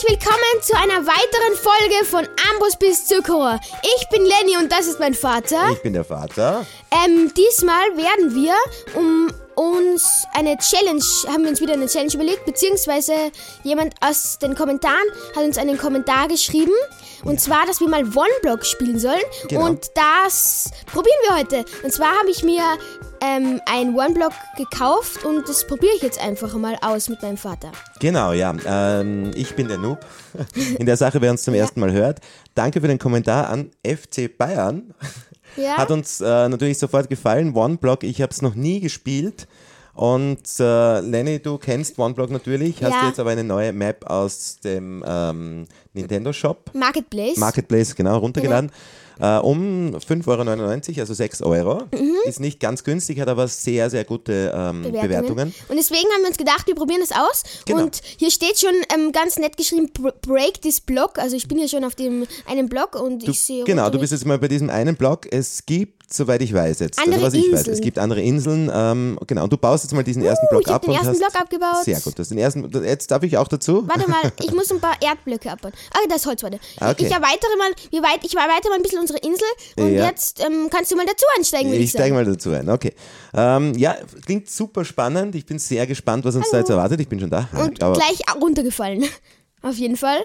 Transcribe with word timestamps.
herzlich 0.00 0.18
willkommen 0.18 0.62
zu 0.62 0.76
einer 0.76 1.06
weiteren 1.06 1.56
Folge 1.56 2.04
von 2.04 2.28
Ambus 2.52 2.76
bis 2.76 3.06
Zuckerrohr. 3.06 3.58
Ich 3.82 4.08
bin 4.08 4.24
Lenny 4.24 4.56
und 4.56 4.70
das 4.70 4.86
ist 4.86 4.98
mein 4.98 5.14
Vater. 5.14 5.70
Ich 5.72 5.82
bin 5.82 5.92
der 5.92 6.04
Vater. 6.04 6.64
Ähm, 6.90 7.32
diesmal 7.36 7.96
werden 7.96 8.34
wir 8.34 8.54
um 8.94 9.30
uns 9.56 10.24
eine 10.32 10.56
Challenge, 10.58 11.02
haben 11.28 11.42
wir 11.42 11.50
uns 11.50 11.60
wieder 11.60 11.74
eine 11.74 11.86
Challenge 11.86 12.14
überlegt, 12.14 12.46
beziehungsweise 12.46 13.12
jemand 13.62 13.94
aus 14.00 14.38
den 14.38 14.54
Kommentaren 14.54 14.96
hat 15.36 15.44
uns 15.44 15.58
einen 15.58 15.76
Kommentar 15.76 16.28
geschrieben. 16.28 16.72
Und 17.24 17.40
zwar, 17.40 17.66
dass 17.66 17.80
wir 17.80 17.88
mal 17.88 18.04
One-Block 18.04 18.64
spielen 18.64 18.98
sollen. 18.98 19.20
Genau. 19.48 19.66
Und 19.66 19.90
das 19.94 20.70
probieren 20.86 21.18
wir 21.28 21.36
heute. 21.36 21.64
Und 21.82 21.92
zwar 21.92 22.18
habe 22.18 22.30
ich 22.30 22.42
mir 22.42 22.62
ähm, 23.20 23.60
ein 23.66 23.94
One-Block 23.94 24.32
gekauft 24.56 25.24
und 25.24 25.48
das 25.48 25.66
probiere 25.66 25.92
ich 25.96 26.02
jetzt 26.02 26.20
einfach 26.20 26.54
mal 26.54 26.76
aus 26.82 27.08
mit 27.08 27.22
meinem 27.22 27.36
Vater. 27.36 27.72
Genau, 28.00 28.32
ja. 28.32 28.54
Ähm, 28.66 29.30
ich 29.34 29.54
bin 29.54 29.68
der 29.68 29.78
Noob. 29.78 29.98
In 30.78 30.86
der 30.86 30.96
Sache, 30.96 31.20
wer 31.20 31.30
uns 31.30 31.42
zum 31.42 31.54
ersten 31.54 31.80
Mal 31.80 31.92
hört. 31.92 32.20
Danke 32.54 32.80
für 32.80 32.88
den 32.88 32.98
Kommentar 32.98 33.48
an 33.50 33.70
FC 33.86 34.36
Bayern. 34.36 34.94
Ja? 35.56 35.76
Hat 35.78 35.90
uns 35.90 36.20
äh, 36.20 36.48
natürlich 36.48 36.78
sofort 36.78 37.08
gefallen. 37.08 37.54
OneBlock, 37.56 38.04
ich 38.04 38.22
habe 38.22 38.32
es 38.32 38.40
noch 38.42 38.54
nie 38.54 38.80
gespielt. 38.80 39.48
Und 39.94 40.40
äh, 40.60 41.00
Lenny, 41.00 41.40
du 41.40 41.58
kennst 41.58 41.98
OneBlock 41.98 42.30
natürlich, 42.30 42.82
hast 42.82 42.92
Ja. 42.94 43.00
du 43.02 43.06
jetzt 43.08 43.20
aber 43.20 43.30
eine 43.30 43.44
neue 43.44 43.72
Map 43.72 44.08
aus 44.08 44.58
dem 44.60 45.04
ähm, 45.06 45.66
Nintendo 45.92 46.32
Shop, 46.32 46.70
Marketplace. 46.72 47.36
Marketplace, 47.36 47.94
genau, 47.94 48.18
runtergeladen. 48.18 48.70
Äh, 49.20 49.38
um 49.38 49.94
5,99 49.96 50.88
Euro, 50.90 51.00
also 51.00 51.14
6 51.14 51.42
Euro. 51.42 51.82
Ist 52.26 52.40
nicht 52.40 52.58
ganz 52.60 52.84
günstig, 52.84 53.20
hat 53.20 53.28
aber 53.28 53.48
sehr, 53.48 53.90
sehr 53.90 54.04
gute 54.04 54.52
ähm, 54.54 54.82
Bewertungen. 54.82 55.54
Und 55.68 55.76
deswegen 55.76 56.08
haben 56.14 56.22
wir 56.22 56.28
uns 56.28 56.36
gedacht, 56.38 56.66
wir 56.66 56.74
probieren 56.74 57.00
das 57.06 57.12
aus. 57.12 57.42
Genau. 57.66 57.82
Und 57.84 58.00
hier 58.16 58.30
steht 58.30 58.58
schon 58.58 58.74
ähm, 58.94 59.12
ganz 59.12 59.36
nett 59.38 59.56
geschrieben, 59.56 59.90
"Br- 59.92 60.12
Break 60.22 60.62
this 60.62 60.80
Block. 60.80 61.18
Also 61.18 61.36
ich 61.36 61.46
bin 61.48 61.58
hier 61.58 61.68
schon 61.68 61.84
auf 61.84 61.94
dem 61.94 62.26
einen 62.46 62.68
Block 62.68 62.94
und 63.00 63.26
Du, 63.26 63.30
ich 63.32 63.40
sehe. 63.40 63.64
genau, 63.64 63.90
du 63.90 63.98
bist 63.98 64.12
jetzt 64.12 64.24
mal 64.26 64.38
bei 64.38 64.48
diesem 64.48 64.70
einen 64.70 64.96
Block. 64.96 65.26
Es 65.32 65.64
gibt, 65.66 65.99
soweit 66.12 66.42
ich 66.42 66.52
weiß 66.52 66.80
jetzt, 66.80 66.98
Andere 66.98 67.24
also 67.24 67.26
was 67.26 67.34
ich 67.34 67.44
weiß, 67.52 67.58
Inseln. 67.60 67.74
es 67.74 67.80
gibt 67.80 67.98
andere 67.98 68.20
Inseln. 68.20 68.70
Ähm, 68.72 69.18
genau, 69.26 69.44
und 69.44 69.52
du 69.52 69.56
baust 69.56 69.84
jetzt 69.84 69.92
mal 69.92 70.02
diesen 70.02 70.22
ersten 70.24 70.46
Block 70.50 70.62
ich 70.62 70.68
ab. 70.68 70.82
den 70.82 70.90
und 70.90 70.96
ersten 70.96 71.10
hast, 71.10 71.18
Block 71.18 71.34
abgebaut. 71.40 71.84
Sehr 71.84 72.00
gut, 72.00 72.18
das 72.18 72.28
den 72.28 72.38
ersten. 72.38 72.68
Jetzt 72.84 73.10
darf 73.10 73.22
ich 73.22 73.36
auch 73.36 73.48
dazu. 73.48 73.86
Warte 73.88 74.08
mal, 74.10 74.20
ich 74.42 74.52
muss 74.52 74.70
ein 74.72 74.80
paar 74.80 74.96
Erdblöcke 75.00 75.50
abbauen. 75.50 75.72
Ah, 75.94 75.98
das 76.08 76.18
ist 76.22 76.26
Holz, 76.26 76.42
warte. 76.42 76.58
Ah, 76.80 76.90
Okay. 76.90 77.06
Ich 77.06 77.12
erweitere 77.12 77.56
mal, 77.58 77.70
wir 77.90 78.02
weit, 78.02 78.20
ich 78.24 78.34
erweitere 78.34 78.70
mal 78.70 78.76
ein 78.76 78.82
bisschen 78.82 78.98
unsere 79.00 79.18
Insel 79.20 79.46
und 79.78 79.92
Ja. 79.94 80.06
jetzt 80.08 80.44
ähm, 80.44 80.68
kannst 80.70 80.90
du 80.90 80.96
mal 80.96 81.06
dazu 81.06 81.24
einsteigen, 81.36 81.72
ich, 81.72 81.80
Ich 81.80 81.90
steige 81.90 82.14
mal 82.14 82.24
dazu 82.24 82.50
ein, 82.50 82.68
okay. 82.68 82.92
Ähm, 83.32 83.74
ja, 83.76 83.96
klingt 84.26 84.50
super 84.50 84.84
spannend. 84.84 85.34
Ich 85.36 85.46
bin 85.46 85.58
sehr 85.58 85.86
gespannt, 85.86 86.24
was 86.24 86.34
uns 86.34 86.50
da 86.50 86.58
jetzt 86.58 86.70
erwartet. 86.70 87.00
Ich 87.00 87.08
bin 87.08 87.20
schon 87.20 87.30
da. 87.30 87.48
Und 87.52 87.82
Aber, 87.82 87.94
gleich 87.94 88.20
runtergefallen. 88.40 89.04
Auf 89.62 89.76
jeden 89.76 89.96
Fall. 89.96 90.24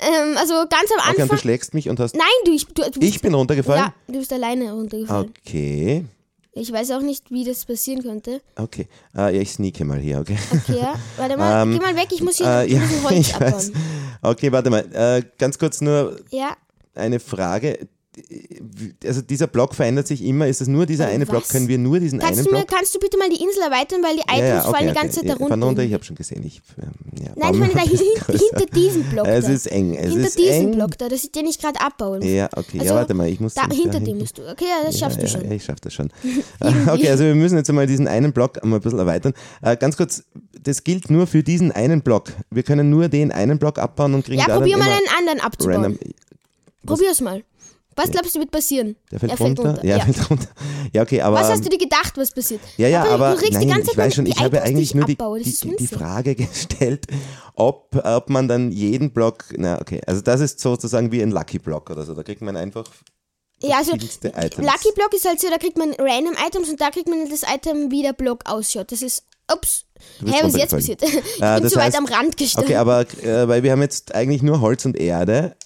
Ähm, 0.00 0.36
also 0.36 0.54
ganz 0.68 0.90
am 0.92 0.98
okay, 0.98 1.08
und 1.10 1.16
du 1.18 1.22
Anfang. 1.22 1.38
schlägst 1.38 1.72
mich 1.74 1.88
und 1.88 1.98
hast. 2.00 2.14
Nein, 2.14 2.26
du, 2.44 2.52
ich, 2.52 2.66
du, 2.66 2.82
du 2.82 3.00
bist, 3.00 3.14
Ich 3.14 3.20
bin 3.22 3.32
runtergefallen? 3.34 3.84
Ja, 3.84 3.94
du 4.12 4.18
bist 4.18 4.32
alleine 4.32 4.72
runtergefallen. 4.72 5.32
Okay, 5.46 6.04
Ich 6.52 6.70
weiß 6.72 6.90
auch 6.92 7.00
nicht, 7.00 7.30
wie 7.30 7.44
das 7.44 7.64
passieren 7.64 8.02
könnte. 8.02 8.40
okay. 8.56 8.88
Äh, 9.16 9.34
ja, 9.36 9.40
ich 9.42 9.52
sneake 9.52 9.84
mal 9.84 9.98
hier, 9.98 10.18
okay. 10.20 10.36
Okay, 10.52 10.78
ja. 10.80 10.94
Warte 11.16 11.36
mal, 11.36 11.62
Ähm, 11.62 11.72
geh 11.72 11.78
mal 11.80 11.96
weg, 11.96 12.08
ich 12.12 12.22
muss 12.22 12.36
hier 12.36 12.46
Äh, 12.46 12.48
ein 12.64 12.68
ja, 12.68 12.80
Holz 13.04 13.14
ich 13.18 13.34
abbauen. 13.34 13.52
weiß. 13.52 13.72
Okay, 14.22 14.52
warte 14.52 14.70
mal. 14.70 14.84
Äh, 14.92 15.22
ganz 15.38 15.58
kurz 15.58 15.80
nur 15.80 16.18
Ja, 16.30 16.56
eine 16.94 17.18
Frage. 17.20 17.88
Also 19.04 19.20
dieser 19.20 19.46
Block 19.46 19.74
verändert 19.74 20.06
sich 20.06 20.22
immer. 20.24 20.46
Ist 20.46 20.60
es 20.60 20.68
nur 20.68 20.86
dieser 20.86 21.06
Oh, 21.06 21.10
eine 21.12 21.26
Block? 21.26 21.42
was? 21.42 21.48
Können 21.50 21.68
wir 21.68 21.76
nur 21.78 22.00
diesen 22.00 22.18
kannst 22.18 22.38
einen 22.38 22.46
du, 22.46 22.52
mir, 22.52 22.58
Block? 22.60 22.68
kannst 22.70 22.94
du 22.94 22.98
bitte 22.98 23.18
mal 23.18 23.28
die 23.28 23.42
Insel 23.42 23.62
erweitern, 23.62 24.02
weil 24.02 24.16
die 24.16 24.22
Items 24.22 24.64
fallen 24.66 24.88
die 24.88 24.94
ganze 24.94 25.16
Zeit 25.20 25.24
Ja, 25.24 25.34
da 25.34 25.38
fahren 25.38 25.52
runter. 25.52 25.66
runter. 25.66 25.82
Ich 25.82 25.92
habe 25.92 26.04
schon 26.04 26.16
gesehen. 26.16 26.42
Ich, 26.46 26.62
ähm, 26.82 26.90
ja, 27.22 27.30
Nein, 27.36 27.54
ich 27.54 27.60
meine 27.60 27.72
da 27.74 27.80
hin, 27.82 27.98
hinter 28.28 28.66
diesem 28.74 29.02
Block 29.04 29.26
Es 29.26 29.44
da. 29.44 29.52
ist 29.52 29.66
eng. 29.66 29.94
Es 29.94 30.12
hinter 30.12 30.26
ist 30.28 30.38
diesem 30.38 30.52
eng. 30.52 30.72
Block 30.72 30.96
da, 30.98 31.08
das 31.08 31.24
ist 31.24 31.34
den 31.34 31.46
ich 31.46 31.58
gerade 31.58 31.80
abbauen. 31.80 32.22
Ja, 32.22 32.48
okay. 32.56 32.78
Also, 32.80 32.84
ja, 32.86 32.94
warte 32.94 33.14
mal. 33.14 33.28
Ich 33.28 33.38
muss 33.40 33.54
Da, 33.54 33.68
hinter 33.70 34.00
dem 34.00 34.18
musst 34.18 34.38
du. 34.38 34.48
Okay, 34.50 34.64
ja, 34.64 34.84
das 34.86 34.98
schaffst 34.98 35.18
ja, 35.18 35.24
du 35.24 35.28
schon. 35.30 35.44
Ja, 35.44 35.50
ich 35.52 35.64
schaffe 35.64 35.80
das 35.82 35.92
schon. 35.92 36.10
okay, 36.88 37.10
also 37.10 37.24
wir 37.24 37.34
müssen 37.34 37.56
jetzt 37.56 37.68
einmal 37.68 37.86
diesen 37.86 38.08
einen 38.08 38.32
Block 38.32 38.62
einmal 38.62 38.78
ein 38.78 38.82
bisschen 38.82 38.98
erweitern. 38.98 39.34
Äh, 39.62 39.76
ganz 39.76 39.96
kurz, 39.96 40.24
das 40.60 40.82
gilt 40.84 41.10
nur 41.10 41.26
für 41.26 41.42
diesen 41.42 41.70
einen 41.70 42.00
Block. 42.02 42.32
Wir 42.50 42.62
können 42.62 42.88
nur 42.88 43.08
den 43.08 43.30
einen 43.30 43.58
Block 43.58 43.78
abbauen 43.78 44.14
und 44.14 44.24
kriegen 44.24 44.40
Ja, 44.40 44.46
da 44.46 44.56
probier 44.58 44.78
mal 44.78 44.88
einen 44.88 45.06
anderen 45.18 45.40
abzubauen. 45.40 45.82
random. 45.82 45.98
Probier's 46.86 47.20
mal. 47.20 47.42
Was 47.96 48.10
glaubst 48.10 48.34
du, 48.34 48.40
wird 48.40 48.50
passieren? 48.50 48.94
Der 49.10 49.18
fällt, 49.20 49.32
er 49.32 49.38
runter? 49.38 49.78
Ja, 49.82 49.96
Ja. 49.96 50.04
fällt 50.04 50.30
runter. 50.30 50.48
Ja, 50.92 51.02
okay, 51.02 51.20
aber. 51.22 51.36
Was 51.40 51.48
hast 51.48 51.64
du 51.64 51.70
dir 51.70 51.78
gedacht, 51.78 52.12
was 52.16 52.30
passiert? 52.30 52.60
Ja, 52.76 52.88
ja, 52.88 53.04
aber, 53.04 53.30
du 53.34 53.40
regst 53.40 53.52
nein, 53.54 53.62
die 53.62 53.68
ganze 53.68 53.82
ich 53.82 53.88
Zeit 53.88 53.96
weiß 53.96 54.14
schon, 54.14 54.24
die 54.26 54.32
ich 54.32 54.38
habe 54.40 54.62
eigentlich 54.62 54.94
nur 54.94 55.06
die, 55.06 55.16
die, 55.16 55.76
die. 55.76 55.86
Frage 55.86 56.34
gestellt, 56.36 57.06
ob, 57.54 57.96
ob 58.04 58.28
man 58.30 58.48
dann 58.48 58.70
jeden 58.70 59.10
Block, 59.12 59.44
na 59.56 59.80
okay, 59.80 60.00
also 60.06 60.20
das 60.20 60.40
ist 60.40 60.60
sozusagen 60.60 61.10
wie 61.10 61.22
ein 61.22 61.30
Lucky 61.30 61.58
Block 61.58 61.88
oder 61.90 62.04
so, 62.04 62.12
da 62.14 62.22
kriegt 62.22 62.42
man 62.42 62.56
einfach 62.56 62.84
Ja, 63.62 63.78
also. 63.78 63.92
Lucky 63.92 64.92
Block 64.94 65.14
ist 65.14 65.26
halt 65.26 65.40
so, 65.40 65.48
da 65.48 65.56
kriegt 65.56 65.78
man 65.78 65.90
random 65.98 66.34
Items 66.46 66.68
und 66.68 66.80
da 66.80 66.90
kriegt 66.90 67.08
man 67.08 67.28
das 67.30 67.42
Item, 67.42 67.90
wie 67.90 68.02
der 68.02 68.12
Block 68.12 68.42
ausschaut. 68.44 68.92
Das 68.92 69.00
ist, 69.00 69.24
ups, 69.50 69.86
hä, 70.24 70.32
was 70.42 70.52
ist 70.54 70.58
jetzt 70.58 70.70
passiert? 70.72 71.02
Ich 71.02 71.40
Äh, 71.42 71.60
bin 71.60 71.70
zu 71.70 71.76
weit 71.76 71.94
heißt- 71.94 71.96
am 71.96 72.04
Rand 72.04 72.36
gestanden. 72.36 72.70
Okay, 72.70 72.76
aber 72.76 73.00
äh, 73.22 73.48
weil 73.48 73.62
wir 73.62 73.72
haben 73.72 73.80
jetzt 73.82 74.14
eigentlich 74.14 74.42
nur 74.42 74.60
Holz 74.60 74.84
und 74.84 74.96
Erde. 74.98 75.56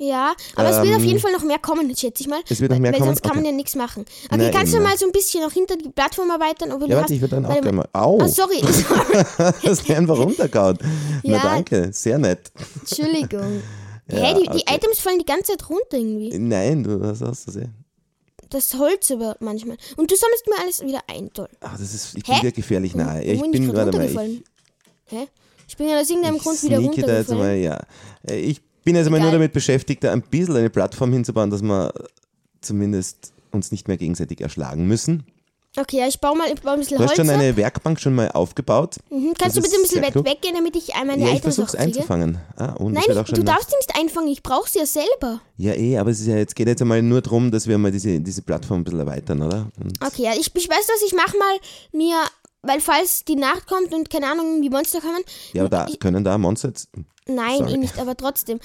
Ja, 0.00 0.32
aber 0.54 0.70
es 0.70 0.76
wird 0.80 0.94
auf 0.94 1.02
Ähm, 1.02 1.08
jeden 1.08 1.18
Fall 1.18 1.32
noch 1.32 1.42
mehr 1.42 1.58
kommen, 1.58 1.94
schätze 1.96 2.22
ich 2.22 2.28
mal. 2.28 2.40
es 2.48 2.60
wird 2.60 2.70
noch 2.70 2.78
mehr 2.78 2.92
weil 2.92 3.00
kommen? 3.00 3.10
sonst 3.10 3.22
kann 3.22 3.32
man 3.32 3.40
Okay. 3.40 3.50
ja 3.50 3.56
nichts 3.56 3.74
machen. 3.74 4.04
Okay, 4.30 4.36
Na, 4.44 4.50
kannst 4.50 4.72
du 4.72 4.78
mal 4.80 4.96
so 4.96 5.06
ein 5.06 5.12
bisschen 5.12 5.42
noch 5.42 5.50
hinter 5.50 5.76
die 5.76 5.88
Plattform 5.88 6.30
arbeiten? 6.30 6.70
Ob 6.70 6.80
du 6.80 6.86
Ja, 6.86 6.94
hast, 6.96 7.00
warte, 7.02 7.14
ich 7.14 7.20
würde 7.20 7.34
dann 7.34 7.46
auch 7.46 7.50
gleich 7.60 7.64
mal. 7.72 7.88
mal. 7.92 8.00
Au! 8.00 8.18
Ah, 8.20 8.28
sorry, 8.28 8.60
sorry. 8.72 9.24
Hast 9.66 9.88
du 9.88 9.96
einfach 9.96 10.16
runtergehauen. 10.18 10.78
Na 11.24 11.32
Ja. 11.32 11.42
danke, 11.42 11.90
sehr 11.92 12.16
nett. 12.18 12.50
Entschuldigung. 12.80 13.62
Ja, 14.10 14.20
hey, 14.20 14.34
die, 14.36 14.40
die 14.48 14.62
okay. 14.62 14.74
Items 14.76 15.00
fallen 15.00 15.18
die 15.18 15.26
ganze 15.26 15.52
Zeit 15.52 15.68
runter 15.68 15.98
irgendwie. 15.98 16.38
Nein, 16.38 16.82
du 16.82 16.98
hast 17.04 17.20
du 17.46 17.50
sehen. 17.52 17.74
Das 18.48 18.72
Holz 18.72 19.10
aber 19.10 19.36
manchmal. 19.40 19.76
Und 19.98 20.10
du 20.10 20.16
sammelst 20.16 20.46
mir 20.46 20.58
alles 20.62 20.80
wieder 20.80 21.00
ein, 21.08 21.30
toll. 21.34 21.50
Ach, 21.60 21.72
das 21.72 21.92
ist, 21.92 22.16
ich 22.16 22.26
Hä? 22.26 22.32
bin 22.32 22.40
dir 22.40 22.52
gefährlich 22.52 22.94
nahe. 22.94 23.22
Ja, 23.26 23.34
ich 23.34 23.42
bin 23.42 23.52
ich 23.52 23.68
warte 23.74 23.74
mal, 23.98 24.06
ich, 24.06 24.16
runtergefallen? 24.16 24.44
Hä? 25.08 25.28
Ich 25.68 25.76
bin 25.76 25.90
ja 25.90 26.00
aus 26.00 26.08
irgendeinem 26.08 26.36
ich 26.36 26.42
Grund 26.42 26.62
wieder 26.62 26.78
sneake 26.78 27.02
da 27.02 27.18
jetzt 27.18 27.28
runtergefallen. 27.30 27.38
mal, 27.38 27.56
ja. 27.58 27.80
Äh, 28.26 28.36
Ich 28.40 28.62
bin 28.88 28.96
jetzt 28.96 29.06
einmal 29.06 29.20
nur 29.20 29.28
Egal. 29.28 29.40
damit 29.40 29.52
beschäftigt, 29.52 30.02
da 30.02 30.12
ein 30.12 30.22
bisschen 30.22 30.56
eine 30.56 30.70
Plattform 30.70 31.12
hinzubauen, 31.12 31.50
dass 31.50 31.62
wir 31.62 31.92
zumindest 32.62 33.32
uns 33.52 33.70
nicht 33.70 33.86
mehr 33.88 33.96
gegenseitig 33.98 34.40
erschlagen 34.40 34.86
müssen. 34.86 35.24
Okay, 35.76 35.98
ja, 35.98 36.08
ich 36.08 36.18
baue 36.18 36.36
mal 36.36 36.48
ich 36.52 36.60
baue 36.60 36.72
ein 36.72 36.80
bisschen 36.80 36.96
Du 36.96 37.04
hast 37.04 37.10
Holz 37.10 37.18
schon 37.18 37.30
ab. 37.30 37.36
eine 37.38 37.56
Werkbank 37.56 38.00
schon 38.00 38.14
mal 38.14 38.30
aufgebaut. 38.32 38.96
Mhm. 39.10 39.34
Kannst 39.38 39.56
du 39.56 39.60
das 39.60 39.68
bitte 39.70 39.80
ein 39.80 39.82
bisschen 39.82 40.02
weit 40.02 40.12
klug. 40.12 40.26
weggehen, 40.26 40.54
damit 40.56 40.74
ich 40.74 40.88
meine 41.06 41.22
Ja, 41.24 41.34
ich 41.34 41.42
versuch's 41.42 41.72
kriege? 41.72 41.82
einzufangen. 41.84 42.38
Ah, 42.56 42.72
und 42.72 42.94
Nein, 42.94 43.04
es 43.06 43.16
ich, 43.16 43.26
schon 43.26 43.34
du 43.36 43.42
darfst 43.44 43.70
sie 43.70 43.76
nicht 43.76 43.94
einfangen, 43.96 44.28
ich 44.28 44.42
brauche 44.42 44.68
sie 44.68 44.78
ja 44.80 44.86
selber. 44.86 45.40
Ja, 45.58 45.74
eh, 45.74 45.98
aber 45.98 46.10
es 46.10 46.20
ist 46.20 46.26
ja 46.26 46.36
jetzt 46.36 46.56
geht 46.56 46.66
jetzt 46.68 46.80
einmal 46.80 47.02
nur 47.02 47.20
darum, 47.20 47.50
dass 47.50 47.66
wir 47.68 47.76
mal 47.78 47.92
diese, 47.92 48.18
diese 48.18 48.42
Plattform 48.42 48.80
ein 48.80 48.84
bisschen 48.84 49.00
erweitern, 49.00 49.42
oder? 49.42 49.70
Und 49.78 50.02
Okay, 50.04 50.22
ja, 50.22 50.32
ich, 50.32 50.50
ich 50.52 50.68
weiß 50.68 50.88
was, 50.88 51.02
ich 51.06 51.14
mach 51.14 51.34
mal 51.34 51.58
mir, 51.92 52.16
weil 52.62 52.80
falls 52.80 53.24
die 53.24 53.36
Nacht 53.36 53.66
kommt 53.66 53.92
und 53.94 54.10
keine 54.10 54.26
Ahnung, 54.30 54.60
die 54.62 54.70
Monster 54.70 55.00
kommen. 55.00 55.22
ja, 55.52 55.62
aber 55.62 55.68
da 55.70 55.86
ich, 55.88 55.98
können 56.00 56.24
da 56.24 56.36
Monster 56.38 56.72
nein, 57.26 57.58
sorry. 57.58 57.72
eh 57.72 57.76
nicht, 57.76 57.98
aber 57.98 58.16
trotzdem. 58.16 58.58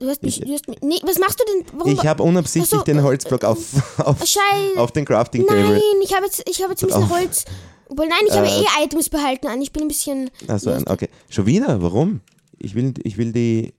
Du 0.00 0.08
hast 0.08 0.22
mich, 0.22 0.40
du 0.40 0.52
hast 0.52 0.68
mich, 0.68 0.80
nee, 0.82 0.98
was 1.04 1.18
machst 1.18 1.40
du 1.40 1.44
denn? 1.44 1.78
Warum? 1.78 1.92
Ich 1.92 2.04
habe 2.06 2.22
unabsichtlich 2.22 2.68
so, 2.68 2.82
den 2.82 3.02
Holzblock 3.02 3.44
auf, 3.44 3.58
auf, 3.98 4.18
Scheiße. 4.18 4.76
auf 4.78 4.92
den 4.92 5.04
Crafting 5.04 5.44
Nein, 5.46 5.62
Table. 5.64 5.80
ich 6.02 6.14
habe 6.14 6.26
jetzt, 6.26 6.42
ich 6.48 6.60
habe 6.62 6.72
jetzt 6.72 6.82
ein 6.82 6.88
bisschen 6.88 7.04
Auf. 7.04 7.10
Holz. 7.10 7.44
Obwohl, 7.88 8.08
nein, 8.08 8.18
ich 8.26 8.32
habe 8.32 8.46
Äh, 8.46 8.62
eh 8.62 8.84
Items 8.84 9.08
behalten 9.08 9.46
an. 9.46 9.62
Ich 9.62 9.72
bin 9.72 9.82
ein 9.82 9.88
bisschen. 9.88 10.30
Also, 10.48 10.72
okay. 10.86 11.08
Schon 11.28 11.46
wieder? 11.46 11.80
Warum? 11.80 12.20
Ich 12.58 12.74
will, 12.74 12.92
ich 13.04 13.16
will 13.18 13.32
die. 13.32 13.74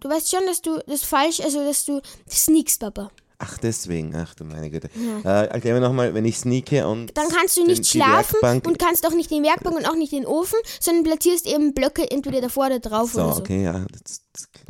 Du 0.00 0.08
weißt 0.08 0.30
schon, 0.30 0.46
dass 0.46 0.62
du 0.62 0.78
das 0.86 1.02
falsch, 1.02 1.40
also 1.40 1.62
dass 1.62 1.84
du 1.84 2.00
sneakst, 2.28 2.80
Papa. 2.80 3.10
Ach, 3.42 3.56
deswegen. 3.56 4.14
Ach 4.14 4.34
du 4.34 4.44
meine 4.44 4.68
Güte. 4.70 4.90
Äh, 5.24 5.46
erklär 5.46 5.72
mir 5.74 5.80
nochmal, 5.80 6.12
wenn 6.12 6.26
ich 6.26 6.36
sneake 6.36 6.86
und. 6.86 7.16
Dann 7.16 7.28
kannst 7.30 7.56
du 7.56 7.64
nicht 7.64 7.86
schlafen 7.86 8.36
Werkbank- 8.42 8.66
und 8.66 8.78
kannst 8.78 9.06
auch 9.06 9.14
nicht 9.14 9.30
den 9.30 9.42
Werkbank 9.42 9.76
und 9.76 9.86
auch 9.88 9.94
nicht 9.96 10.12
den 10.12 10.26
Ofen, 10.26 10.58
sondern 10.78 11.04
platzierst 11.04 11.46
eben 11.46 11.72
Blöcke 11.72 12.10
entweder 12.10 12.42
davor 12.42 12.66
oder 12.66 12.80
drauf 12.80 13.12
So, 13.12 13.22
oder 13.22 13.32
so. 13.32 13.40
okay, 13.40 13.64
ja. 13.64 13.84
Das, 14.04 14.20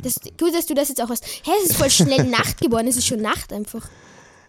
das, 0.01 0.15
Das, 0.15 0.31
gut, 0.39 0.55
dass 0.55 0.65
du 0.67 0.73
das 0.73 0.87
jetzt 0.87 1.01
auch 1.03 1.09
hast. 1.09 1.25
Hä, 1.25 1.51
es 1.63 1.71
ist 1.71 1.77
voll 1.77 1.89
schnell 1.89 2.23
Nacht 2.29 2.61
geworden. 2.61 2.87
Es 2.87 2.95
ist 2.95 3.07
schon 3.07 3.21
Nacht 3.21 3.51
einfach. 3.51 3.85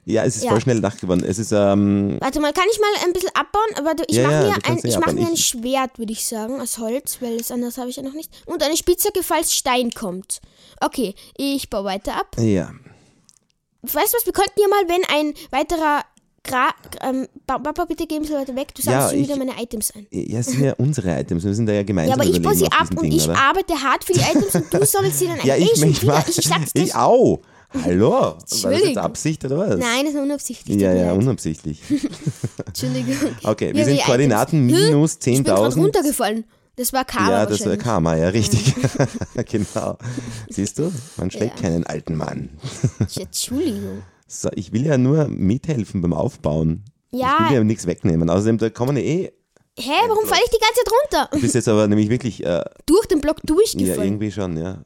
ja, 0.04 0.22
es 0.24 0.36
ist 0.36 0.44
Ja. 0.44 0.50
voll 0.50 0.60
schnell 0.60 0.78
Nacht 0.78 1.00
geworden. 1.00 1.24
Es 1.24 1.40
ist, 1.40 1.50
ähm, 1.50 2.16
Warte 2.20 2.38
mal, 2.40 2.52
kann 2.52 2.64
ich 2.72 2.78
mal 2.78 3.04
ein 3.06 3.12
bisschen 3.12 3.30
abbauen? 3.34 3.76
Aber 3.76 3.94
du, 3.96 4.04
ich 4.06 4.16
Ja, 4.18 4.22
mache 4.22 4.34
ja, 4.34 4.40
mir, 4.50 4.64
ein, 4.64 4.80
ich 4.84 4.98
mach 4.98 5.12
mir 5.12 5.26
ein 5.26 5.36
Schwert, 5.36 5.98
würde 5.98 6.12
ich 6.12 6.24
sagen, 6.24 6.60
aus 6.60 6.78
Holz, 6.78 7.18
weil 7.20 7.38
das 7.38 7.50
anderes 7.50 7.76
habe 7.76 7.90
ich 7.90 7.96
ja 7.96 8.02
noch 8.04 8.14
nicht. 8.14 8.30
Und 8.46 8.62
eine 8.62 8.76
Spitzhacke, 8.76 9.24
falls 9.24 9.52
Stein 9.52 9.90
kommt. 9.90 10.40
Okay, 10.80 11.14
ich 11.36 11.70
baue 11.70 11.84
weiter 11.84 12.14
ab. 12.14 12.36
ja. 12.38 12.70
Weißt 13.82 14.12
du 14.12 14.16
was, 14.16 14.26
wir 14.26 14.32
könnten 14.32 14.60
ja 14.60 14.68
mal, 14.68 14.82
wenn 14.88 15.02
ein 15.16 15.34
weiterer 15.50 16.02
Gra 16.44 16.70
ähm, 17.08 17.26
Pa- 17.46 17.58
Papa, 17.58 17.84
bitte 17.84 18.06
geben 18.06 18.24
Sie 18.24 18.32
weiter 18.32 18.54
weg, 18.56 18.74
du 18.74 18.82
Ja, 18.82 18.92
sammelst 18.92 19.10
schon 19.10 19.20
ich- 19.20 19.28
wieder 19.28 19.36
meine 19.36 19.62
Items 19.62 19.92
ein. 19.94 20.06
Ja, 20.10 20.42
sind 20.42 20.60
ja 20.64 20.72
unsere 20.78 21.20
Items. 21.20 21.44
Wir 21.44 21.54
sind 21.54 21.66
da 21.66 21.72
ja 21.72 21.78
Ja, 21.78 21.84
gemeinsam 21.84 22.20
aber 22.20 22.28
ich 22.28 22.40
baue 22.42 22.54
sie 22.54 22.66
ab 22.66 22.88
und 22.90 23.02
Ding, 23.02 23.12
ich 23.12 23.24
oder? 23.28 23.38
arbeite 23.38 23.74
hart 23.80 24.04
für 24.04 24.12
die 24.12 24.20
Items 24.20 24.54
und 24.54 24.72
du 24.72 24.84
sammelst 24.86 25.18
sie 25.18 25.26
dann 25.26 25.40
ein. 25.40 25.46
Ja, 25.46 25.56
ich, 25.56 25.80
ich 25.82 26.02
mach. 26.04 26.26
ich 26.28 26.34
sag's 26.36 26.72
dir. 26.72 26.82
Ich, 26.84 26.94
au! 26.94 27.40
Hallo? 27.84 28.10
War 28.10 28.36
das 28.38 28.62
jetzt. 28.84 28.98
Absicht 28.98 29.44
oder 29.46 29.56
was? 29.58 29.78
Nein, 29.78 30.04
das 30.04 30.14
war 30.14 30.22
unabsichtlich. 30.22 30.78
Ja, 30.80 30.92
ja, 30.92 31.12
unabsichtlich. 31.14 31.80
Entschuldigung. 32.66 33.16
Okay, 33.42 33.72
wir 33.72 33.80
Ja, 33.80 33.84
sind 33.86 34.00
Koordinaten 34.02 34.68
Items. 34.68 34.88
minus 34.90 35.12
Ich 35.24 35.42
bin 35.42 35.46
10.000. 35.46 35.74
runtergefallen. 35.80 36.44
Das 36.76 36.92
war 36.92 37.04
Karma 37.04 37.30
ja, 37.30 37.46
das 37.46 37.66
war. 37.66 37.76
Karma, 37.76 38.16
ja, 38.16 38.28
richtig. 38.28 38.74
genau. 39.50 39.98
Siehst 40.48 40.78
du, 40.78 40.90
man 41.16 41.30
schlägt 41.30 41.60
Ja. 41.60 41.68
keinen 41.68 41.84
alten 41.86 42.16
Mann. 42.16 42.50
Entschuldigung. 43.16 44.02
So, 44.34 44.48
ich 44.54 44.72
will 44.72 44.86
ja 44.86 44.96
nur 44.96 45.28
mithelfen 45.28 46.00
beim 46.00 46.14
Aufbauen. 46.14 46.86
Ja. 47.10 47.36
Ich 47.42 47.50
will 47.50 47.56
ja 47.58 47.64
nichts 47.64 47.86
wegnehmen. 47.86 48.30
Außerdem, 48.30 48.56
da 48.56 48.70
kommen 48.70 48.96
ja 48.96 49.02
eh. 49.02 49.30
Hä, 49.78 49.90
warum 50.08 50.24
falle 50.26 50.40
ich 50.42 50.50
die 50.50 50.58
ganze 50.58 50.80
Zeit 50.84 50.90
runter? 50.90 51.28
Du 51.36 51.40
bist 51.42 51.54
jetzt 51.54 51.68
aber 51.68 51.86
nämlich 51.86 52.08
wirklich, 52.08 52.42
äh, 52.42 52.64
Durch 52.86 53.04
den 53.08 53.20
Block 53.20 53.36
ja, 53.40 53.54
durchgefallen. 53.54 54.02
irgendwie 54.02 54.32
schon, 54.32 54.56
ja. 54.56 54.78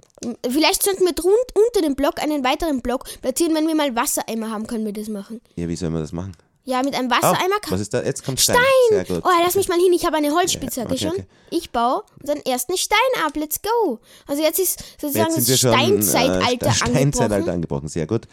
Vielleicht 0.51 0.83
sollten 0.83 1.05
wir 1.05 1.13
drun 1.13 1.33
unter 1.55 1.81
dem 1.81 1.95
Block 1.95 2.21
einen 2.21 2.43
weiteren 2.43 2.83
Block 2.83 3.05
platzieren, 3.23 3.55
wenn 3.55 3.69
wir 3.69 3.77
mal 3.77 3.95
Wassereimer 3.95 4.51
haben, 4.51 4.67
können 4.67 4.85
wir 4.85 4.93
das 4.93 5.09
machen. 5.09 5.41
Ja, 5.55 5.69
wie 5.69 5.77
soll 5.77 5.91
man 5.91 6.01
das 6.03 6.11
machen? 6.11 6.33
Ja, 6.69 6.83
mit 6.83 6.95
einem 6.95 7.09
Wassereimer 7.11 7.59
kann 7.61 7.73
was 7.75 7.81
ist 7.81 7.95
da? 7.95 8.03
Jetzt 8.03 8.25
kommt 8.25 8.41
Stein. 8.41 8.57
Stein! 9.05 9.23
Oh, 9.23 9.29
lass 9.45 9.55
mich 9.55 9.69
mal 9.69 9.79
hin, 9.79 9.93
ich 9.93 10.05
habe 10.05 10.17
eine 10.17 10.33
Holzspitzhacke 10.33 10.91
Okay, 10.95 10.99
schon. 10.99 11.11
okay. 11.13 11.25
Ich 11.51 11.71
baue 11.71 12.03
unseren 12.21 12.41
ersten 12.45 12.77
Stein 12.77 12.99
ab, 13.25 13.37
let's 13.37 13.61
go. 13.63 14.01
Also 14.27 14.43
jetzt 14.43 14.59
ist 14.59 14.83
sozusagen 15.01 15.33
Jetzt 15.35 15.49
das 15.49 15.61
schon 15.61 15.73
Steinzeitalter 15.73 16.67
äh, 16.67 16.73
Steinzeitalter 16.75 17.25
angebrochen. 17.35 17.51
angebrochen. 17.55 17.89
Sehr 17.89 18.07
gut. 18.09 18.27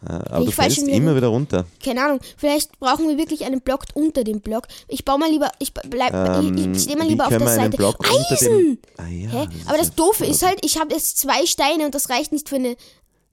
Äh, 0.00 0.12
aber 0.12 0.44
du 0.44 0.48
Ich 0.48 0.54
fall 0.54 0.64
fällst 0.64 0.76
schon 0.78 0.86
wieder 0.86 0.96
immer 0.96 1.14
wieder 1.16 1.26
runter. 1.26 1.66
Keine 1.84 2.04
Ahnung, 2.04 2.20
vielleicht 2.38 2.78
brauchen 2.78 3.06
wir 3.08 3.18
wirklich 3.18 3.44
einen 3.44 3.60
Block 3.60 3.84
unter 3.94 4.24
dem 4.24 4.40
Block. 4.40 4.64
Ich 4.86 5.04
baue 5.04 5.18
mal 5.18 5.28
lieber, 5.30 5.50
ich 5.58 5.74
bleib, 5.74 6.14
Ähm, 6.14 6.72
ich, 6.72 6.82
stehe 6.84 6.96
mal 6.96 7.06
lieber 7.06 7.24
auf 7.24 7.30
der 7.36 7.46
Seite. 7.48 7.76
Block 7.76 7.96
Eisen! 8.30 8.48
dem- 8.48 8.78
Ah, 8.96 9.08
ja, 9.08 9.28
Hä? 9.30 9.46
das 9.58 9.68
Aber 9.68 9.76
das 9.78 9.88
ja 9.88 9.94
Doofe 9.96 10.24
ist 10.24 10.42
halt, 10.42 10.64
ich 10.64 10.78
habe 10.80 10.94
jetzt 10.94 11.18
zwei 11.18 11.44
Steine 11.46 11.84
und 11.84 11.94
das 11.94 12.08
reicht 12.08 12.32
nicht 12.32 12.48
für 12.48 12.56
eine. 12.56 12.76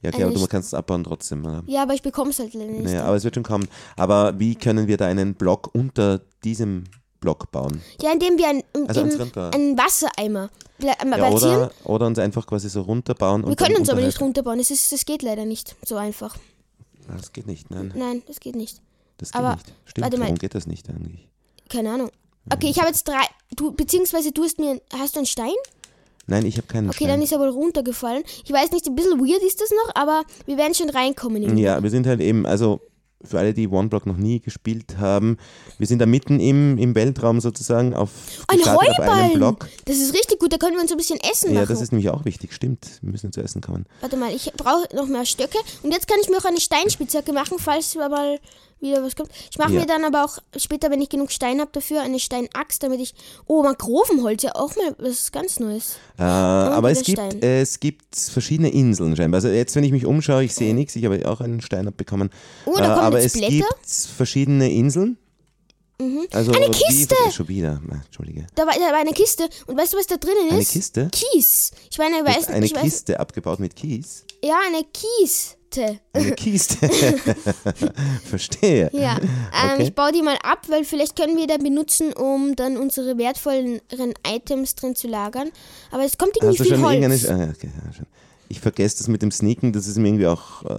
Ja, 0.06 0.12
klar, 0.12 0.28
aber 0.28 0.36
Eine 0.36 0.40
du 0.40 0.48
kannst 0.48 0.68
es 0.68 0.74
abbauen 0.74 1.04
trotzdem. 1.04 1.46
Oder? 1.46 1.64
Ja, 1.68 1.84
aber 1.84 1.94
ich 1.94 2.02
bekomme 2.02 2.30
es 2.32 2.40
halt 2.40 2.54
leider 2.54 2.72
nicht. 2.72 2.84
Naja, 2.86 3.06
aber 3.06 3.16
es 3.16 3.24
wird 3.24 3.36
schon 3.36 3.44
kommen. 3.44 3.68
Aber 3.98 4.40
wie 4.40 4.56
können 4.56 4.88
wir 4.88 4.98
da 4.98 5.08
einen 5.08 5.36
Block 5.36 5.70
unter 5.74 6.22
diesem 6.44 6.86
Block 7.20 7.52
bauen? 7.52 7.82
Ja, 8.02 8.12
indem 8.12 8.38
wir 8.38 8.48
ein, 8.48 8.64
Also 8.88 9.02
einen 9.02 9.78
Wassereimer 9.78 10.50
äh, 10.80 10.86
Ja, 10.86 11.30
oder, 11.30 11.72
oder 11.84 12.08
uns 12.08 12.20
einfach 12.20 12.46
quasi 12.46 12.70
so 12.70 12.82
runterbauen. 12.82 13.48
wir 13.48 13.56
können 13.56 13.78
uns 13.78 13.90
aber 13.90 14.02
nicht 14.02 14.20
runterbauen. 14.22 14.60
Das, 14.60 14.72
ist, 14.72 14.92
das 14.92 15.06
geht 15.06 15.24
leider 15.24 15.46
nicht 15.46 15.76
so 15.86 15.96
einfach. 15.96 16.38
Das 17.08 17.34
geht 17.34 17.48
nicht, 17.48 17.70
nein. 17.70 17.94
Nein, 17.96 18.24
das 18.28 18.40
geht 18.40 18.56
nicht. 18.56 18.82
Das 19.18 19.32
geht 19.32 19.40
Aber, 19.40 19.56
nicht. 19.56 19.74
Stimmt, 19.86 20.06
warte 20.06 20.18
mal. 20.18 20.24
warum 20.26 20.38
geht 20.38 20.56
das 20.56 20.68
nicht 20.68 20.90
eigentlich? 20.90 21.30
Keine 21.70 21.92
Ahnung. 21.92 22.12
Okay, 22.52 22.70
ich 22.70 22.78
habe 22.78 22.90
jetzt 22.90 23.08
drei. 23.08 23.24
Du, 23.56 23.72
beziehungsweise 23.72 24.32
du 24.32 24.44
hast 24.44 24.60
mir. 24.60 24.80
Hast 24.94 25.16
du 25.16 25.20
einen 25.20 25.26
Stein? 25.26 25.54
Nein, 26.28 26.46
ich 26.46 26.58
habe 26.58 26.68
keinen 26.68 26.88
Okay, 26.90 26.98
Stein. 26.98 27.10
dann 27.10 27.22
ist 27.22 27.32
er 27.32 27.40
wohl 27.40 27.50
runtergefallen. 27.50 28.24
Ich 28.44 28.52
weiß 28.52 28.72
nicht, 28.72 28.88
ein 28.88 28.96
bisschen 28.96 29.20
weird 29.20 29.44
ist 29.44 29.62
das 29.62 29.70
noch, 29.72 29.96
aber 29.96 30.24
wir 30.46 30.58
werden 30.58 30.74
schon 30.74 30.90
reinkommen. 30.90 31.44
in- 31.44 31.58
Ja, 31.58 31.82
wir 31.84 31.90
sind 31.90 32.08
halt 32.08 32.20
eben, 32.22 32.46
also 32.46 32.82
für 33.24 33.40
alle, 33.40 33.54
die 33.56 33.68
One-Block 33.68 34.06
noch 34.06 34.18
nie 34.18 34.40
gespielt 34.40 34.98
haben, 35.00 35.38
wir 35.80 35.88
sind 35.88 36.00
da 36.00 36.06
mitten 36.06 36.40
im, 36.40 36.78
im 36.78 36.94
Weltraum 36.94 37.40
sozusagen 37.42 37.96
auf, 37.96 38.10
Ein 38.48 38.62
auf 38.62 39.00
einem! 39.00 39.34
Block. 39.34 39.68
Das 39.86 39.98
ist 39.98 40.14
richtig 40.14 40.38
gut, 40.40 40.54
da 40.54 40.58
können 40.58 40.76
wir 40.76 40.82
uns 40.82 40.92
ein 40.92 40.98
bisschen 40.98 41.20
Essen 41.32 41.54
Ja, 41.54 41.62
machen. 41.62 41.70
das 41.74 41.82
ist 41.82 41.92
nämlich 41.92 42.10
auch 42.12 42.24
wichtig, 42.26 42.54
stimmt. 42.54 43.00
Wir 43.02 43.12
müssen 43.12 43.32
zu 43.32 43.42
essen 43.42 43.62
kommen. 43.62 43.86
Warte 44.02 44.16
mal, 44.18 44.32
ich 44.34 44.52
brauche 44.58 44.96
noch 44.96 45.08
mehr 45.08 45.26
Stöcke. 45.26 45.58
Und 45.82 45.92
jetzt 45.92 46.08
kann 46.08 46.18
ich 46.22 46.30
mir 46.30 46.38
auch 46.38 46.46
eine 46.46 46.60
Steinspitzhacke 46.60 47.34
machen, 47.34 47.58
falls 47.60 47.96
mal 47.96 48.38
wieder 48.86 49.04
was 49.04 49.16
kommt. 49.16 49.30
Ich 49.52 49.58
mache 49.58 49.74
Ja. 49.74 49.82
mir 49.82 49.86
dann 49.86 50.04
aber 50.06 50.24
auch 50.24 50.38
später, 50.58 50.90
wenn 50.92 51.02
ich 51.02 51.10
genug 51.10 51.32
Stein 51.32 51.60
habe 51.60 51.72
dafür, 51.74 52.02
eine 52.02 52.20
Steinaxt, 52.20 52.84
damit 52.84 53.00
ich. 53.02 53.14
Oh, 53.48 53.64
Mangrovenholz, 53.64 54.44
ja 54.44 54.56
auch 54.56 54.76
mal 54.76 54.96
was 55.00 55.32
ganz 55.32 55.60
Neues. 55.60 55.98
Äh, 56.18 56.24
aber 56.24 56.92
es 56.92 57.04
gibt, 57.04 57.20
äh, 57.44 57.62
es 57.62 57.80
gibt 57.80 58.16
verschiedene 58.16 58.70
Inseln 58.72 59.16
scheinbar. 59.16 59.40
Also 59.40 59.50
jetzt, 59.50 59.76
wenn 59.76 59.84
ich 59.84 59.92
mich 59.92 60.06
umschaue, 60.06 60.44
ich 60.44 60.54
sehe 60.56 60.74
nichts. 60.74 60.96
Ich 60.96 61.04
habe 61.06 61.28
auch 61.30 61.42
einen 61.42 61.62
Stein 61.62 61.88
abbekommen. 61.88 62.30
Oh, 62.66 62.74
da 62.78 62.96
äh, 62.98 63.00
aber 63.00 63.22
jetzt 63.22 63.36
es 63.36 63.40
Blätter. 63.42 63.52
gibt 63.68 63.86
verschiedene 64.16 64.72
Inseln. 64.72 65.18
Also 66.34 66.52
Eine 66.52 66.68
wie- 66.68 66.72
Kiste! 66.72 67.16
schon 67.32 67.48
wieder. 67.48 67.80
Ah, 67.90 68.02
Entschuldige. 68.06 68.46
Da 68.56 68.66
war, 68.68 68.74
da 68.74 68.82
war 68.92 68.96
eine 69.00 69.14
Kiste. 69.14 69.48
Und 69.66 69.78
weißt 69.78 69.94
du, 69.94 69.98
was 69.98 70.08
da 70.08 70.18
drinnen 70.18 70.48
ist? 70.48 70.54
Eine 70.54 70.66
Kiste? 70.66 71.10
Kies. 71.10 71.72
Ich 71.90 71.98
meine, 71.98 72.18
ich 72.20 72.26
weiß, 72.26 72.48
Eine 72.50 72.66
ich 72.66 72.76
weiß, 72.76 72.82
Kiste 72.82 73.18
abgebaut 73.18 73.60
mit 73.62 73.78
Kies. 73.78 74.26
Ja, 74.44 74.60
eine 74.68 74.84
Kiste. 75.76 76.00
Eine 76.14 76.32
Kiste. 76.34 76.90
Verstehe. 78.26 78.90
Ja, 78.94 79.18
ähm, 79.18 79.30
Okay. 79.76 79.84
ich 79.84 79.94
baue 79.96 80.12
die 80.12 80.22
mal 80.22 80.38
ab, 80.44 80.66
weil 80.70 80.84
vielleicht 80.86 81.16
können 81.16 81.38
wir 81.38 81.48
da 81.48 81.58
benutzen, 81.58 82.14
um 82.14 82.56
dann 82.56 82.78
unsere 82.78 83.18
wertvolleren 83.18 84.14
Items 84.28 84.76
drin 84.76 84.96
zu 84.96 85.08
lagern. 85.08 85.50
Aber 85.92 86.04
es 86.04 86.18
kommt 86.18 86.36
irgendwie 86.38 86.58
Hast 86.58 86.60
du 86.60 86.64
viel 86.64 86.76
schon 86.76 86.86
Holz. 86.86 87.24
irgendeine. 87.24 87.46
Ah, 87.48 87.54
okay, 87.56 87.70
ja, 87.86 87.94
schon. 87.94 88.06
Ich 88.48 88.60
vergesse 88.60 89.00
das 89.00 89.08
mit 89.08 89.24
dem 89.24 89.32
Sneaken, 89.32 89.74
das 89.74 89.88
ist 89.88 89.98
mir 89.98 90.08
irgendwie 90.08 90.28
auch. 90.28 90.64
Äh, 90.66 90.78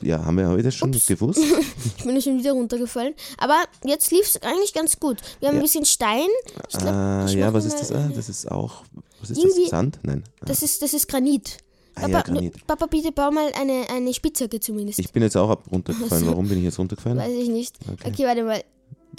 ja, 0.00 0.24
haben 0.24 0.38
wir 0.38 0.48
heute 0.48 0.72
schon 0.72 0.92
gewusst? 0.92 1.38
Ich 1.98 2.04
bin 2.04 2.20
schon 2.22 2.38
wieder 2.38 2.52
runtergefallen. 2.52 3.12
Aber 3.36 3.64
jetzt 3.84 4.10
lief 4.10 4.22
es 4.26 4.42
eigentlich 4.42 4.72
ganz 4.72 4.98
gut. 4.98 5.18
Wir 5.40 5.48
haben 5.48 5.56
ein 5.56 5.62
bisschen 5.62 5.84
Stein. 5.84 6.26
Glaub, 6.70 6.84
Ah, 6.86 7.26
ja, 7.28 7.52
was 7.52 7.66
ist 7.66 7.78
das? 7.78 7.92
Ah, 7.92 8.08
das 8.14 8.30
ist 8.30 8.50
auch. 8.50 8.82
Was 9.20 9.28
ist 9.30 9.36
Irgendwie- 9.38 9.62
das? 9.62 9.70
Sand? 9.70 9.98
Nein. 10.02 10.24
Ah, 10.40 10.46
Das 10.46 10.62
ist, 10.62 10.80
das 10.80 10.94
ist 10.94 11.06
Granit. 11.06 11.58
Ah, 11.94 12.02
Papa, 12.02 12.12
ja, 12.12 12.22
Granit. 12.22 12.66
Papa, 12.66 12.86
bitte 12.86 13.12
bau 13.12 13.30
mal 13.30 13.50
eine, 13.60 13.88
eine 13.90 14.14
Spitzhacke 14.14 14.60
zumindest. 14.60 14.98
Ich 14.98 15.10
bin 15.12 15.22
jetzt 15.22 15.36
auch 15.36 15.58
runtergefallen. 15.70 16.26
Warum 16.28 16.48
bin 16.48 16.58
ich 16.58 16.64
jetzt 16.64 16.78
runtergefallen? 16.78 17.18
Weiß 17.18 17.32
ich 17.32 17.48
nicht. 17.48 17.76
Okay, 18.04 18.24
warte 18.24 18.42
mal. 18.44 18.62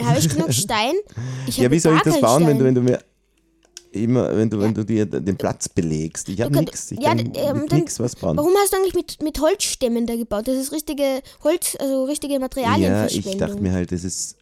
Habe 0.01 0.19
ich 0.19 0.29
genug 0.29 0.53
Stein? 0.53 0.93
Ich 1.47 1.57
Ja, 1.57 1.69
wie 1.69 1.79
soll 1.79 1.95
ich 1.97 2.01
das 2.03 2.19
bauen, 2.21 2.47
wenn 2.47 2.57
du, 2.57 2.63
wenn 2.65 2.75
du 2.75 2.81
mir 2.81 2.99
immer, 3.91 4.35
wenn 4.35 4.49
du, 4.49 4.59
wenn 4.59 4.73
du 4.73 4.85
dir 4.85 5.05
den 5.05 5.37
Platz 5.37 5.67
belegst? 5.67 6.29
Ich 6.29 6.39
habe 6.41 6.51
kann- 6.53 6.63
nichts. 6.63 6.91
Ich 6.91 6.99
ja, 6.99 7.09
kann 7.13 7.31
ähm, 7.35 7.67
nichts 7.69 7.99
was 7.99 8.15
bauen. 8.15 8.37
Warum 8.37 8.53
hast 8.61 8.71
du 8.73 8.77
eigentlich 8.77 8.95
mit, 8.95 9.21
mit 9.21 9.39
Holzstämmen 9.41 10.07
da 10.07 10.15
gebaut? 10.15 10.47
Das 10.47 10.55
ist 10.55 10.71
richtige 10.71 11.21
Holz, 11.43 11.75
also 11.79 12.05
richtige 12.05 12.33
Ja, 12.35 12.39
Materialienverschwendung. 12.39 13.31
ich 13.33 13.37
dachte 13.37 13.61
mir 13.61 13.73
halt, 13.73 13.91
das 13.91 14.03
ist. 14.03 14.37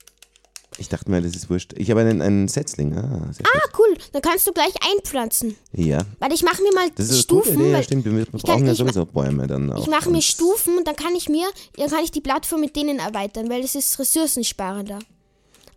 Ich 0.79 0.87
dachte 0.89 1.11
mir, 1.11 1.21
das 1.21 1.35
ist 1.35 1.49
wurscht. 1.49 1.73
Ich 1.77 1.91
habe 1.91 2.01
einen, 2.01 2.21
einen 2.21 2.47
Setzling. 2.47 2.95
Ah, 2.97 3.29
ah, 3.43 3.59
cool. 3.77 3.97
Dann 4.13 4.21
kannst 4.21 4.47
du 4.47 4.53
gleich 4.53 4.73
einpflanzen. 4.93 5.55
Ja. 5.73 5.99
Warte, 6.19 6.33
ich 6.35 6.43
mache 6.43 6.61
mir 6.61 6.73
mal 6.73 6.89
Das 6.95 7.09
ist 7.09 7.11
eine 7.11 7.39
gute 7.39 7.49
Stufen. 7.49 7.61
Idee, 7.61 7.69
ja, 7.71 7.77
weil 7.77 7.83
stimmt. 7.83 8.05
Wir, 8.05 8.11
wir 8.13 8.21
ich 8.21 8.29
brauchen 8.29 8.43
kann- 8.45 8.65
ja 8.67 8.75
sowieso 8.75 9.05
Bäume 9.05 9.45
dann 9.47 9.71
auch. 9.73 9.81
ich 9.81 9.87
mache 9.87 10.09
mir 10.09 10.21
Stufen 10.21 10.77
und 10.77 10.87
dann 10.87 10.95
kann 10.95 11.13
ich 11.15 11.27
mir, 11.29 11.47
dann 11.75 11.89
kann 11.89 12.03
ich 12.03 12.11
die 12.11 12.21
Plattform 12.21 12.61
mit 12.61 12.75
denen 12.75 12.99
erweitern, 12.99 13.49
weil 13.49 13.61
das 13.61 13.75
ist 13.75 13.99
ressourcensparender. 13.99 14.99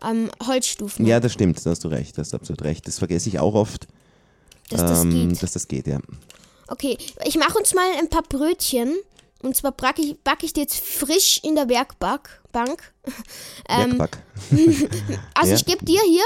Ähm, 0.05 0.31
Holzstufen, 0.47 1.07
Ja, 1.07 1.21
das 1.21 1.33
stimmt, 1.33 1.65
da 1.65 1.71
hast 1.71 1.85
du 1.85 1.89
recht, 1.89 2.17
da 2.19 2.23
hast 2.23 2.33
du 2.33 2.37
absolut 2.37 2.63
recht. 2.63 2.87
Das 2.89 2.99
vergesse 2.99 3.29
ich 3.29 3.39
auch 3.39 3.55
oft, 3.55 3.87
dass 4.71 4.81
das 4.81 5.03
ähm, 5.03 5.29
geht. 5.31 5.43
dass 5.43 5.53
das 5.53 5.69
geht, 5.69 5.87
ja. 5.87 6.01
Okay, 6.69 6.97
ich 7.25 7.37
mache 7.37 7.59
uns 7.59 7.75
mal 7.75 7.87
ein 7.99 8.09
paar 8.09 8.23
Brötchen. 8.23 8.95
Und 9.43 9.57
zwar 9.57 9.73
backe 9.73 10.03
ich, 10.03 10.19
back 10.21 10.43
ich 10.43 10.53
die 10.53 10.61
jetzt 10.61 10.77
frisch 10.81 11.41
in 11.43 11.55
der 11.57 11.69
Werkbank. 11.69 12.41
Bank. 12.53 12.93
Ähm, 13.69 13.99
Werkback. 13.99 14.19
also 15.35 15.51
Ja. 15.51 15.57
ich 15.57 15.65
gebe 15.65 15.85
dir 15.85 16.01
hier 16.03 16.25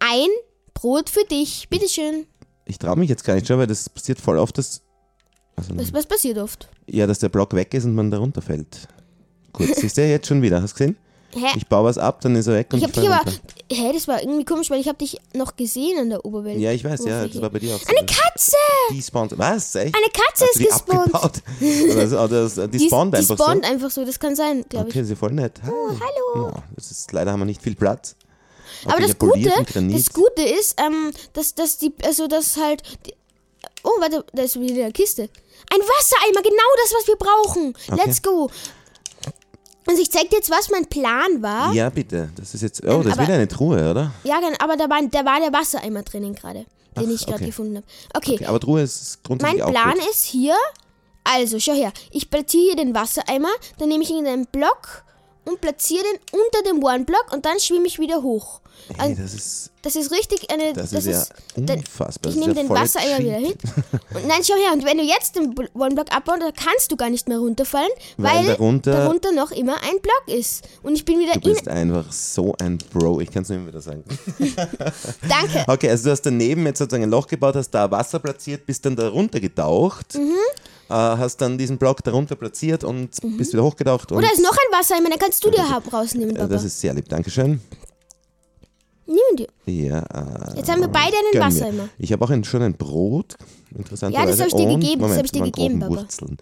ein 0.00 0.28
Brot 0.74 1.08
für 1.10 1.24
dich. 1.24 1.68
Bitteschön. 1.68 2.26
Ich 2.66 2.78
traue 2.78 2.96
mich 2.96 3.08
jetzt 3.08 3.24
gar 3.24 3.34
nicht 3.34 3.46
schon, 3.46 3.58
weil 3.58 3.66
das 3.66 3.88
passiert 3.88 4.20
voll 4.20 4.38
oft, 4.38 4.56
dass, 4.58 4.82
also, 5.56 5.76
Was, 5.78 5.92
was 5.92 6.06
passiert 6.06 6.38
oft? 6.38 6.68
ja, 6.86 7.06
dass 7.06 7.18
der 7.20 7.28
Block 7.28 7.52
weg 7.54 7.72
ist 7.74 7.84
und 7.84 7.94
man 7.94 8.10
da 8.10 8.18
runterfällt. 8.18 8.88
Gut, 9.52 9.74
siehst 9.74 9.96
du 9.96 10.02
ja 10.02 10.08
jetzt 10.08 10.26
schon 10.26 10.42
wieder, 10.42 10.60
hast 10.62 10.72
du 10.72 10.78
gesehen? 10.78 10.96
Hä? 11.34 11.46
Ich 11.56 11.66
baue 11.66 11.84
was 11.84 11.98
ab, 11.98 12.20
dann 12.20 12.36
ist 12.36 12.46
er 12.46 12.54
weg 12.54 12.68
und 12.72 12.78
Ich 12.78 12.84
ich, 12.84 12.88
habe 12.96 13.00
dich 13.00 13.10
aber. 13.10 13.32
Hä, 13.72 13.92
das 13.92 14.06
war 14.08 14.20
irgendwie 14.20 14.44
komisch, 14.44 14.70
weil 14.70 14.80
ich 14.80 14.88
habe 14.88 14.98
dich 14.98 15.18
noch 15.34 15.56
gesehen 15.56 15.98
an 15.98 16.10
der 16.10 16.24
Oberwelt. 16.24 16.58
Ja, 16.60 16.72
ich 16.72 16.84
weiß, 16.84 17.04
ja, 17.04 17.26
das 17.26 17.40
war 17.40 17.50
bei 17.50 17.58
dir 17.58 17.74
auch 17.74 17.80
so. 17.80 17.86
Eine 17.86 18.06
Katze! 18.06 18.56
Die 18.90 19.02
spawnt, 19.02 19.36
was, 19.38 19.74
echt? 19.74 19.94
Eine 19.96 20.06
Katze 20.12 20.44
ist 20.44 20.58
die 20.58 20.64
gespawnt. 20.64 21.42
Oder, 21.92 22.24
oder, 22.24 22.44
oder, 22.46 22.68
die 22.68 22.78
Die, 22.78 22.86
spawnt 22.86 23.14
die 23.14 23.18
einfach 23.18 23.36
spawnt 23.36 23.64
so? 23.64 23.70
einfach 23.72 23.90
so, 23.90 24.04
das 24.04 24.18
kann 24.20 24.36
sein, 24.36 24.64
glaube 24.68 24.86
Okay, 24.88 24.98
das 24.98 25.04
ist 25.06 25.10
ja 25.10 25.16
voll 25.16 25.32
nett. 25.32 25.60
Oh, 25.66 25.90
hallo. 26.34 26.52
das 26.76 26.90
ist, 26.90 27.12
leider 27.12 27.32
haben 27.32 27.40
wir 27.40 27.46
nicht 27.46 27.62
viel 27.62 27.74
Platz. 27.74 28.16
ich. 28.80 28.86
Aber 28.86 28.96
Okay, 28.96 29.06
das 29.06 29.18
Gute, 29.18 29.92
das 29.92 30.12
Gute 30.12 30.42
ist, 30.42 30.80
ähm, 30.80 31.10
dass, 31.32 31.54
dass 31.54 31.78
die, 31.78 31.92
also 32.04 32.26
dass 32.26 32.56
halt. 32.56 32.82
Die, 33.06 33.14
oh, 33.82 34.00
warte, 34.00 34.24
da 34.32 34.42
ist 34.42 34.60
wieder 34.60 34.84
eine 34.84 34.92
Kiste. 34.92 35.22
Ein 35.72 35.80
Wassereimer, 35.80 36.42
genau 36.42 36.70
das, 36.82 36.94
was 36.98 37.06
wir 37.06 37.16
brauchen. 37.16 37.74
Let's 37.96 38.20
go. 38.22 38.50
Also 39.86 40.00
ich 40.00 40.10
zeig 40.10 40.30
dir 40.30 40.36
jetzt, 40.36 40.50
was 40.50 40.70
mein 40.70 40.86
Plan 40.86 41.42
war. 41.42 41.72
Ja, 41.72 41.90
bitte. 41.90 42.30
Das 42.36 42.54
ist 42.54 42.62
jetzt, 42.62 42.82
oh, 42.84 42.98
das 43.02 43.06
ist 43.06 43.12
aber- 43.14 43.22
wieder 43.24 43.34
eine 43.34 43.48
Truhe, 43.48 43.90
oder? 43.90 44.12
Ja, 44.24 44.40
genau, 44.40 44.56
aber 44.60 44.76
da 44.76 44.88
war, 44.88 45.00
da 45.10 45.24
war 45.24 45.40
der 45.40 45.52
Wassereimer 45.52 46.02
drinnen 46.02 46.34
gerade, 46.34 46.64
den 46.96 47.06
Ach, 47.08 47.14
ich 47.14 47.20
gerade 47.26 47.36
okay. 47.36 47.46
gefunden 47.46 47.76
habe. 47.76 47.86
Okay, 48.14 48.34
Okay, 48.36 48.46
aber 48.46 48.60
Truhe 48.60 48.82
ist 48.82 49.22
grundsätzlich 49.24 49.62
Mein 49.62 49.72
Plan 49.72 49.94
gut. 49.98 50.10
ist 50.10 50.24
hier, 50.24 50.56
also 51.24 51.58
schau 51.60 51.72
her, 51.74 51.92
ich 52.10 52.30
platziere 52.30 52.64
hier 52.64 52.76
den 52.76 52.94
Wassereimer, 52.94 53.50
dann 53.78 53.88
nehme 53.88 54.02
ich 54.04 54.10
ihn 54.10 54.18
in 54.20 54.26
einen 54.26 54.46
Block 54.46 55.04
und 55.44 55.60
platziere 55.60 56.02
den 56.04 56.20
unter 56.40 56.62
dem 56.70 56.82
One-Block 56.82 57.32
und 57.32 57.44
dann 57.44 57.58
schwimme 57.60 57.86
ich 57.86 57.98
wieder 57.98 58.22
hoch. 58.22 58.60
Hey, 58.98 59.14
das 59.14 59.32
ist, 59.32 59.70
das 59.82 59.96
ist 59.96 60.10
richtig 60.10 60.50
eine. 60.50 60.72
das 60.74 60.92
ist 60.92 61.06
ja 61.06 61.24
dann- 61.56 61.78
unfassbar. 61.78 62.10
Ich 62.12 62.20
Das 62.22 62.34
ist 62.34 62.40
nehme 62.40 62.54
den 62.54 62.66
voll 62.66 62.76
Wassereimer 62.76 63.18
wieder 63.20 63.36
hin. 63.36 63.54
Und 64.14 64.26
nein, 64.26 64.40
schau 64.42 64.54
her, 64.56 64.72
und 64.74 64.84
wenn 64.84 64.98
du 64.98 65.04
jetzt 65.04 65.36
den 65.36 65.54
Bl- 65.54 65.70
One-Block 65.74 66.12
abbaust, 66.14 66.42
dann 66.42 66.52
kannst 66.52 66.90
du 66.92 66.96
gar 66.96 67.08
nicht 67.08 67.26
mehr 67.28 67.38
runterfallen, 67.38 67.88
Weil 68.18 68.38
weil, 68.38 68.46
darunter- 68.56 68.92
darunter 68.92 69.32
noch 69.32 69.52
immer 69.52 69.74
ein 69.76 70.00
Block 70.02 70.24
ist. 70.26 70.64
Und 70.82 70.96
ich 70.96 71.04
bin 71.04 71.18
wieder 71.20 71.34
Du 71.34 71.40
bist 71.52 71.68
einfach 71.68 72.12
so 72.12 72.54
ein 72.60 72.76
Bro, 72.92 73.20
ich 73.20 73.30
kann 73.30 73.42
es 73.44 73.48
nur 73.48 73.58
immer 73.58 73.68
wieder 73.68 73.80
sagen. 73.80 74.04
Danke. 75.28 75.64
Okay, 75.66 75.90
also 75.90 76.04
du 76.04 76.10
hast 76.10 76.22
daneben 76.22 76.66
jetzt 76.66 76.78
sozusagen 76.78 77.04
ein 77.04 77.10
Loch 77.10 77.26
gebaut, 77.26 77.54
hast 77.56 77.70
da 77.70 77.90
Wasser 77.90 78.18
platziert, 78.18 78.66
bist 78.66 78.84
dann 78.84 78.96
da 78.96 79.08
runter 79.08 79.40
getaucht, 79.40 80.14
Mhm. 80.14 80.32
Äh, 80.88 80.92
hast 80.94 81.38
dann 81.38 81.58
diesen 81.58 81.78
Block 81.78 82.02
darunter 82.04 82.36
platziert 82.36 82.84
und 82.84 83.10
bist 83.36 83.52
wieder 83.52 83.64
hochgetaucht. 83.64 84.12
Und 84.12 84.18
Oder 84.18 84.32
ist 84.32 84.42
noch 84.42 84.52
ein 84.52 84.78
Wassereimer, 84.78 85.10
dann 85.10 85.18
kannst 85.18 85.44
du 85.44 85.50
dir 85.50 85.62
rausnehmen, 85.62 86.36
äh, 86.36 86.40
Papa. 86.40 86.48
das 86.54 86.64
ist 86.64 86.80
sehr 86.80 86.94
lieb, 86.94 87.08
Dankeschön. 87.08 87.60
Nimm 89.06 89.36
dir. 89.36 89.48
Ja, 89.66 89.98
äh, 90.00 90.56
Jetzt 90.56 90.70
haben 90.70 90.80
wir 90.80 90.88
beide 90.88 91.14
einen 91.16 91.32
gönn 91.32 91.40
mir. 91.40 91.46
Wassereimer. 91.46 91.88
Ich 91.98 92.12
habe 92.12 92.24
auch 92.24 92.30
ein, 92.30 92.42
schon 92.44 92.62
ein 92.62 92.74
Brot, 92.74 93.36
interessanterweise. 93.76 94.30
Ja, 94.30 94.30
das 94.30 94.40
hab 94.40 94.46
ich 94.48 94.54
dir 94.54 94.68
und, 94.72 94.80
gegeben, 94.80 95.00
das 95.02 95.10
Moment, 95.10 95.18
hab 95.18 95.24
ich 95.26 95.32
dir 95.32 95.42
gegeben, 95.42 95.80
Papa. 95.80 95.96
Wurzeln. 95.96 96.36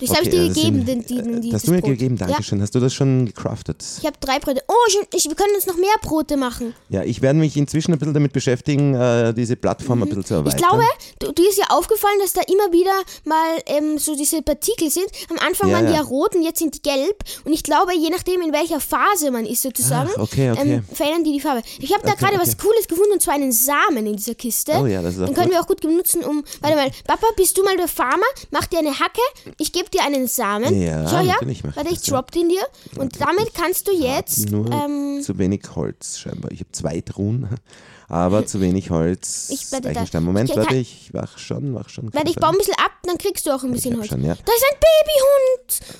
Das 0.00 0.10
habe 0.16 0.22
ich 0.24 0.30
dir 0.30 0.36
Okay, 0.40 0.48
also 0.48 0.60
gegeben, 0.60 0.84
den, 0.86 1.04
den, 1.06 1.34
äh, 1.44 1.46
Das 1.46 1.54
hast 1.54 1.66
du 1.68 1.72
mir 1.72 1.80
Brot. 1.80 1.90
gegeben, 1.90 2.16
Ja, 2.18 2.26
danke 2.26 2.42
schön. 2.42 2.60
Hast 2.62 2.74
du 2.74 2.80
das 2.80 2.92
schon 2.94 3.26
gecraftet? 3.26 3.84
ich 3.98 4.06
habe 4.06 4.16
drei 4.20 4.38
Brote. 4.38 4.62
Oh, 4.68 4.72
ich, 4.88 4.98
ich, 5.14 5.24
wir 5.28 5.34
können 5.36 5.54
uns 5.54 5.66
noch 5.66 5.76
mehr 5.76 5.94
Brote 6.02 6.36
machen. 6.36 6.74
Ja, 6.88 7.02
ich 7.02 7.20
werde 7.22 7.38
mich 7.38 7.56
inzwischen 7.56 7.92
ein 7.92 7.98
bisschen 7.98 8.14
damit 8.14 8.32
beschäftigen, 8.32 8.94
äh, 8.94 9.32
diese 9.34 9.56
Plattform 9.56 10.02
ein 10.02 10.08
bisschen 10.08 10.24
zu 10.24 10.34
Mhm. 10.34 10.46
Ich 10.46 10.54
erweitern. 10.54 10.68
glaube, 10.80 10.84
du, 11.18 11.32
dir 11.32 11.48
ist 11.48 11.58
ja 11.58 11.66
aufgefallen, 11.70 12.18
dass 12.20 12.32
da 12.32 12.40
immer 12.42 12.72
wieder 12.72 12.92
mal 13.24 13.58
ähm, 13.66 13.98
so 13.98 14.16
diese 14.16 14.42
Partikel 14.42 14.90
sind. 14.90 15.06
Am 15.30 15.38
Anfang 15.46 15.68
Ja, 15.70 15.76
waren 15.76 15.86
die 15.86 15.92
ja. 15.92 15.98
ja 15.98 16.04
rot 16.04 16.34
und 16.34 16.42
jetzt 16.42 16.58
sind 16.58 16.74
die 16.74 16.82
gelb. 16.82 17.22
Und 17.44 17.52
ich 17.52 17.62
glaube, 17.62 17.94
je 17.94 18.10
nachdem, 18.10 18.40
in 18.42 18.52
welcher 18.52 18.80
Phase 18.80 19.30
man 19.30 19.44
ist 19.46 19.62
sozusagen, 19.62 20.10
Ach, 20.14 20.22
okay, 20.22 20.50
okay. 20.52 20.60
Ähm, 20.74 20.84
verändern 20.92 21.24
die 21.24 21.32
die 21.32 21.40
Farbe. 21.40 21.62
Ich 21.78 21.92
habe 21.92 22.02
da 22.04 22.10
Okay, 22.12 22.20
gerade 22.20 22.34
okay. 22.36 22.42
was 22.46 22.56
Cooles 22.58 22.88
gefunden 22.88 23.12
und 23.12 23.22
zwar 23.22 23.34
einen 23.34 23.52
Samen 23.52 24.06
in 24.06 24.16
dieser 24.16 24.34
Kiste. 24.34 24.72
Oh 24.80 24.86
ja, 24.86 25.02
das 25.02 25.14
ist 25.16 25.20
Den 25.20 25.34
können 25.34 25.46
gut. 25.48 25.54
wir 25.56 25.60
auch 25.60 25.66
gut 25.66 25.80
benutzen, 25.80 26.22
um. 26.24 26.44
Warte 26.60 26.76
mal, 26.76 26.90
Papa, 27.06 27.26
bist 27.36 27.56
du 27.58 27.62
mal 27.64 27.76
der 27.76 27.88
Farmer? 27.88 28.24
Mach 28.50 28.66
dir 28.66 28.78
eine 28.78 28.98
Hacke. 28.98 29.20
Ich 29.58 29.72
gebe 29.72 29.89
dir 29.90 30.02
einen 30.04 30.26
Samen. 30.26 30.80
Ja, 30.80 31.06
Schau 31.08 31.18
her. 31.18 31.34
natürlich 31.34 31.64
mach 31.64 31.70
ich 31.70 31.76
Warte, 31.76 31.90
ich 31.90 31.98
das, 31.98 32.06
ja. 32.08 32.14
drop 32.16 32.30
den 32.32 32.48
dir. 32.48 32.62
Und 32.96 33.20
damit 33.20 33.54
kannst 33.54 33.86
du 33.88 33.92
jetzt. 33.92 34.50
Nur 34.50 34.66
Ähm, 34.70 35.20
zu 35.22 35.38
wenig 35.38 35.62
Holz 35.74 36.18
scheinbar. 36.18 36.50
Ich 36.52 36.60
habe 36.60 36.72
zwei 36.72 37.00
Truhen, 37.00 37.48
aber 38.08 38.46
zu 38.46 38.60
wenig 38.60 38.90
Holz. 38.90 39.48
Ich- 39.50 39.70
warte, 39.72 39.92
da-. 39.92 40.20
Moment, 40.20 40.50
ich- 40.50 40.56
warte, 40.56 40.74
ich 40.76 41.10
wach 41.12 41.38
schon, 41.38 41.74
wach 41.74 41.88
schon. 41.88 42.12
warte, 42.14 42.30
ich 42.30 42.36
baue 42.36 42.50
ein 42.50 42.58
bisschen 42.58 42.74
ab, 42.74 42.92
dann 43.04 43.18
kriegst 43.18 43.46
du 43.46 43.50
auch 43.50 43.62
ein 43.62 43.72
bisschen 43.72 43.96
Holz. 43.96 44.08
schon, 44.08 44.22
ja. 44.24 44.34
Da 44.34 44.52
ist 44.52 44.64
ein 44.70 44.78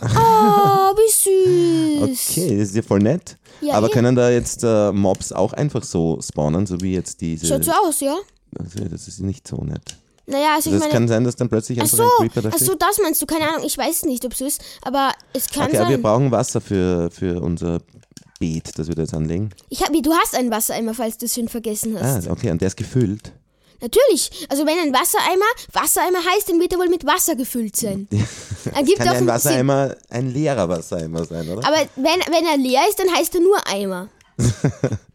Babyhund. 0.00 0.16
Oh, 0.16 0.94
wie 0.96 2.06
süß. 2.14 2.30
Okay, 2.30 2.58
das 2.58 2.68
ist 2.68 2.76
ja 2.76 2.82
voll 2.82 3.00
nett. 3.00 3.36
Ja, 3.60 3.74
aber 3.74 3.90
können 3.90 4.16
da 4.16 4.30
jetzt 4.30 4.64
äh, 4.64 4.90
Mobs 4.92 5.32
auch 5.32 5.52
einfach 5.52 5.82
so 5.84 6.18
spawnen, 6.22 6.66
so 6.66 6.80
wie 6.80 6.94
jetzt 6.94 7.20
diese. 7.20 7.46
Schaut 7.46 7.64
so 7.64 7.72
aus, 7.72 8.00
ja? 8.00 8.16
Also, 8.58 8.84
das 8.88 9.06
ist 9.06 9.20
nicht 9.20 9.46
so 9.46 9.56
nett. 9.58 9.96
Naja, 10.26 10.54
also 10.54 10.70
ich 10.70 10.74
Das 10.76 10.80
meine. 10.82 10.92
kann 10.92 11.08
sein, 11.08 11.24
dass 11.24 11.36
dann 11.36 11.48
plötzlich 11.48 11.78
Ach 11.78 11.84
einfach 11.84 11.96
so, 11.98 12.02
ein 12.04 12.10
Creeper 12.28 12.42
da 12.42 12.52
steht. 12.56 12.66
so, 12.66 12.74
das 12.74 12.98
meinst 13.02 13.20
du, 13.20 13.26
keine 13.26 13.48
Ahnung, 13.48 13.64
ich 13.66 13.76
weiß 13.76 14.04
nicht, 14.04 14.24
ob 14.24 14.32
es 14.32 14.38
so 14.38 14.46
ist, 14.46 14.60
aber 14.82 15.12
es 15.32 15.48
kann 15.50 15.64
okay, 15.68 15.78
aber 15.78 15.88
wir 15.88 15.96
sein. 15.96 16.02
brauchen 16.02 16.30
Wasser 16.30 16.60
für, 16.60 17.10
für 17.10 17.40
unser 17.42 17.80
Beet, 18.38 18.78
das 18.78 18.88
wir 18.88 18.94
da 18.94 19.02
jetzt 19.02 19.14
anlegen. 19.14 19.50
Ich 19.68 19.82
hab, 19.82 19.92
du 19.92 20.12
hast 20.14 20.34
einen 20.34 20.50
Wassereimer, 20.50 20.94
falls 20.94 21.18
du 21.18 21.26
es 21.26 21.34
schon 21.34 21.48
vergessen 21.48 21.96
Ah, 21.96 22.02
hast. 22.16 22.28
okay, 22.28 22.50
und 22.50 22.60
der 22.60 22.68
ist 22.68 22.76
gefüllt. 22.76 23.32
Natürlich, 23.82 24.46
also 24.50 24.66
wenn 24.66 24.78
ein 24.78 24.92
Wassereimer 24.92 25.44
Wassereimer 25.72 26.18
heißt, 26.18 26.50
dann 26.50 26.60
wird 26.60 26.70
er 26.72 26.78
wohl 26.78 26.90
mit 26.90 27.06
Wasser 27.06 27.34
gefüllt 27.34 27.76
sein. 27.76 28.06
Ergibt 28.74 28.98
Kann 28.98 29.06
ja 29.06 29.12
auch 29.12 29.16
ein. 29.16 29.26
Wassereimer 29.26 29.96
ein 30.10 30.30
leerer 30.32 30.68
Wassereimer 30.68 31.24
sein, 31.24 31.48
oder? 31.48 31.66
Aber 31.66 31.78
wenn, 31.96 32.20
wenn 32.34 32.44
er 32.46 32.58
leer 32.58 32.82
ist, 32.90 32.98
dann 32.98 33.10
heißt 33.10 33.34
er 33.36 33.40
nur 33.40 33.56
Eimer. 33.66 34.08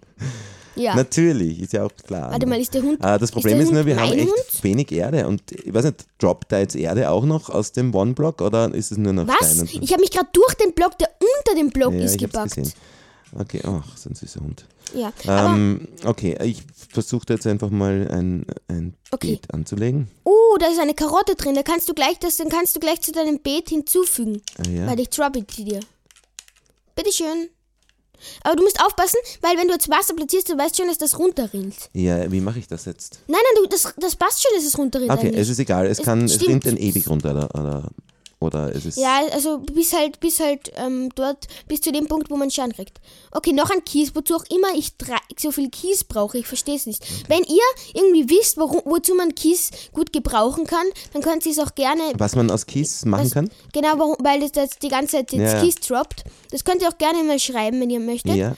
ja. 0.75 0.95
Natürlich, 0.95 1.61
ist 1.61 1.73
ja 1.73 1.83
auch 1.85 1.91
klar. 2.05 2.31
Warte 2.31 2.45
mal, 2.45 2.59
ist 2.59 2.73
der 2.73 2.81
Hund. 2.83 3.03
Ah, 3.03 3.17
das 3.17 3.31
Problem 3.31 3.57
der 3.57 3.63
ist, 3.67 3.71
nur, 3.71 3.85
wir 3.85 3.95
haben 3.99 4.11
echt 4.13 4.27
Hund? 4.29 4.63
wenig 4.63 4.91
Erde 4.91 5.27
und 5.27 5.41
ich 5.51 5.73
weiß 5.73 5.85
nicht, 5.85 6.05
droppt 6.19 6.51
da 6.51 6.59
jetzt 6.59 6.75
Erde 6.75 7.09
auch 7.09 7.25
noch 7.25 7.49
aus 7.49 7.71
dem 7.71 7.93
One-Block 7.93 8.41
oder 8.41 8.73
ist 8.73 8.91
es 8.91 8.97
nur 8.97 9.13
noch 9.13 9.27
Was? 9.27 9.35
Stein? 9.51 9.59
und- 9.61 9.83
Ich 9.83 9.91
habe 9.91 10.01
mich 10.01 10.11
gerade 10.11 10.29
durch 10.33 10.53
den 10.55 10.73
Block, 10.73 10.97
der 10.97 11.09
unter 11.19 11.55
dem 11.59 11.69
Block 11.69 11.93
ja, 11.93 11.99
ist, 12.05 12.15
ich 12.15 12.23
hab's 12.23 12.33
gebackt. 12.33 12.55
gesehen. 12.55 12.73
Okay, 13.37 13.59
ach, 13.65 13.97
so 13.97 14.09
ein 14.09 14.15
süßer 14.15 14.39
Hund. 14.39 14.65
Ja, 14.93 15.11
Ähm, 15.27 15.87
okay, 16.05 16.37
ich 16.43 16.61
versuche 16.89 17.25
jetzt 17.29 17.45
einfach 17.47 17.69
mal 17.69 18.07
ein, 18.11 18.45
ein 18.69 18.93
Okay. 19.11 19.31
Beet 19.31 19.53
anzulegen. 19.53 20.07
oh, 20.23 20.55
da 20.59 20.67
ist 20.67 20.79
eine 20.79 20.93
Karotte 20.93 21.35
drin. 21.35 21.55
Da 21.55 21.63
kannst 21.63 21.89
du 21.89 21.93
gleich 21.93 22.17
das, 22.19 22.37
dann 22.37 22.47
kannst 22.49 22.75
du 22.75 22.79
gleich 22.79 23.01
zu 23.01 23.11
deinem 23.11 23.39
Beet 23.39 23.69
hinzufügen. 23.69 24.41
Ah, 24.59 24.69
ja. 24.69 24.87
Weil 24.87 24.99
ich 25.01 25.09
droppe 25.09 25.41
die 25.41 25.65
dir. 25.65 25.79
Bitteschön. 26.95 27.49
Aber 28.43 28.55
du 28.55 28.63
musst 28.63 28.79
aufpassen, 28.83 29.17
weil 29.41 29.57
wenn 29.57 29.67
du 29.67 29.73
jetzt 29.73 29.89
Wasser 29.89 30.13
platzierst, 30.15 30.49
du 30.49 30.57
weißt 30.57 30.77
schon, 30.77 30.87
dass 30.87 30.97
das 30.97 31.17
runterrinnt. 31.19 31.75
ja, 31.93 32.31
wie 32.31 32.41
mache 32.41 32.59
ich 32.59 32.67
das 32.67 32.85
jetzt? 32.85 33.19
Nein, 33.27 33.39
nein, 33.53 33.63
du, 33.63 33.69
das, 33.69 33.93
das 33.97 34.15
passt 34.15 34.41
schon, 34.43 34.51
dass 34.55 34.65
es 34.65 34.77
runterrinnt 34.77 35.11
Okay, 35.11 35.27
eigentlich. 35.27 35.41
es 35.41 35.49
ist 35.49 35.59
egal, 35.59 35.85
es, 35.87 35.99
Es 35.99 36.05
kann, 36.05 36.25
es 36.25 36.35
stimmt. 36.35 36.49
rinnt 36.51 36.65
dann 36.65 36.77
ewig 36.77 37.07
runter 37.09 37.31
oder, 37.31 37.49
oder, 37.55 37.89
oder 38.39 38.75
es 38.75 38.85
ist... 38.85 38.97
Ja, 38.97 39.21
also 39.31 39.59
bis 39.59 39.93
halt, 39.93 40.19
bis 40.19 40.39
halt 40.39 40.71
ähm, 40.75 41.09
dort, 41.15 41.47
bis 41.67 41.81
zu 41.81 41.91
dem 41.91 42.07
Punkt, 42.07 42.29
wo 42.29 42.35
man 42.35 42.51
Schaden 42.51 42.73
kriegt. 42.73 42.99
Okay, 43.31 43.53
noch 43.53 43.69
ein 43.69 43.83
Kies, 43.85 44.15
wozu 44.15 44.35
auch 44.35 44.43
immer 44.49 44.75
ich 44.75 44.97
drei, 44.97 45.17
so 45.39 45.51
viel 45.51 45.69
Kies 45.69 46.03
brauche, 46.03 46.37
ich 46.37 46.47
verstehe 46.47 46.75
es 46.75 46.85
nicht. 46.85 47.03
Wenn 47.27 47.43
ihr 47.43 47.63
irgendwie 47.93 48.29
wisst, 48.29 48.57
warum, 48.57 48.81
wozu 48.85 49.15
man 49.15 49.33
Kies 49.35 49.71
gut 49.93 50.13
gebrauchen 50.13 50.65
kann, 50.67 50.85
dann 51.13 51.21
könnt 51.21 51.45
ihr 51.45 51.51
es 51.51 51.59
auch 51.59 51.75
gerne. 51.75 52.01
Was 52.17 52.35
man 52.35 52.51
aus 52.51 52.65
Kies 52.65 53.05
machen 53.05 53.25
was- 53.25 53.31
kann? 53.33 53.49
Genau, 53.73 53.93
warum, 53.97 54.15
weil 54.19 54.39
das, 54.41 54.51
das 54.51 54.69
die 54.79 54.89
ganze 54.89 55.17
Zeit 55.17 55.33
jetzt 55.33 55.53
ja. 55.53 55.61
Kies 55.61 55.75
droppt. 55.75 56.23
Das 56.51 56.63
könnt 56.63 56.81
ihr 56.81 56.89
auch 56.89 56.97
gerne 56.97 57.23
mal 57.23 57.39
schreiben, 57.39 57.79
wenn 57.81 57.89
ihr 57.89 57.99
möchtet. 57.99 58.35
Ja. 58.35 58.55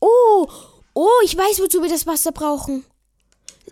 Oh, 0.00 0.46
oh, 0.94 1.08
ich 1.24 1.36
weiß, 1.36 1.60
wozu 1.60 1.82
wir 1.82 1.88
das 1.88 2.06
Wasser 2.06 2.32
brauchen. 2.32 2.84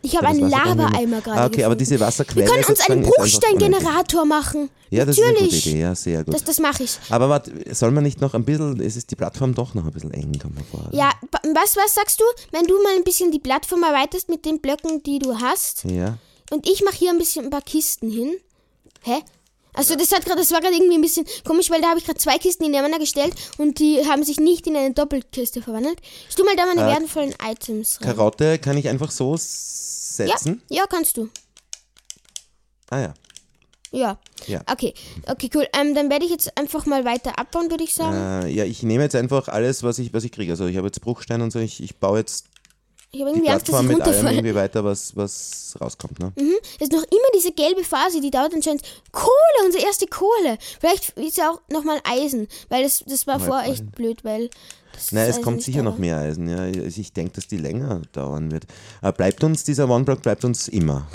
Ich 0.02 0.16
habe 0.16 0.28
einen 0.28 0.40
wir 0.40 0.49
Lava-Eimer 0.49 1.21
gerade 1.21 1.40
Ah, 1.40 1.47
okay, 1.47 1.64
aber 1.64 1.75
gefunden. 1.75 1.78
diese 1.78 1.90
Wir 1.99 2.00
Wasserquelle 2.07 2.47
können 2.47 2.64
uns 2.64 2.80
einen. 2.88 3.02
Bruchsteingenerator 3.02 4.25
machen. 4.25 4.71
Ja, 4.90 5.04
das 5.04 5.16
ist 5.19 5.23
eine 5.23 5.33
gute 5.35 5.45
Natürlich. 5.45 5.66
Idee, 5.66 5.80
ja, 5.80 5.95
sehr 5.95 6.25
gut. 6.25 6.35
Das, 6.35 6.42
das 6.45 6.59
mache 6.59 6.83
ich. 6.83 6.99
Aber 7.11 7.28
warte, 7.28 7.52
soll 7.75 7.90
man 7.90 8.02
nicht 8.02 8.21
noch 8.21 8.35
ein 8.35 8.45
bisschen, 8.45 8.80
es 8.80 8.97
ist 8.97 9.11
die 9.11 9.16
Plattform 9.16 9.54
doch 9.54 9.75
noch 9.75 9.85
ein 9.85 9.92
bisschen 9.92 10.12
eng, 10.12 10.33
kommt 10.40 10.57
mir 10.57 10.64
vor. 10.64 10.88
Ja, 10.92 11.11
was, 11.54 11.76
was 11.76 11.95
sagst 11.95 12.19
du, 12.21 12.25
wenn 12.50 12.64
du 12.66 12.83
mal 12.83 12.95
ein 12.97 13.04
bisschen 13.04 13.30
die 13.30 13.38
Plattform 13.38 13.83
erweiterst 13.83 14.28
mit 14.28 14.45
den 14.45 14.61
Blöcken, 14.61 15.02
die 15.02 15.19
du 15.19 15.38
hast 15.40 15.85
Ja. 15.85 16.16
und 16.50 16.69
ich 16.69 16.83
mache 16.83 16.97
hier 16.97 17.11
ein 17.11 17.19
bisschen 17.19 17.45
ein 17.45 17.50
paar 17.50 17.62
Kisten 17.62 18.11
hin? 18.11 18.33
Hä? 19.02 19.19
Also 19.74 19.94
das 19.96 20.12
hat 20.12 20.24
gerade, 20.24 20.40
das 20.40 20.50
war 20.52 20.60
gerade 20.60 20.74
irgendwie 20.74 20.94
ein 20.96 21.00
bisschen 21.00 21.26
komisch, 21.44 21.70
weil 21.70 21.80
da 21.80 21.88
habe 21.90 21.98
ich 21.98 22.04
gerade 22.04 22.18
zwei 22.18 22.38
Kisten 22.38 22.64
nebeneinander 22.64 22.98
gestellt 22.98 23.34
und 23.58 23.78
die 23.78 24.04
haben 24.06 24.24
sich 24.24 24.38
nicht 24.38 24.66
in 24.66 24.76
eine 24.76 24.92
Doppelkiste 24.92 25.62
verwandelt. 25.62 26.00
Ich 26.28 26.36
mal 26.44 26.56
da 26.56 26.66
meine 26.66 26.82
Äh, 26.82 26.86
wertvollen 27.00 27.34
Items 27.42 28.00
rein. 28.00 28.08
Karotte 28.16 28.58
kann 28.58 28.76
ich 28.76 28.88
einfach 28.88 29.10
so 29.10 29.32
Ja, 29.32 29.38
setzen? 29.38 30.62
ja, 30.68 30.86
kannst 30.86 31.16
du. 31.16 31.28
Ah 32.90 32.98
ja. 33.00 33.14
Ja. 33.92 34.18
Ja. 34.46 34.62
Okay, 34.70 34.94
okay, 35.26 35.50
cool. 35.54 35.66
Ähm, 35.78 35.94
dann 35.94 36.10
werde 36.10 36.24
ich 36.24 36.30
jetzt 36.30 36.56
einfach 36.56 36.86
mal 36.86 37.04
weiter 37.04 37.38
abbauen, 37.38 37.70
würde 37.70 37.84
ich 37.84 37.94
sagen. 37.94 38.46
Äh, 38.46 38.48
ja, 38.50 38.64
ich 38.64 38.82
nehme 38.82 39.02
jetzt 39.02 39.16
einfach 39.16 39.48
alles, 39.48 39.82
was 39.82 39.98
ich, 39.98 40.12
was 40.12 40.24
ich 40.24 40.32
kriege. 40.32 40.52
Also 40.52 40.66
ich 40.66 40.76
habe 40.76 40.86
jetzt 40.86 41.00
Bruchstein 41.00 41.42
und 41.42 41.50
so, 41.50 41.58
ich, 41.58 41.82
ich 41.82 41.96
baue 41.96 42.18
jetzt 42.18 42.46
ich 43.12 43.20
habe 43.20 43.30
die 43.32 43.38
irgendwie 43.38 43.50
Angst, 43.50 43.68
dass 43.68 43.74
ich 43.74 43.88
mit 43.88 44.00
allem 44.00 44.02
runterfalle. 44.02 44.36
irgendwie 44.36 44.54
weiter, 44.54 44.84
was, 44.84 45.16
was 45.16 45.76
rauskommt. 45.80 46.20
Ne? 46.20 46.32
Mhm. 46.36 46.54
Es 46.76 46.82
ist 46.82 46.92
noch 46.92 47.02
immer 47.02 47.28
diese 47.34 47.50
gelbe 47.52 47.82
Phase, 47.82 48.20
die 48.20 48.30
dauert 48.30 48.54
anscheinend. 48.54 48.82
Kohle, 49.10 49.64
unsere 49.64 49.84
erste 49.84 50.06
Kohle. 50.06 50.58
Vielleicht 50.78 51.10
ist 51.18 51.36
ja 51.36 51.50
auch 51.50 51.60
nochmal 51.70 51.98
Eisen, 52.04 52.46
weil 52.68 52.84
das, 52.84 53.02
das 53.06 53.26
war 53.26 53.40
vorher 53.40 53.70
Eisen. 53.70 53.86
echt 53.86 53.96
blöd, 53.96 54.24
weil. 54.24 54.50
Nein, 55.10 55.28
es 55.28 55.36
Eisen 55.36 55.42
kommt 55.42 55.62
sicher 55.62 55.78
da 55.78 55.84
noch 55.84 55.98
mehr 55.98 56.18
Eisen. 56.18 56.48
Ja. 56.48 56.66
Ich 56.66 57.12
denke, 57.12 57.32
dass 57.34 57.48
die 57.48 57.56
länger 57.56 58.02
dauern 58.12 58.52
wird. 58.52 58.64
Aber 59.00 59.12
bleibt 59.12 59.42
uns, 59.42 59.64
dieser 59.64 59.88
One-Block 59.88 60.22
bleibt 60.22 60.44
uns 60.44 60.68
immer. 60.68 61.08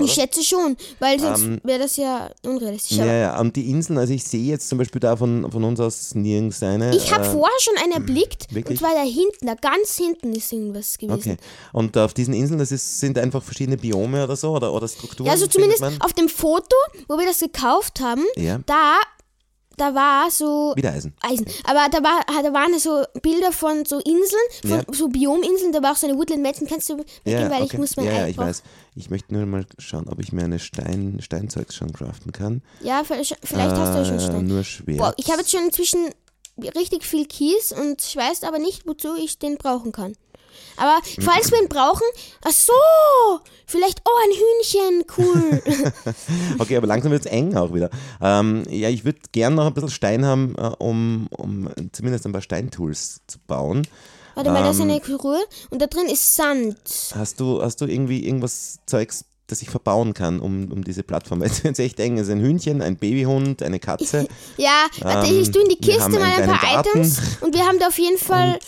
Ich 0.00 0.12
schätze 0.12 0.42
schon, 0.44 0.76
weil 1.00 1.18
sonst 1.18 1.44
wäre 1.64 1.78
das 1.80 1.96
ja 1.96 2.30
unrealistisch. 2.44 2.98
Ähm, 2.98 3.06
Ja, 3.06 3.12
ja, 3.14 3.40
und 3.40 3.56
die 3.56 3.70
Inseln, 3.70 3.98
also 3.98 4.12
ich 4.12 4.24
sehe 4.24 4.42
jetzt 4.44 4.68
zum 4.68 4.78
Beispiel 4.78 5.00
da 5.00 5.16
von, 5.16 5.50
von 5.50 5.64
uns 5.64 5.80
aus 5.80 6.14
nirgends 6.14 6.62
eine. 6.62 6.94
ich 6.96 7.12
habe 7.12 7.24
äh, 7.26 7.30
vorher 7.30 7.58
schon 7.60 7.74
einen 7.82 7.92
erblickt 7.92 8.46
und 8.50 8.54
wirklich? 8.54 8.78
zwar 8.78 8.94
da 8.94 9.02
hinten, 9.02 9.46
da 9.46 9.54
ganz 9.54 9.96
hinten 9.96 10.32
ist 10.34 10.52
irgendwas 10.52 10.98
gewesen. 10.98 11.18
Okay. 11.18 11.36
Und 11.72 11.96
auf 11.98 12.14
diesen 12.14 12.34
Inseln, 12.34 12.58
das 12.58 12.72
ist, 12.72 13.00
sind 13.00 13.18
einfach 13.18 13.42
verschiedene 13.42 13.76
Biome 13.76 14.22
oder 14.24 14.36
so 14.36 14.50
oder, 14.52 14.72
oder 14.72 14.86
Strukturen? 14.88 15.26
Ja, 15.26 15.32
also 15.32 15.46
zumindest 15.46 15.80
man? 15.80 16.00
auf 16.00 16.12
dem 16.12 16.28
Foto, 16.28 16.76
wo 17.08 17.18
wir 17.18 17.26
das 17.26 17.40
gekauft 17.40 18.00
haben, 18.00 18.24
Ja. 18.36 18.60
da, 18.66 18.98
da 19.78 19.94
war 19.94 20.30
so 20.30 20.72
Wieder 20.76 20.92
Eisen. 20.92 21.14
Eisen. 21.20 21.46
Aber 21.64 21.88
da, 21.90 22.02
war, 22.02 22.20
da 22.42 22.52
waren 22.52 22.78
so 22.78 23.04
Bilder 23.22 23.52
von 23.52 23.84
so 23.84 23.98
Inseln, 23.98 24.42
von 24.62 24.70
Ja. 24.70 24.82
so 24.92 25.08
Biominseln, 25.08 25.72
da 25.72 25.82
war 25.82 25.92
auch 25.92 25.96
so 25.96 26.06
eine 26.06 26.16
Woodland 26.18 26.42
Mansion. 26.42 26.68
Kannst 26.68 26.88
du 26.90 26.98
weggehen, 26.98 27.06
Ja, 27.24 27.50
weil 27.50 27.62
okay. 27.62 27.70
ich 27.72 27.78
muss 27.78 27.96
mein 27.96 28.06
ja, 28.06 28.12
ja, 28.12 28.26
ich 28.28 28.36
weiß. 28.36 28.62
Ich 28.96 29.10
möchte 29.10 29.32
nur 29.32 29.46
mal 29.46 29.64
schauen, 29.78 30.08
ob 30.08 30.20
ich 30.20 30.32
mir 30.32 30.44
eine 30.44 30.58
Stein, 30.58 31.18
Steinzeugs 31.22 31.74
schon 31.76 31.92
craften 31.92 32.32
kann. 32.32 32.62
Ja, 32.82 33.04
vielleicht 33.04 33.36
vielleicht 33.44 33.76
hast 33.76 33.94
du 33.94 33.98
ja 33.98 34.04
schon 34.04 34.16
Äh, 34.16 34.20
Stein. 34.20 34.46
Nur 34.46 34.64
schwer. 34.64 34.96
Boah, 34.96 35.14
ich 35.16 35.28
habe 35.30 35.38
jetzt 35.38 35.50
schon 35.52 35.64
inzwischen 35.64 36.08
richtig 36.76 37.04
viel 37.04 37.26
Kies 37.26 37.72
und 37.72 38.02
ich 38.02 38.16
weiß 38.16 38.42
aber 38.42 38.58
nicht, 38.58 38.86
wozu 38.86 39.14
ich 39.16 39.38
den 39.38 39.56
brauchen 39.58 39.92
kann. 39.92 40.14
Aber 40.76 40.98
falls 41.22 41.50
wir 41.50 41.60
ihn 41.60 41.68
brauchen, 41.68 42.04
ach 42.44 42.52
so, 42.52 42.72
vielleicht, 43.66 44.02
oh, 44.04 44.10
ein 44.24 44.30
Hühnchen, 44.36 45.04
cool. 45.18 45.62
Okay, 46.58 46.76
aber 46.76 46.86
langsam 46.86 47.10
wird 47.12 47.26
es 47.26 47.30
eng 47.30 47.56
auch 47.56 47.74
wieder. 47.74 47.90
Ähm, 48.20 48.64
ja, 48.68 48.88
ich 48.88 49.04
würde 49.04 49.18
gern 49.32 49.54
noch 49.54 49.66
ein 49.66 49.74
bisschen 49.74 49.90
Stein 49.90 50.24
haben, 50.24 50.54
äh, 50.56 50.70
um, 50.78 51.28
um 51.36 51.68
zumindest 51.92 52.26
ein 52.26 52.32
paar 52.32 52.42
Steintools 52.42 53.20
zu 53.26 53.38
bauen. 53.46 53.86
Warte 54.34 54.50
mal, 54.50 54.62
da 54.62 54.70
ist 54.70 54.78
Ähm. 54.78 54.90
eine 54.90 55.18
Ruhe 55.18 55.40
und 55.70 55.82
da 55.82 55.86
drin 55.86 56.06
ist 56.06 56.36
Sand. 56.36 56.76
Hast 57.14 57.40
du, 57.40 57.60
hast 57.60 57.80
du 57.80 57.86
irgendwie 57.86 58.24
irgendwas 58.24 58.78
Zeugs, 58.86 59.24
das 59.48 59.60
ich 59.62 59.70
verbauen 59.70 60.14
kann, 60.14 60.38
um, 60.40 60.70
um 60.70 60.84
diese 60.84 61.02
Plattform? 61.02 61.40
Weil 61.40 61.50
es 61.50 61.64
wird 61.64 61.78
echt 61.80 61.98
eng. 61.98 62.16
Es 62.18 62.28
ist 62.28 62.32
ein 62.32 62.40
Hühnchen, 62.40 62.80
ein 62.82 62.96
Babyhund, 62.96 63.62
eine 63.62 63.80
Katze. 63.80 64.28
Ja, 64.56 64.86
warte, 65.00 65.28
Ähm, 65.30 65.40
ich 65.42 65.50
tue 65.50 65.62
in 65.62 65.68
die 65.68 65.76
Kiste 65.76 66.10
mal 66.10 66.22
ein 66.22 66.48
paar 66.48 66.60
Garten. 66.60 66.88
Items 67.00 67.20
und 67.40 67.54
wir 67.54 67.64
haben 67.66 67.78
da 67.78 67.88
auf 67.88 67.98
jeden 67.98 68.18
Fall, 68.18 68.58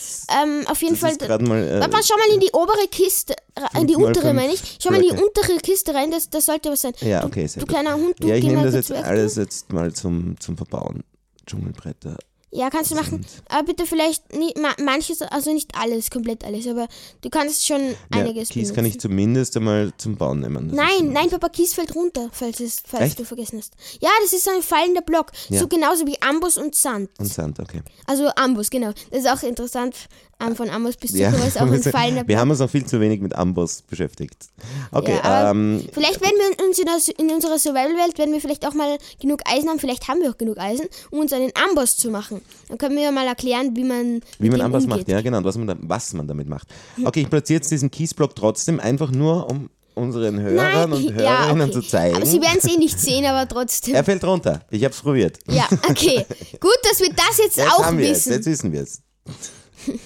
ähm, 0.42 0.66
auf 0.66 0.80
jeden 0.82 0.96
Fall, 0.96 1.16
mal. 1.40 1.62
Äh, 1.68 1.80
Papa, 1.80 1.98
schau 2.04 2.16
mal 2.16 2.34
in 2.34 2.40
die 2.40 2.50
obere 2.52 2.86
Kiste, 2.90 3.34
in 3.78 3.86
die 3.86 3.96
untere 3.96 4.32
meine 4.34 4.52
ich, 4.52 4.78
schau 4.82 4.90
mal 4.90 5.02
in 5.02 5.16
die 5.16 5.22
untere 5.22 5.56
Kiste 5.58 5.94
rein, 5.94 6.10
das, 6.10 6.30
das 6.30 6.46
sollte 6.46 6.70
was 6.70 6.80
sein. 6.82 6.92
ja, 7.00 7.20
Du- 7.20 7.26
okay, 7.28 7.46
sehr 7.46 7.60
Du 7.60 7.66
gut. 7.66 7.74
kleiner 7.74 7.94
Hund, 7.94 8.14
du 8.18 8.28
Ja, 8.28 8.34
ich 8.36 8.44
nehme 8.44 8.62
das 8.62 8.74
jetzt 8.74 8.92
alles 8.92 9.36
jetzt 9.36 9.72
mal 9.72 9.92
zum, 9.92 10.36
zum 10.40 10.56
Verbauen. 10.56 11.02
Dschungelbretter. 11.46 12.16
Ja, 12.52 12.68
kannst 12.68 12.90
du 12.90 12.96
machen. 12.96 13.24
Aber 13.48 13.62
bitte 13.62 13.86
vielleicht 13.86 14.34
nicht, 14.36 14.58
ma- 14.58 14.74
manches, 14.82 15.22
also 15.22 15.52
nicht 15.52 15.70
alles, 15.78 16.10
komplett 16.10 16.42
alles, 16.44 16.66
aber 16.66 16.88
du 17.20 17.30
kannst 17.30 17.64
schon 17.64 17.80
Ja, 17.80 17.94
einiges 18.10 18.48
Kies 18.48 18.74
kann 18.74 18.84
ich 18.84 18.94
benutzen. 18.94 19.08
zumindest 19.08 19.56
einmal 19.56 19.92
zum 19.98 20.16
Bauen 20.16 20.40
nehmen. 20.40 20.66
Nein, 20.74 21.12
nein, 21.12 21.30
Papa, 21.30 21.48
Kies 21.48 21.74
fällt 21.74 21.94
runter, 21.94 22.28
falls, 22.32 22.58
es, 22.58 22.82
falls 22.84 23.04
Echt? 23.04 23.20
du 23.20 23.24
vergessen 23.24 23.58
hast. 23.58 23.74
Ja, 24.00 24.10
das 24.22 24.32
ist 24.32 24.48
ein 24.48 24.62
fallender 24.62 25.02
Block. 25.02 25.30
Ja. 25.48 25.60
So 25.60 25.68
genauso 25.68 26.06
wie 26.08 26.20
Ambus 26.22 26.58
und 26.58 26.74
Sand. 26.74 27.10
Und 27.18 27.26
Sand, 27.32 27.60
okay. 27.60 27.82
Also 28.06 28.28
Ambus, 28.34 28.68
genau. 28.68 28.90
Das 29.12 29.20
ist 29.20 29.28
auch 29.28 29.42
interessant. 29.44 29.94
Ähm, 30.42 30.56
von 30.56 30.70
Ambus 30.70 30.96
bis 30.96 31.12
zu 31.12 31.18
Ja, 31.18 31.28
ist 31.34 31.60
auch 31.60 31.70
ein 31.70 31.82
fallender 31.82 32.20
wir 32.22 32.24
Block. 32.24 32.38
haben 32.38 32.50
uns 32.50 32.60
noch 32.60 32.70
viel 32.70 32.86
zu 32.86 32.98
wenig 32.98 33.20
mit 33.20 33.34
Amboss 33.36 33.82
beschäftigt. 33.82 34.46
Okay, 34.90 35.16
Ja, 35.16 35.22
aber 35.22 35.50
ähm, 35.50 35.84
Vielleicht 35.92 36.18
werden 36.22 36.34
wir 36.38 36.66
uns 36.66 36.78
in, 36.78 36.86
der, 36.86 36.96
in 37.18 37.30
unserer 37.34 37.58
Survival-Welt, 37.58 38.16
werden 38.16 38.32
wir 38.32 38.40
vielleicht 38.40 38.66
auch 38.66 38.72
mal 38.72 38.96
genug 39.20 39.40
Eisen 39.44 39.68
haben, 39.68 39.78
vielleicht 39.78 40.08
haben 40.08 40.22
wir 40.22 40.30
auch 40.30 40.38
genug 40.38 40.56
Eisen, 40.58 40.86
um 41.10 41.18
uns 41.20 41.34
einen 41.34 41.52
Amboss 41.68 41.98
zu 41.98 42.08
machen. 42.10 42.39
Dann 42.68 42.78
können 42.78 42.96
wir 42.96 43.02
ja 43.04 43.10
mal 43.10 43.26
erklären, 43.26 43.74
wie 43.74 43.84
man 43.84 44.20
wie 44.38 44.48
man 44.50 44.60
umgeht. 44.60 44.88
macht, 44.88 45.08
ja 45.08 45.20
genau, 45.20 45.38
und 45.38 45.44
was 45.44 45.56
man, 45.56 45.66
da, 45.66 45.76
was 45.80 46.12
man 46.12 46.26
damit 46.28 46.48
macht. 46.48 46.68
Okay, 47.04 47.22
ich 47.22 47.30
platziere 47.30 47.58
jetzt 47.58 47.70
diesen 47.70 47.90
Kiesblock 47.90 48.34
trotzdem 48.36 48.78
einfach 48.78 49.10
nur, 49.10 49.50
um 49.50 49.70
unseren 49.94 50.40
Hörern 50.40 50.92
und 50.92 51.02
ja, 51.02 51.12
Hörerinnen 51.12 51.70
okay. 51.70 51.72
zu 51.72 51.82
zeigen. 51.82 52.16
Aber 52.16 52.26
sie 52.26 52.40
werden 52.40 52.58
es 52.62 52.72
eh 52.72 52.76
nicht 52.76 52.98
sehen, 52.98 53.24
aber 53.26 53.46
trotzdem. 53.48 53.94
er 53.94 54.04
fällt 54.04 54.22
runter. 54.24 54.60
Ich 54.70 54.84
habe 54.84 54.94
es 54.94 55.00
probiert. 55.00 55.38
Ja, 55.48 55.68
okay. 55.88 56.24
Gut, 56.60 56.78
dass 56.84 57.00
wir 57.00 57.10
das 57.10 57.38
jetzt 57.38 57.56
Jetzt 57.56 57.72
auch 57.72 57.96
wissen. 57.96 58.32
jetzt 58.32 58.46
wissen 58.46 58.72
wir 58.72 58.82
es. 58.82 59.02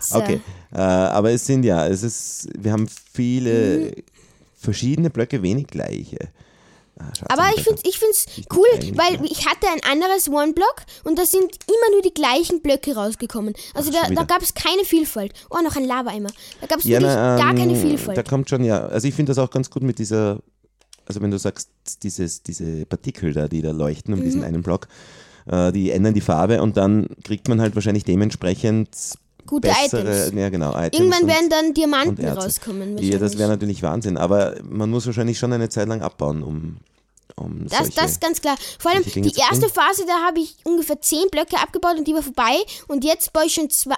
So. 0.00 0.18
Okay, 0.20 0.40
äh, 0.72 0.78
aber 0.78 1.32
es 1.32 1.44
sind 1.44 1.64
ja, 1.64 1.86
es 1.86 2.02
ist, 2.04 2.48
wir 2.56 2.72
haben 2.72 2.88
viele 3.12 3.78
Mhm. 3.78 3.92
verschiedene 4.56 5.10
Blöcke, 5.10 5.42
wenig 5.42 5.66
gleiche. 5.66 6.16
Ah, 7.00 7.12
Aber 7.28 7.44
ich 7.56 7.62
finde 7.62 7.80
ich 7.84 7.98
find's 7.98 8.26
cool, 8.54 8.66
weil 8.96 9.24
ich 9.24 9.46
hatte 9.46 9.66
ein 9.68 9.80
anderes 9.90 10.28
One-Block 10.28 10.82
und 11.04 11.18
da 11.18 11.24
sind 11.24 11.44
immer 11.66 11.92
nur 11.92 12.02
die 12.02 12.12
gleichen 12.12 12.60
Blöcke 12.60 12.94
rausgekommen. 12.94 13.54
Also 13.74 13.90
Ach, 13.94 14.08
da, 14.08 14.14
da 14.14 14.24
gab 14.24 14.42
es 14.42 14.52
keine 14.54 14.84
Vielfalt. 14.84 15.32
Oh, 15.50 15.58
noch 15.62 15.76
ein 15.76 15.84
Lava-Eimer. 15.84 16.30
Da 16.60 16.66
gab 16.66 16.78
es 16.80 16.84
Ja, 16.86 17.00
wirklich 17.00 17.14
na, 17.14 17.36
gar 17.38 17.54
keine 17.54 17.74
ähm, 17.74 17.80
Vielfalt. 17.80 18.18
Da 18.18 18.22
kommt 18.24 18.50
schon, 18.50 18.64
ja, 18.64 18.86
also 18.86 19.06
ich 19.06 19.14
finde 19.14 19.30
das 19.30 19.38
auch 19.38 19.50
ganz 19.50 19.70
gut 19.70 19.82
mit 19.84 19.98
dieser, 20.00 20.40
also 21.06 21.20
wenn 21.20 21.30
du 21.30 21.38
sagst, 21.38 21.70
dieses, 22.02 22.42
diese 22.42 22.84
Partikel 22.86 23.32
da, 23.32 23.46
die 23.48 23.62
da 23.62 23.70
leuchten 23.70 24.12
um 24.14 24.20
Mhm. 24.20 24.24
diesen 24.24 24.42
einen 24.44 24.62
Block, 24.62 24.88
äh, 25.46 25.70
die 25.72 25.90
ändern 25.92 26.14
die 26.14 26.20
Farbe 26.20 26.60
und 26.62 26.76
dann 26.76 27.06
kriegt 27.22 27.48
man 27.48 27.60
halt 27.60 27.74
wahrscheinlich 27.76 28.04
dementsprechend 28.04 28.88
Gute 29.46 29.68
bessere, 29.68 30.26
Items. 30.26 30.38
ja 30.38 30.48
genau, 30.50 30.72
Items 30.76 30.98
Irgendwann 30.98 31.22
und, 31.22 31.28
werden 31.28 31.48
dann 31.48 31.74
Diamanten 31.74 32.28
rauskommen. 32.28 32.98
Ja, 32.98 33.18
das 33.18 33.38
wäre 33.38 33.48
natürlich 33.48 33.82
Wahnsinn, 33.82 34.18
aber 34.18 34.56
man 34.68 34.90
muss 34.90 35.06
wahrscheinlich 35.06 35.38
schon 35.38 35.52
eine 35.54 35.70
Zeit 35.70 35.88
lang 35.88 36.02
abbauen, 36.02 36.42
um, 36.42 36.76
um 37.38 37.66
Das, 37.68 37.78
solche, 37.78 37.92
das 37.94 38.10
ist 38.12 38.20
ganz 38.20 38.40
klar. 38.40 38.56
Vor 38.78 38.90
allem 38.90 39.04
die 39.04 39.32
erste 39.38 39.68
Phase, 39.68 40.04
da 40.06 40.26
habe 40.26 40.40
ich 40.40 40.56
ungefähr 40.64 41.00
zehn 41.00 41.28
Blöcke 41.30 41.56
abgebaut 41.58 41.96
und 41.98 42.06
die 42.06 42.14
war 42.14 42.22
vorbei. 42.22 42.56
Und 42.88 43.04
jetzt 43.04 43.32
baue 43.32 43.46
ich 43.46 43.54
schon 43.54 43.70
zwei, 43.70 43.94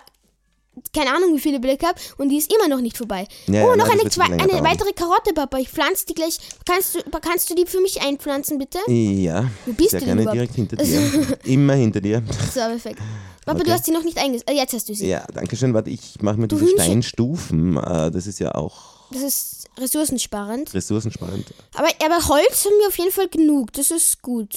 keine 0.94 1.14
Ahnung 1.14 1.35
wie 1.35 1.40
viele 1.40 1.61
Blöcke 1.61 1.87
habe 1.87 2.00
und 2.18 2.28
die 2.30 2.38
ist 2.38 2.52
immer 2.52 2.68
noch 2.68 2.80
nicht 2.80 2.97
vorbei. 2.97 3.26
Ja, 3.49 3.64
oh, 3.64 3.70
ja, 3.70 3.76
noch 3.76 3.87
nein, 3.88 4.00
eine, 4.00 4.11
zwei, 4.11 4.25
eine 4.25 4.62
weitere 4.64 4.92
Karotte, 4.92 5.32
Papa. 5.35 5.59
Ich 5.59 5.68
pflanze 5.68 6.06
die 6.06 6.14
gleich. 6.14 6.38
Kannst 6.64 6.94
du, 6.94 7.00
kannst 7.20 7.50
du 7.50 7.54
die 7.54 7.66
für 7.66 7.80
mich 7.80 8.00
einpflanzen, 8.00 8.59
bitte? 8.59 8.78
Ja, 8.88 9.50
Wo 9.66 9.73
bist 9.73 9.90
sehr 9.90 10.00
du 10.00 10.06
denn 10.06 10.16
gerne 10.18 10.32
direkt 10.32 10.54
hinter 10.54 10.76
dir. 10.82 11.38
Immer 11.44 11.75
hinter 11.75 12.00
dir. 12.00 12.23
So, 12.54 12.61
perfekt. 12.61 12.99
Papa, 13.44 13.59
Okay. 13.59 13.64
du 13.68 13.73
hast 13.73 13.85
sie 13.87 13.90
noch 13.90 14.04
nicht 14.04 14.16
eingesetzt. 14.18 14.49
Äh, 14.50 14.54
jetzt 14.54 14.73
hast 14.75 14.88
du 14.88 14.94
sie. 14.94 15.09
Ja, 15.09 15.25
danke 15.35 15.56
schön. 15.56 15.75
Warte, 15.75 15.90
ich 15.90 16.20
mache 16.23 16.37
mir 16.37 16.47
Du 16.47 16.56
diese 16.56 16.70
Hühnchen. 16.70 16.85
Steinstufen. 16.85 17.76
Äh, 17.76 18.11
das 18.11 18.26
ist 18.26 18.38
ja 18.38 18.54
auch 18.54 19.00
Das 19.12 19.22
ist 19.22 19.68
ressourcensparend. 19.78 20.72
ressourcensparend. 20.72 21.52
Aber, 21.74 21.88
aber 22.04 22.28
Holz 22.28 22.64
haben 22.64 22.78
wir 22.80 22.88
auf 22.88 22.98
jeden 22.98 23.12
Fall 23.12 23.28
genug. 23.28 23.72
Das 23.72 23.90
ist 23.90 24.22
gut. 24.22 24.56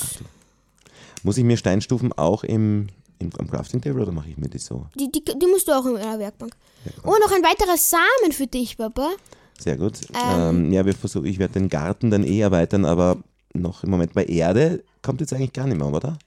Muss 1.24 1.38
ich 1.38 1.44
mir 1.44 1.58
Steinstufen 1.58 2.14
auch 2.14 2.44
im, 2.44 2.90
im 3.20 3.30
am 3.38 3.50
Crafting 3.50 3.82
Table 3.82 4.04
oder 4.04 4.12
mache 4.12 4.30
ich 4.30 4.38
mir 4.38 4.50
die 4.50 4.60
so? 4.60 4.88
Die, 4.96 5.12
die, 5.12 5.24
die 5.24 5.48
musst 5.48 5.68
du 5.68 5.72
auch 5.72 5.86
in 5.86 5.98
einer 5.98 6.20
Werkbank. 6.20 6.56
Oh, 7.04 7.16
noch 7.22 7.32
ein 7.32 7.44
weiterer 7.44 7.78
Samen 7.78 8.32
für 8.32 8.48
dich, 8.48 8.78
Papa. 8.78 9.12
Sehr 9.58 9.78
gut. 9.78 10.00
Ähm, 10.14 10.74
ja, 10.74 10.86
wir 10.86 10.94
versuchen, 10.94 11.26
ich 11.26 11.40
werde 11.40 11.54
den 11.54 11.70
Garten 11.70 12.12
dann 12.12 12.24
eh 12.24 12.42
erweitern, 12.42 12.86
aber 12.86 13.24
noch 13.54 13.84
im 13.84 13.92
Moment 13.92 14.14
bei 14.14 14.26
Erde 14.26 14.84
kommt 15.02 15.22
jetzt 15.22 15.34
eigentlich 15.34 15.54
gar 15.54 15.68
nicht 15.68 15.78
mehr, 15.78 15.88
oder? 15.88 16.18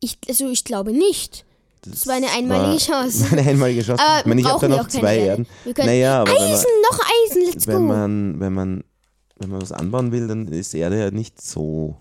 Ich, 0.00 0.18
also 0.28 0.50
ich 0.50 0.64
glaube 0.64 0.92
nicht. 0.92 1.44
Das 1.86 2.06
war 2.06 2.14
eine 2.14 2.30
einmalige 2.30 2.72
war 2.72 2.78
Chance. 2.78 3.26
Eine 3.36 3.48
einmalige 3.50 3.82
Chance. 3.82 4.02
Aber 4.02 4.20
ich 4.20 4.26
meine, 4.26 4.40
ich 4.40 4.46
habe 4.48 4.68
da 4.68 4.76
noch 4.76 4.88
zwei 4.88 5.16
Erde. 5.18 5.46
Erden. 5.64 5.86
Naja, 5.86 6.20
aber 6.22 6.32
wenn 6.32 6.38
man, 6.42 6.52
Eisen, 6.52 6.66
noch 6.90 6.98
Eisen, 7.30 7.42
let's 7.46 7.66
wenn 7.66 7.76
go. 7.76 7.82
man, 7.82 8.40
wenn 8.40 8.52
man, 8.52 8.84
wenn 9.38 9.50
man 9.50 9.62
was 9.62 9.72
anbauen 9.72 10.12
will, 10.12 10.26
dann 10.28 10.48
ist 10.48 10.74
Erde 10.74 10.98
ja 10.98 11.10
nicht 11.10 11.40
so, 11.42 11.96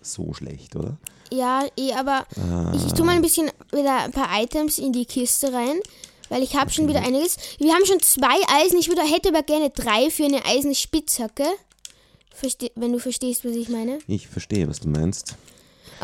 so 0.00 0.32
schlecht, 0.32 0.74
oder? 0.76 0.96
Ja, 1.32 1.64
eh, 1.78 1.92
aber 1.94 2.26
Ah. 2.36 2.72
ich, 2.74 2.86
ich 2.86 2.92
tue 2.92 3.06
mal 3.06 3.14
ein 3.16 3.22
bisschen 3.22 3.50
wieder 3.72 4.04
ein 4.04 4.10
paar 4.12 4.28
Items 4.42 4.78
in 4.78 4.92
die 4.92 5.06
Kiste 5.06 5.52
rein, 5.52 5.78
weil 6.28 6.42
ich 6.42 6.56
habe 6.56 6.70
schon 6.70 6.88
wieder 6.88 7.00
einiges. 7.00 7.36
Wir 7.58 7.72
haben 7.72 7.86
schon 7.86 8.00
zwei 8.00 8.36
Eisen, 8.62 8.78
ich 8.78 8.88
würde, 8.88 9.02
hätte 9.02 9.28
aber 9.30 9.42
gerne 9.42 9.70
drei 9.70 10.10
für 10.10 10.24
eine 10.24 10.44
Eisenspitzhacke. 10.44 11.44
Verste 12.34 12.70
wenn 12.74 12.92
du 12.92 12.98
verstehst, 12.98 13.44
was 13.44 13.52
ich 13.52 13.68
meine. 13.68 13.98
Ich 14.08 14.26
verstehe, 14.28 14.68
was 14.68 14.80
du 14.80 14.88
meinst. 14.88 15.36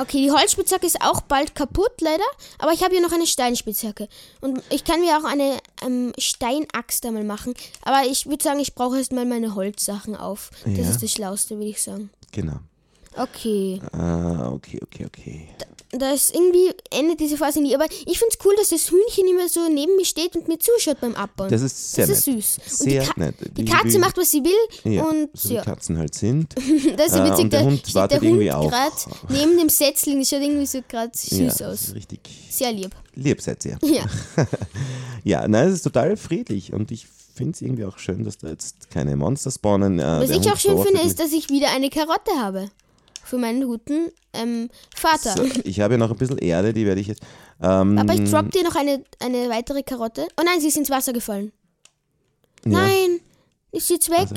Okay, 0.00 0.22
die 0.22 0.30
Holzspitzhacke 0.30 0.86
ist 0.86 1.00
auch 1.02 1.20
bald 1.22 1.54
kaputt, 1.54 2.00
leider. 2.00 2.22
Aber 2.58 2.72
ich 2.72 2.82
habe 2.82 2.94
hier 2.94 3.02
noch 3.02 3.12
eine 3.12 3.26
Steinspitzhacke. 3.26 4.08
Und 4.40 4.62
ich 4.70 4.84
kann 4.84 5.00
mir 5.00 5.18
auch 5.18 5.24
eine 5.24 5.58
ähm, 5.84 6.12
Steinaxt 6.18 7.04
einmal 7.04 7.24
machen. 7.24 7.54
Aber 7.82 8.06
ich 8.08 8.26
würde 8.26 8.42
sagen, 8.44 8.60
ich 8.60 8.74
brauche 8.74 8.96
erst 8.98 9.12
mal 9.12 9.24
meine 9.24 9.54
Holzsachen 9.54 10.14
auf. 10.16 10.50
Das 10.64 10.76
Ja. 10.76 10.90
ist 10.90 11.02
das 11.02 11.10
Schlauste, 11.12 11.56
würde 11.56 11.70
ich 11.70 11.82
sagen. 11.82 12.10
Genau. 12.32 12.58
Okay. 13.16 13.80
Ah, 13.92 14.50
okay, 14.52 14.78
okay, 14.82 15.06
okay. 15.06 15.48
Das 15.90 16.28
irgendwie 16.28 16.70
endet 16.90 17.18
diese 17.18 17.38
Phase 17.38 17.62
nie. 17.62 17.74
Aber 17.74 17.86
ich 17.86 18.18
finde 18.18 18.34
es 18.38 18.44
cool, 18.44 18.54
dass 18.58 18.68
das 18.68 18.90
Hühnchen 18.90 19.26
immer 19.26 19.48
so 19.48 19.60
neben 19.72 19.96
mir 19.96 20.04
steht 20.04 20.36
und 20.36 20.46
mir 20.46 20.58
zuschaut 20.58 21.00
beim 21.00 21.14
Abbauen. 21.14 21.48
Das 21.48 21.62
ist 21.62 21.94
sehr 21.94 22.06
das 22.06 22.18
ist 22.18 22.26
nett. 22.26 22.36
süß. 22.42 22.58
Sehr 22.66 23.02
und 23.02 23.16
die, 23.16 23.20
nett. 23.20 23.34
die 23.56 23.64
Die- 23.64 23.70
Katze 23.72 23.88
die- 23.88 23.98
macht, 23.98 24.18
was 24.18 24.30
sie 24.30 24.42
will. 24.44 24.92
Ja, 24.92 25.04
und 25.04 25.30
so 25.32 25.48
wie 25.48 25.54
ja. 25.54 25.62
Katzen 25.62 25.96
halt 25.96 26.14
sind. 26.14 26.54
Das 26.96 27.06
ist 27.12 27.14
Äh, 27.16 27.24
witzig. 27.24 27.44
und 27.44 27.52
der 27.54 27.64
Hund 27.64 27.78
steht 27.80 27.94
wartet 27.94 28.12
der 28.22 28.28
Hund 28.30 28.42
irgendwie 28.42 28.52
auch. 28.52 28.68
gerade 28.70 28.94
neben 29.30 29.56
dem 29.56 29.68
Setzling. 29.70 30.18
Das 30.18 30.28
schaut 30.28 30.42
irgendwie 30.42 30.66
so 30.66 30.80
gerade 30.86 31.10
süß 31.14 31.58
ja, 31.60 31.68
aus. 31.68 31.82
ist 31.82 31.94
richtig 31.94 32.20
Sehr 32.50 32.72
lieb. 32.72 32.90
lieb 33.14 33.40
seid 33.40 33.64
ihr. 33.64 33.78
Ja. 33.82 34.04
Ja, 35.24 35.46
nein, 35.48 35.68
es 35.68 35.74
ist 35.74 35.82
total 35.82 36.16
friedlich 36.16 36.72
und 36.72 36.90
ich 36.90 37.06
finde 37.34 37.52
es 37.52 37.60
irgendwie 37.60 37.84
auch 37.84 37.98
schön, 37.98 38.24
dass 38.24 38.38
da 38.38 38.48
jetzt 38.48 38.90
keine 38.90 39.14
Monster 39.16 39.50
spawnen. 39.50 39.98
Äh, 39.98 40.02
Was 40.02 40.28
der 40.28 40.36
ich 40.36 40.44
Hund 40.46 40.52
auch 40.54 40.58
schön 40.58 40.82
finde, 40.82 41.00
ist, 41.02 41.20
dass 41.20 41.32
ich 41.32 41.50
wieder 41.50 41.70
eine 41.70 41.90
Karotte 41.90 42.30
habe. 42.40 42.70
Für 43.28 43.36
meinen 43.38 43.66
guten 43.66 44.10
ähm, 44.32 44.70
Vater. 44.96 45.34
so, 45.36 45.44
ich 45.64 45.80
habe 45.80 45.94
ja 45.94 45.98
noch 45.98 46.10
ein 46.10 46.16
bisschen 46.16 46.38
Erde, 46.38 46.72
die 46.72 46.86
werde 46.86 47.00
ich 47.00 47.08
jetzt. 47.08 47.22
Ähm, 47.60 47.98
Aber 47.98 48.14
ich 48.14 48.30
drop 48.30 48.50
dir 48.50 48.62
noch 48.64 48.74
eine, 48.74 49.04
eine 49.20 49.50
weitere 49.50 49.82
Karotte. 49.82 50.26
Oh 50.40 50.42
nein, 50.44 50.60
sie 50.60 50.68
ist 50.68 50.76
ins 50.78 50.88
Wasser 50.88 51.12
gefallen. 51.12 51.52
ja, 52.64 52.70
Nein, 52.72 53.20
ist 53.72 53.88
sie 53.88 53.94
jetzt 53.94 54.08
weg? 54.10 54.28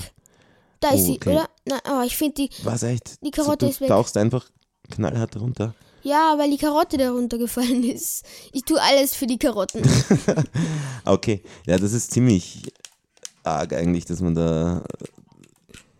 Da 0.81 0.89
ist 0.89 1.01
Oh, 1.01 1.05
sie, 1.05 1.11
okay. 1.13 1.29
oder? 1.29 1.49
Nein, 1.65 1.79
oh, 1.89 2.01
ich 2.05 2.17
finde 2.17 2.33
die. 2.35 2.49
Was 2.63 2.83
echt? 2.83 3.23
Die 3.23 3.31
Karotte 3.31 3.65
so, 3.67 3.69
ist 3.71 3.79
du 3.79 3.83
weg. 3.85 3.89
tauchst 3.89 4.17
einfach 4.17 4.45
knallhart 4.89 5.37
runter. 5.39 5.73
Ja, 6.03 6.33
weil 6.37 6.49
die 6.49 6.57
Karotte 6.57 6.97
da 6.97 7.11
runtergefallen 7.11 7.83
ist. 7.89 8.25
Ich 8.51 8.63
tue 8.65 8.81
alles 8.81 9.15
für 9.15 9.27
die 9.27 9.37
Karotten. 9.37 9.83
Okay, 11.05 11.41
ja, 11.65 11.77
das 11.77 11.93
ist 11.93 12.11
ziemlich 12.11 12.73
arg 13.43 13.73
eigentlich, 13.73 14.05
dass 14.05 14.19
man 14.21 14.35
da 14.35 14.83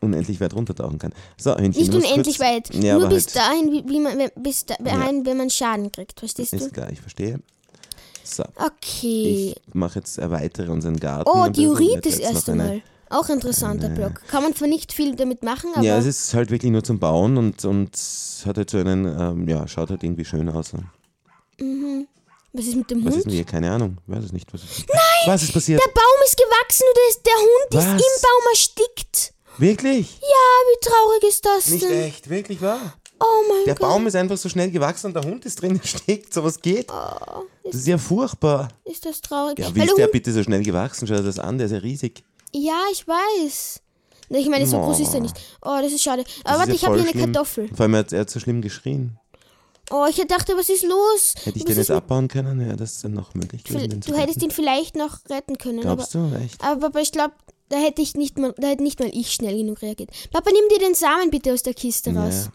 unendlich 0.02 0.42
weit 0.42 0.54
runtertauchen 0.54 1.00
kann. 1.00 1.14
So, 1.38 1.56
Hühnchen, 1.56 1.82
Nicht 1.84 1.94
unendlich 1.94 2.40
weit. 2.40 2.74
Ja, 2.74 2.98
Nur 2.98 3.08
bis 3.10 3.28
halt, 3.28 3.36
dahin, 3.38 3.72
wie, 3.72 3.88
wie 3.88 4.00
man, 4.00 4.18
wenn- 4.18 4.32
bis 4.44 4.66
dahin, 4.66 5.26
wenn 5.26 5.38
man 5.38 5.50
Schaden 5.50 5.92
kriegt. 5.92 6.20
Verstehst 6.20 6.54
du? 6.54 6.58
Ist 6.58 6.74
klar, 6.74 6.90
ich 6.92 7.00
verstehe. 7.00 7.40
So, 8.24 8.44
Okay. 8.56 9.56
ich 9.68 9.74
mache 9.74 10.00
jetzt, 10.00 10.18
erweitere 10.18 10.72
unseren 10.72 10.98
Garten. 11.00 11.30
Oh. 11.30 11.48
Diorit 11.50 12.06
das 12.06 12.18
erste 12.20 12.52
eine- 12.54 12.64
Mal. 12.64 12.82
Auch 13.10 13.28
interessanter 13.28 13.90
Block. 13.90 14.22
Kann 14.30 14.42
man 14.42 14.56
zwar 14.56 14.70
nicht 14.70 14.94
viel 14.94 15.16
damit 15.18 15.44
machen, 15.44 15.72
aber 15.76 15.84
Ja, 15.84 15.98
es 15.98 16.06
ist 16.06 16.34
halt 16.34 16.50
wirklich 16.50 16.72
nur 16.72 16.82
zum 16.84 16.98
Bauen 16.98 17.36
und, 17.38 17.66
und 17.66 17.90
hat 18.46 18.56
halt 18.58 18.70
so 18.70 18.78
einen, 18.78 19.06
ähm, 19.06 19.48
ja, 19.50 19.68
schaut 19.68 19.90
halt 19.90 20.02
irgendwie 20.04 20.24
schön 20.24 20.48
aus. 20.48 20.72
was 22.54 22.66
ist 22.66 22.76
mit 22.76 22.90
dem 22.90 23.04
Was 23.06 23.16
Hund? 23.16 23.26
ist 23.28 23.34
denn? 23.38 23.46
Keine 23.46 23.70
Ahnung. 23.72 23.98
Weiß 24.08 24.24
es 24.24 24.32
nicht. 24.32 24.54
Was 24.54 24.64
ist, 24.64 24.86
Nein! 24.88 24.98
Was 25.26 25.44
ist 25.44 25.52
passiert? 25.54 25.82
Der 25.82 25.92
Baum 25.92 26.20
ist 26.26 26.38
gewachsen 26.38 26.84
und 26.88 26.98
der, 26.98 27.10
ist, 27.10 27.26
der 27.26 27.34
Hund 27.36 27.96
Was? 27.96 28.02
ist 28.02 28.16
im 28.16 28.22
Baum 28.22 28.44
erstickt. 28.52 29.34
Wirklich? 29.58 30.20
Ja, 30.22 30.28
wie 30.28 30.80
traurig 30.90 31.24
ist 31.30 31.46
das 31.46 31.68
Nicht 31.70 31.84
denn? 31.84 32.04
echt, 32.04 32.30
wirklich 32.30 32.62
wahr? 32.62 32.94
Oh 33.20 33.26
mein 33.50 33.66
Der 33.66 33.76
Gott. 33.76 33.88
Baum 33.88 34.08
ist 34.08 34.16
einfach 34.16 34.38
so 34.38 34.50
schnell 34.50 34.72
gewachsen 34.72 35.08
und 35.08 35.14
der 35.14 35.24
Hund 35.24 35.46
ist 35.46 35.62
drin 35.62 35.80
erstickt. 35.82 36.34
So 36.34 36.44
was 36.44 36.60
geht. 36.60 36.92
Oh, 36.92 37.44
Das 37.64 37.76
ist 37.76 37.88
ja 37.88 37.98
furchtbar. 37.98 38.70
Ist 38.86 39.06
das 39.06 39.22
traurig? 39.22 39.60
Ja, 39.60 39.66
Weil 39.68 39.76
wie 39.76 39.80
der 39.80 39.88
ist 39.90 39.98
der 39.98 40.06
Hund, 40.06 40.12
bitte 40.14 40.32
so 40.34 40.42
schnell 40.44 40.64
gewachsen? 40.64 41.08
Schau 41.08 41.16
dir 41.16 41.24
das 41.24 41.38
an, 41.38 41.58
der 41.58 41.66
ist 41.68 41.74
ja 41.74 41.78
riesig. 41.80 42.24
ja, 42.54 42.80
ich 42.92 43.08
weiß. 43.08 43.82
Na, 44.30 44.40
Ich 44.40 44.50
meine, 44.50 44.66
so 44.66 44.80
groß 44.80 45.00
ist 45.02 45.14
er 45.14 45.20
nicht. 45.20 45.36
Oh, 45.62 45.78
das 45.82 45.92
ist 45.92 46.02
schade. 46.02 46.24
Aber 46.44 46.50
Das 46.52 46.58
warte, 46.60 46.72
ist 46.72 46.76
ich 46.78 46.82
ja 46.82 46.88
habe 46.88 46.98
voll 46.98 47.06
hier 47.06 47.12
eine 47.14 47.22
schlimm. 47.22 47.34
Kartoffel. 47.34 47.68
Vor 47.76 47.80
allem, 47.82 47.94
er 47.94 48.00
hat, 48.00 48.14
er 48.14 48.20
hat 48.22 48.30
so 48.30 48.40
schlimm 48.40 48.62
geschrien. 48.62 49.18
Oh, 49.92 50.06
ich 50.10 50.16
dachte, 50.26 50.56
was 50.56 50.70
ist 50.70 50.84
los? 50.84 51.34
Hätte 51.44 51.50
ich 51.50 51.56
was 51.56 51.64
den 51.66 51.72
ist 51.72 51.78
jetzt 51.78 51.90
mit- 51.90 51.98
abbauen 51.98 52.28
können, 52.30 52.60
wäre 52.60 52.78
das 52.78 53.02
dann 53.02 53.14
noch 53.14 53.34
möglich 53.36 53.64
gewesen. 53.66 53.90
den 53.90 54.02
zu 54.02 54.12
Du 54.12 54.18
hättest 54.18 54.42
ihn 54.42 54.50
vielleicht 54.52 54.96
noch 54.96 55.20
retten 55.30 55.58
können. 55.58 55.80
Aber, 55.86 55.96
Glaubst 55.98 56.14
du? 56.16 56.32
Echt? 56.42 56.64
aber 56.64 56.98
ich 57.02 57.12
glaube, 57.12 57.34
da 57.72 57.78
hätte 57.78 58.02
ich 58.02 58.16
nicht 58.16 58.38
mal, 58.38 58.54
da 58.58 58.68
hätte 58.68 58.84
nicht 58.84 59.00
mal 59.00 59.10
ich 59.14 59.32
schnell 59.32 59.58
genug 59.58 59.82
reagiert. 59.82 60.12
Papa, 60.32 60.52
nimm 60.52 60.70
dir 60.70 60.80
den 60.80 60.94
Samen 60.94 61.32
bitte 61.32 61.54
aus 61.54 61.64
der 61.64 61.74
Kiste 61.74 62.14
raus. 62.14 62.50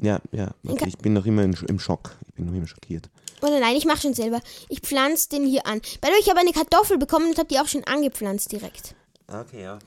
Ja, 0.00 0.20
ja, 0.32 0.54
ja. 0.62 0.72
Okay, 0.72 0.88
ich 0.88 0.98
bin 0.98 1.12
noch 1.12 1.26
immer 1.26 1.42
im 1.42 1.78
Schock. 1.78 2.16
Ich 2.28 2.34
bin 2.34 2.46
noch 2.46 2.54
immer 2.54 2.66
schockiert. 2.66 3.10
Oder 3.42 3.60
nein, 3.60 3.76
ich 3.76 3.84
mache 3.84 4.02
schon 4.02 4.14
selber. 4.14 4.40
Ich 4.68 4.80
pflanze 4.80 5.28
den 5.28 5.46
hier 5.46 5.66
an. 5.66 5.80
Bei 6.00 6.08
euch 6.08 6.28
habe 6.28 6.40
eine 6.40 6.52
Kartoffel 6.52 6.98
bekommen 6.98 7.28
und 7.28 7.38
habe 7.38 7.48
die 7.48 7.58
auch 7.58 7.68
schon 7.68 7.84
angepflanzt 7.84 8.50
direkt. 8.52 8.94
Okay, 9.26 9.62
ja. 9.62 9.78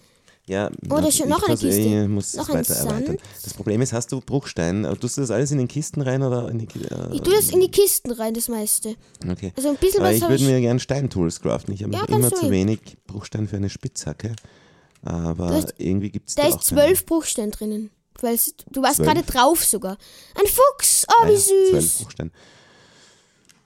Ja, 0.52 0.70
schon 0.90 1.06
ich 1.08 1.26
noch 1.26 1.44
eine 1.44 1.56
Kiste. 1.56 1.70
Ich 1.70 2.08
muss 2.10 2.34
Noch 2.36 2.50
weiter 2.50 2.76
erweitern. 2.76 3.18
Das 3.42 3.54
Problem 3.54 3.82
ist, 3.82 3.94
hast 3.94 4.12
du 4.12 4.20
Bruchstein? 4.20 4.84
Tust 5.00 5.16
du 5.16 5.22
das 5.22 5.32
alles 5.32 5.52
in 5.52 5.60
den 5.60 5.70
Kisten 5.70 6.02
rein 6.02 6.22
oder 6.24 6.50
in 6.50 6.60
die 6.60 6.66
äh, 6.66 7.14
Ich 7.14 7.22
tue 7.22 7.34
das 7.34 7.50
in 7.52 7.62
die 7.62 7.72
Kisten 7.72 8.12
rein, 8.12 8.34
das 8.34 8.50
meiste. 8.50 8.96
Okay. 9.30 9.54
Also 9.56 9.70
ein 9.70 9.78
bisschen 9.78 10.02
Aber 10.02 10.10
was 10.10 10.18
ich 10.18 10.28
würde 10.28 10.44
mir 10.44 10.60
gerne 10.60 10.80
Steintools 10.82 11.40
craften. 11.40 11.74
Ich 11.74 11.84
habe 11.84 11.94
Ja, 11.94 12.04
immer 12.06 12.32
zu 12.34 12.50
wenig 12.50 12.98
Bruchstein 13.08 13.48
für 13.48 13.56
eine 13.56 13.70
Spitzhacke. 13.70 14.36
Aber 15.04 15.48
Da 15.48 15.58
ist- 15.60 15.74
irgendwie 15.78 16.10
gibt 16.10 16.28
es 16.30 16.36
Da 16.36 16.44
da 16.44 16.50
ist 16.50 16.64
zwölf 16.66 17.06
Bruchstein 17.06 17.52
drinnen. 17.52 17.90
Weil 18.20 18.38
du 18.72 18.82
warst 18.84 18.98
Zwölf? 18.98 19.08
gerade 19.10 19.24
drauf 19.24 19.64
sogar. 19.64 19.98
Ein 20.36 20.46
Fuchs, 20.48 21.06
oh 21.10 21.28
wie. 21.28 21.30
Ah 21.30 21.34
ja, 21.34 21.40
zwölf 21.40 21.84
süß. 21.84 21.98
Bruchstein. 22.04 22.32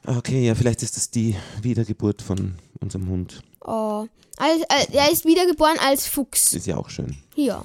Okay, 0.06 0.46
ja, 0.46 0.54
vielleicht 0.54 0.84
ist 0.84 0.96
das 0.98 1.10
die 1.10 1.36
Wiedergeburt 1.64 2.22
von 2.22 2.56
unserem 2.80 3.10
Hund. 3.10 3.42
Oh. 3.66 4.08
Als, 4.38 4.62
äh, 4.62 4.98
er 4.98 5.12
ist 5.12 5.26
wiedergeboren 5.26 5.78
als 5.80 6.08
Fuchs. 6.08 6.54
Ist 6.54 6.68
ja 6.68 6.78
auch 6.78 6.90
schön. 6.90 7.16
Ja. 7.36 7.64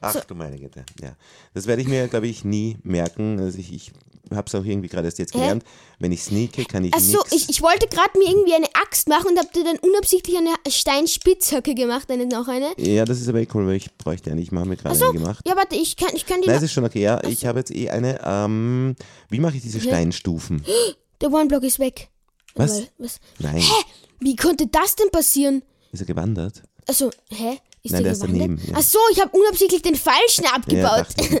Ach 0.00 0.24
du 0.24 0.34
meine 0.34 0.58
Güte, 0.58 0.84
ja. 1.00 1.16
Das 1.54 1.66
werde 1.66 1.80
ich 1.82 1.88
mir, 1.88 2.08
glaube 2.08 2.26
ich, 2.26 2.44
nie 2.44 2.76
merken. 2.82 3.40
Also 3.40 3.58
ich, 3.58 3.72
ich 3.72 3.92
habe 4.30 4.46
es 4.46 4.54
auch 4.54 4.64
irgendwie 4.64 4.88
gerade 4.88 5.06
erst 5.06 5.18
jetzt 5.18 5.34
Hä? 5.34 5.38
gelernt. 5.38 5.64
Wenn 5.98 6.12
ich 6.12 6.22
sneake, 6.22 6.64
kann 6.64 6.84
ich 6.84 6.92
Achso, 6.92 7.24
ich, 7.30 7.48
ich 7.48 7.62
wollte 7.62 7.86
gerade 7.86 8.18
mir 8.18 8.28
irgendwie 8.28 8.54
eine 8.54 8.66
Axt 8.74 9.08
machen 9.08 9.28
und 9.30 9.38
hab 9.38 9.52
dir 9.52 9.64
dann 9.64 9.78
unabsichtlich 9.78 10.36
eine 10.36 10.50
Steinspitzhacke 10.68 11.74
gemacht, 11.74 12.10
eine 12.10 12.26
noch 12.26 12.48
eine. 12.48 12.72
Ja, 12.76 13.04
das 13.04 13.20
ist 13.20 13.28
aber 13.28 13.40
eh 13.40 13.48
cool, 13.54 13.66
weil 13.66 13.76
ich 13.76 13.94
bräuchte 13.96 14.30
eine. 14.30 14.40
Ich 14.40 14.52
mache 14.52 14.66
mir 14.66 14.76
gerade 14.76 14.94
Achso, 14.94 15.10
eine 15.10 15.20
gemacht. 15.20 15.46
ja, 15.46 15.56
warte, 15.56 15.76
ich 15.76 15.96
kann, 15.96 16.10
ich 16.14 16.26
kann 16.26 16.40
die. 16.42 16.48
Nein, 16.48 16.56
es 16.56 16.64
ist 16.64 16.72
schon 16.72 16.84
okay. 16.84 17.00
Ja, 17.00 17.22
ich 17.24 17.46
habe 17.46 17.60
jetzt 17.60 17.74
eh 17.74 17.88
eine. 17.88 18.20
Ähm, 18.24 18.96
wie 19.30 19.40
mache 19.40 19.56
ich 19.56 19.62
diese 19.62 19.80
Steinstufen? 19.80 20.64
Der 21.20 21.32
One-Block 21.32 21.62
ist 21.62 21.78
weg. 21.78 22.10
Was? 22.54 22.82
Was? 22.98 23.18
Nein, 23.38 23.62
Wie 24.20 24.36
konnte 24.36 24.66
das 24.66 24.94
denn 24.96 25.10
passieren? 25.10 25.62
ist 25.92 26.00
er 26.00 26.06
gewandert? 26.06 26.62
Also, 26.86 27.10
hä? 27.30 27.58
Ist 27.82 27.92
Nein, 27.92 28.02
der 28.02 28.02
der 28.02 28.12
ist 28.12 28.22
gewandert? 28.22 28.40
daneben, 28.48 28.62
ja. 28.66 28.74
Ach 28.78 28.82
so, 28.82 28.98
ich 29.12 29.20
habe 29.20 29.36
unabsichtlich 29.36 29.82
den 29.82 29.94
falschen 29.96 30.44
Ja, 30.44 30.52
abgebaut. 30.54 31.06
ich. 31.18 31.40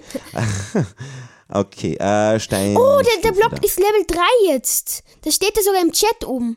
okay, 1.48 1.94
äh, 1.96 2.38
Stein. 2.40 2.76
oh, 2.76 3.00
der, 3.00 3.22
der 3.30 3.32
Block 3.36 3.50
da. 3.52 3.62
ist 3.62 3.78
Level 3.78 4.04
3 4.06 4.20
jetzt. 4.52 5.02
Das 5.22 5.34
steht 5.34 5.56
da 5.56 5.62
sogar 5.62 5.80
im 5.82 5.92
Chat 5.92 6.24
oben. 6.26 6.56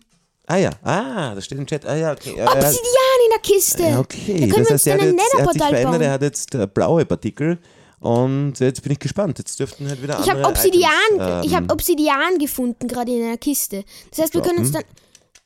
Ah 0.49 0.55
ja, 0.57 0.71
ah, 0.83 1.35
da 1.35 1.41
steht 1.41 1.57
im 1.57 1.67
Chat. 1.67 1.85
Ah 1.85 1.95
ja, 1.95 2.13
okay. 2.13 2.31
Äh, 2.37 2.43
Obsidian 2.43 3.19
in 3.25 3.31
der 3.33 3.41
Kiste. 3.41 3.83
ja, 3.83 3.99
okay. 3.99 4.47
Da 4.47 4.53
können 4.55 4.65
das 4.69 4.69
wir 4.69 4.73
heißt, 4.75 4.87
er 4.87 4.97
dann 4.97 5.07
hat, 5.07 5.13
ein 5.13 5.17
er 5.19 5.23
Netherportal 5.39 5.83
bauen. 5.83 6.01
er 6.01 6.11
hat 6.11 6.21
jetzt 6.21 6.55
äh, 6.55 6.67
blaue 6.67 7.05
Partikel. 7.05 7.59
Und 7.99 8.59
jetzt 8.59 8.83
bin 8.83 8.91
ich 8.91 8.99
gespannt. 8.99 9.39
Jetzt 9.39 9.59
dürften 9.59 9.87
halt 9.89 10.01
wieder 10.03 10.19
Ich 10.19 10.29
andere 10.31 10.49
Obsidian, 10.49 10.91
Items, 11.15 11.45
ich 11.45 11.51
ähm, 11.51 11.57
habe 11.57 11.73
Obsidian 11.73 12.37
gefunden 12.37 12.87
gerade 12.87 13.11
in 13.11 13.23
einer 13.23 13.37
Kiste. 13.37 13.83
Das 14.11 14.19
heißt, 14.19 14.33
wir 14.33 14.41
können 14.41 14.59
uns 14.59 14.71
dann. 14.71 14.83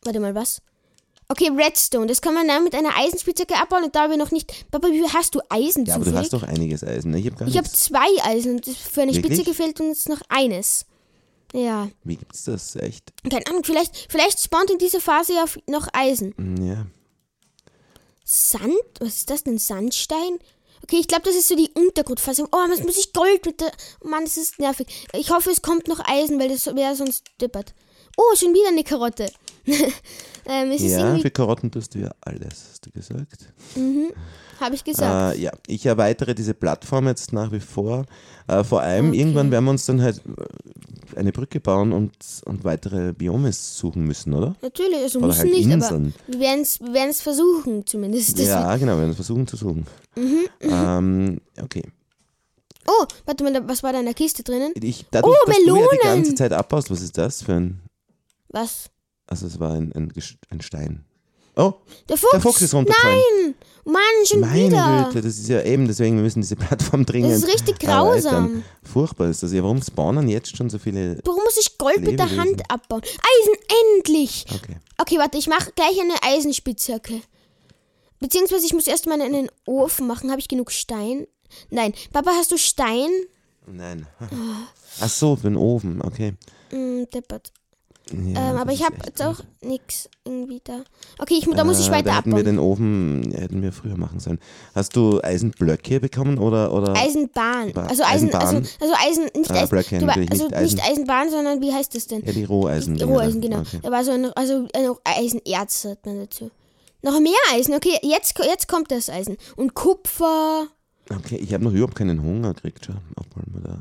Warte 0.03 0.19
mal, 0.19 0.35
was? 0.35 0.61
Okay, 1.29 1.49
Redstone. 1.55 2.07
Das 2.07 2.21
kann 2.21 2.33
man 2.33 2.45
dann 2.47 2.65
mit 2.65 2.75
einer 2.75 2.89
Eisenspitzhacke 2.97 3.55
abbauen 3.55 3.85
und 3.85 3.95
da 3.95 4.09
wir 4.09 4.17
noch 4.17 4.31
nicht. 4.31 4.69
Papa, 4.69 4.89
wie 4.89 5.01
hast 5.07 5.33
du 5.33 5.39
Eisen 5.47 5.85
Ja, 5.85 5.95
aber 5.95 6.03
du 6.03 6.13
hast 6.13 6.33
doch 6.33 6.43
einiges 6.43 6.83
Eisen. 6.83 7.11
ne? 7.11 7.19
Ich 7.19 7.27
habe 7.31 7.47
ich 7.47 7.53
nichts. 7.55 7.83
zwei 7.83 8.05
Eisen 8.23 8.55
und 8.57 8.65
für 8.67 9.03
eine 9.03 9.13
Wirklich? 9.13 9.35
Spitzhacke 9.37 9.53
fehlt 9.55 9.79
uns 9.79 10.09
noch 10.09 10.19
eines. 10.27 10.85
Ja. 11.53 11.87
Wie 12.03 12.17
gibt's 12.17 12.43
das? 12.43 12.75
Echt? 12.75 13.13
Keine 13.29 13.47
Ahnung, 13.47 13.63
vielleicht, 13.63 14.07
vielleicht 14.09 14.41
spawnt 14.41 14.71
in 14.71 14.77
dieser 14.77 14.99
Phase 14.99 15.33
ja 15.35 15.45
noch 15.67 15.87
Eisen. 15.93 16.33
Hm, 16.37 16.65
Ja. 16.67 16.85
Sand? 18.25 18.73
Was 18.99 19.15
ist 19.17 19.29
das 19.29 19.43
denn? 19.43 19.57
Sandstein? 19.57 20.39
Okay, 20.83 20.97
ich 20.99 21.07
glaube, 21.07 21.23
das 21.23 21.35
ist 21.35 21.47
so 21.47 21.55
die 21.55 21.71
Untergrundphase. 21.73 22.47
Oh, 22.51 22.57
was 22.69 22.83
muss 22.83 22.97
ich 22.97 23.13
Gold 23.13 23.45
mit 23.45 23.61
der. 23.61 23.71
Oh 24.03 24.07
Mann, 24.07 24.25
das 24.25 24.37
ist 24.37 24.59
nervig. 24.59 24.87
Ich 25.13 25.31
hoffe, 25.31 25.51
es 25.51 25.61
kommt 25.61 25.87
noch 25.87 25.99
Eisen, 25.99 26.39
weil 26.39 26.49
das 26.49 26.65
wäre 26.67 26.95
sonst 26.95 27.23
dippert. 27.39 27.73
Oh, 28.17 28.35
schon 28.35 28.53
wieder 28.53 28.69
eine 28.69 28.83
Karotte. 28.83 29.31
ähm, 30.45 30.71
Ja, 30.77 31.17
für 31.19 31.31
Karotten 31.31 31.71
tust 31.71 31.95
du 31.95 31.99
ja 31.99 32.11
alles, 32.21 32.65
hast 32.71 32.85
du 32.85 32.91
gesagt. 32.91 33.53
Habe 34.59 34.75
ich 34.75 34.83
gesagt. 34.83 35.35
Äh, 35.37 35.41
ja, 35.41 35.51
ich 35.67 35.85
erweitere 35.85 36.35
diese 36.35 36.53
Plattform 36.53 37.07
jetzt 37.07 37.33
nach 37.33 37.51
wie 37.51 37.59
vor. 37.59 38.05
Äh, 38.47 38.63
vor 38.63 38.81
allem, 38.81 39.09
Okay. 39.09 39.19
irgendwann 39.19 39.51
werden 39.51 39.65
wir 39.65 39.71
uns 39.71 39.85
dann 39.85 40.01
halt 40.01 40.21
äh, 41.15 41.19
eine 41.19 41.31
Brücke 41.31 41.59
bauen 41.59 41.93
und, 41.93 42.11
und 42.45 42.63
weitere 42.63 43.13
Biome 43.13 43.51
suchen 43.53 44.03
müssen, 44.05 44.33
oder? 44.33 44.55
Natürlich, 44.61 44.97
also 44.97 45.19
oder 45.19 45.27
müssen 45.27 45.39
halt 45.39 45.51
nicht, 45.51 45.65
aber 45.65 45.73
Inseln. 45.73 46.13
wir 46.27 46.39
werden 46.39 47.09
es 47.09 47.21
versuchen 47.21 47.85
zumindest. 47.85 48.37
Ja, 48.39 48.75
genau, 48.77 48.93
wir 48.93 48.99
werden 49.01 49.09
es 49.11 49.15
versuchen 49.15 49.47
zu 49.47 49.57
suchen. 49.57 49.85
Mhm, 50.15 50.45
Ähm, 50.61 51.41
okay. 51.61 51.83
Oh, 52.87 53.05
warte 53.25 53.43
mal, 53.43 53.67
was 53.67 53.83
war 53.83 53.93
da 53.93 53.99
in 53.99 54.05
der 54.05 54.15
Kiste 54.15 54.43
drinnen? 54.43 54.73
Ich, 54.81 55.05
dadurch, 55.11 55.35
Oh, 55.39 55.45
dass 55.47 55.55
du 55.55 55.61
ja 55.61 55.65
die 55.65 55.71
Melonen! 55.71 55.99
ganze 56.03 56.35
Zeit 56.35 56.51
abbaust, 56.51 56.89
was 56.89 57.01
ist 57.01 57.17
das 57.17 57.43
für 57.43 57.53
ein. 57.53 57.79
Was? 58.49 58.89
Also, 59.31 59.47
es 59.47 59.61
war 59.61 59.71
ein, 59.71 59.93
ein, 59.93 60.11
ein 60.49 60.59
Stein. 60.61 61.05
Oh, 61.55 61.73
Der 62.09 62.17
Fuchs! 62.17 62.31
der 62.33 62.41
Fuchs 62.41 62.61
ist 62.61 62.73
runtergefallen. 62.73 63.15
Nein! 63.45 63.55
Mann, 63.85 64.01
schon 64.25 64.41
Meine 64.41 64.67
wieder! 64.67 65.05
Güte, 65.07 65.21
das 65.21 65.37
ist 65.37 65.47
ja 65.47 65.61
eben, 65.63 65.87
deswegen, 65.87 66.17
wir 66.17 66.23
müssen 66.23 66.41
diese 66.41 66.57
Plattform 66.57 67.05
dringend. 67.05 67.31
Das 67.31 67.43
ist 67.43 67.47
richtig 67.47 67.79
grausam. 67.79 68.63
Furchtbar 68.83 69.29
ist 69.29 69.41
das. 69.41 69.53
Ja, 69.53 69.63
warum 69.63 69.81
spawnen 69.81 70.27
jetzt 70.27 70.55
schon 70.55 70.69
so 70.69 70.79
viele. 70.79 71.17
Warum 71.23 71.41
muss 71.43 71.57
ich 71.57 71.77
Gold 71.77 72.01
mit 72.01 72.19
der 72.19 72.25
Lebewesen. 72.25 72.39
Hand 72.39 72.61
abbauen? 72.69 73.01
Eisen, 73.03 73.53
endlich! 73.95 74.45
Okay. 74.53 74.75
Okay, 74.97 75.17
warte, 75.17 75.37
ich 75.37 75.47
mache 75.47 75.71
gleich 75.75 75.97
eine 75.99 76.15
Eisenspitzhacke. 76.21 77.21
Beziehungsweise 78.19 78.65
ich 78.65 78.73
muss 78.73 78.87
erstmal 78.87 79.21
einen 79.21 79.49
Ofen 79.65 80.07
machen. 80.07 80.29
Habe 80.29 80.41
ich 80.41 80.49
genug 80.49 80.71
Stein? 80.71 81.25
Nein. 81.69 81.93
Papa, 82.11 82.31
hast 82.35 82.51
du 82.51 82.57
Stein? 82.57 83.09
Nein. 83.65 84.07
Ah. 84.19 84.27
Ach 84.99 85.09
so, 85.09 85.37
für 85.37 85.43
den 85.49 85.55
Ofen, 85.57 86.01
okay. 86.01 86.33
Hm, 86.69 87.07
deppert. 87.13 87.53
Ja, 88.11 88.51
ähm, 88.51 88.57
aber 88.57 88.73
ich 88.73 88.83
habe 88.83 88.95
jetzt 89.05 89.21
auch 89.23 89.39
nix 89.61 90.09
irgendwie 90.25 90.59
da. 90.63 90.81
Okay, 91.19 91.35
ich, 91.39 91.45
da 91.49 91.63
muss 91.63 91.79
ich 91.79 91.87
Äh, 91.87 91.91
weiter 91.91 92.09
da 92.09 92.17
hätten 92.17 92.31
wir 92.31 92.39
abbauen. 92.39 92.45
den 92.55 92.59
Ofen, 92.59 93.31
hätten 93.33 93.61
wir 93.61 93.71
früher 93.71 93.95
machen 93.95 94.19
sollen. 94.19 94.39
Hast 94.75 94.95
du 94.97 95.21
Eisenblöcke 95.21 95.99
bekommen 96.01 96.37
oder? 96.37 96.73
oder 96.73 96.93
Eisenbahn. 96.95 97.71
Ba- 97.71 97.85
Also 97.85 98.03
Eisen, 98.03 98.33
also, 98.33 98.57
Eisenbahn? 98.57 98.67
also 98.81 98.93
Eisen, 99.07 99.23
nicht 99.39 99.51
Ah, 99.51 99.55
Eisen. 99.55 99.69
Blöcke 99.69 99.99
du, 99.99 100.07
also 100.07 100.19
nicht 100.19 100.31
nicht, 100.31 100.53
Eisen. 100.53 100.79
Eisenbahn, 100.81 101.29
sondern 101.29 101.61
wie 101.61 101.71
heißt 101.73 101.95
das 101.95 102.07
denn? 102.07 102.25
ja, 102.25 102.33
die 102.33 102.43
Roheisen. 102.43 103.01
Roheisen, 103.01 103.39
genau. 103.39 103.59
Okay. 103.59 103.79
Da 103.81 103.91
war 103.91 104.03
so 104.03 104.11
ein, 104.11 104.25
also 104.33 104.67
ein 104.73 104.89
Eisenerz 105.05 105.85
hat 105.85 106.05
man 106.05 106.19
dazu. 106.19 106.51
Noch 107.03 107.19
mehr 107.19 107.31
Eisen, 107.53 107.73
okay, 107.75 107.97
jetzt, 108.01 108.37
jetzt 108.39 108.67
kommt 108.67 108.91
das 108.91 109.09
Eisen. 109.09 109.37
Und 109.55 109.73
Kupfer. 109.73 110.67
Okay, 111.17 111.35
ich 111.37 111.53
habe 111.53 111.63
noch 111.63 111.71
überhaupt 111.73 111.95
keinen 111.95 112.21
Hunger 112.21 112.53
gekriegt 112.53 112.85
schon. 112.85 112.97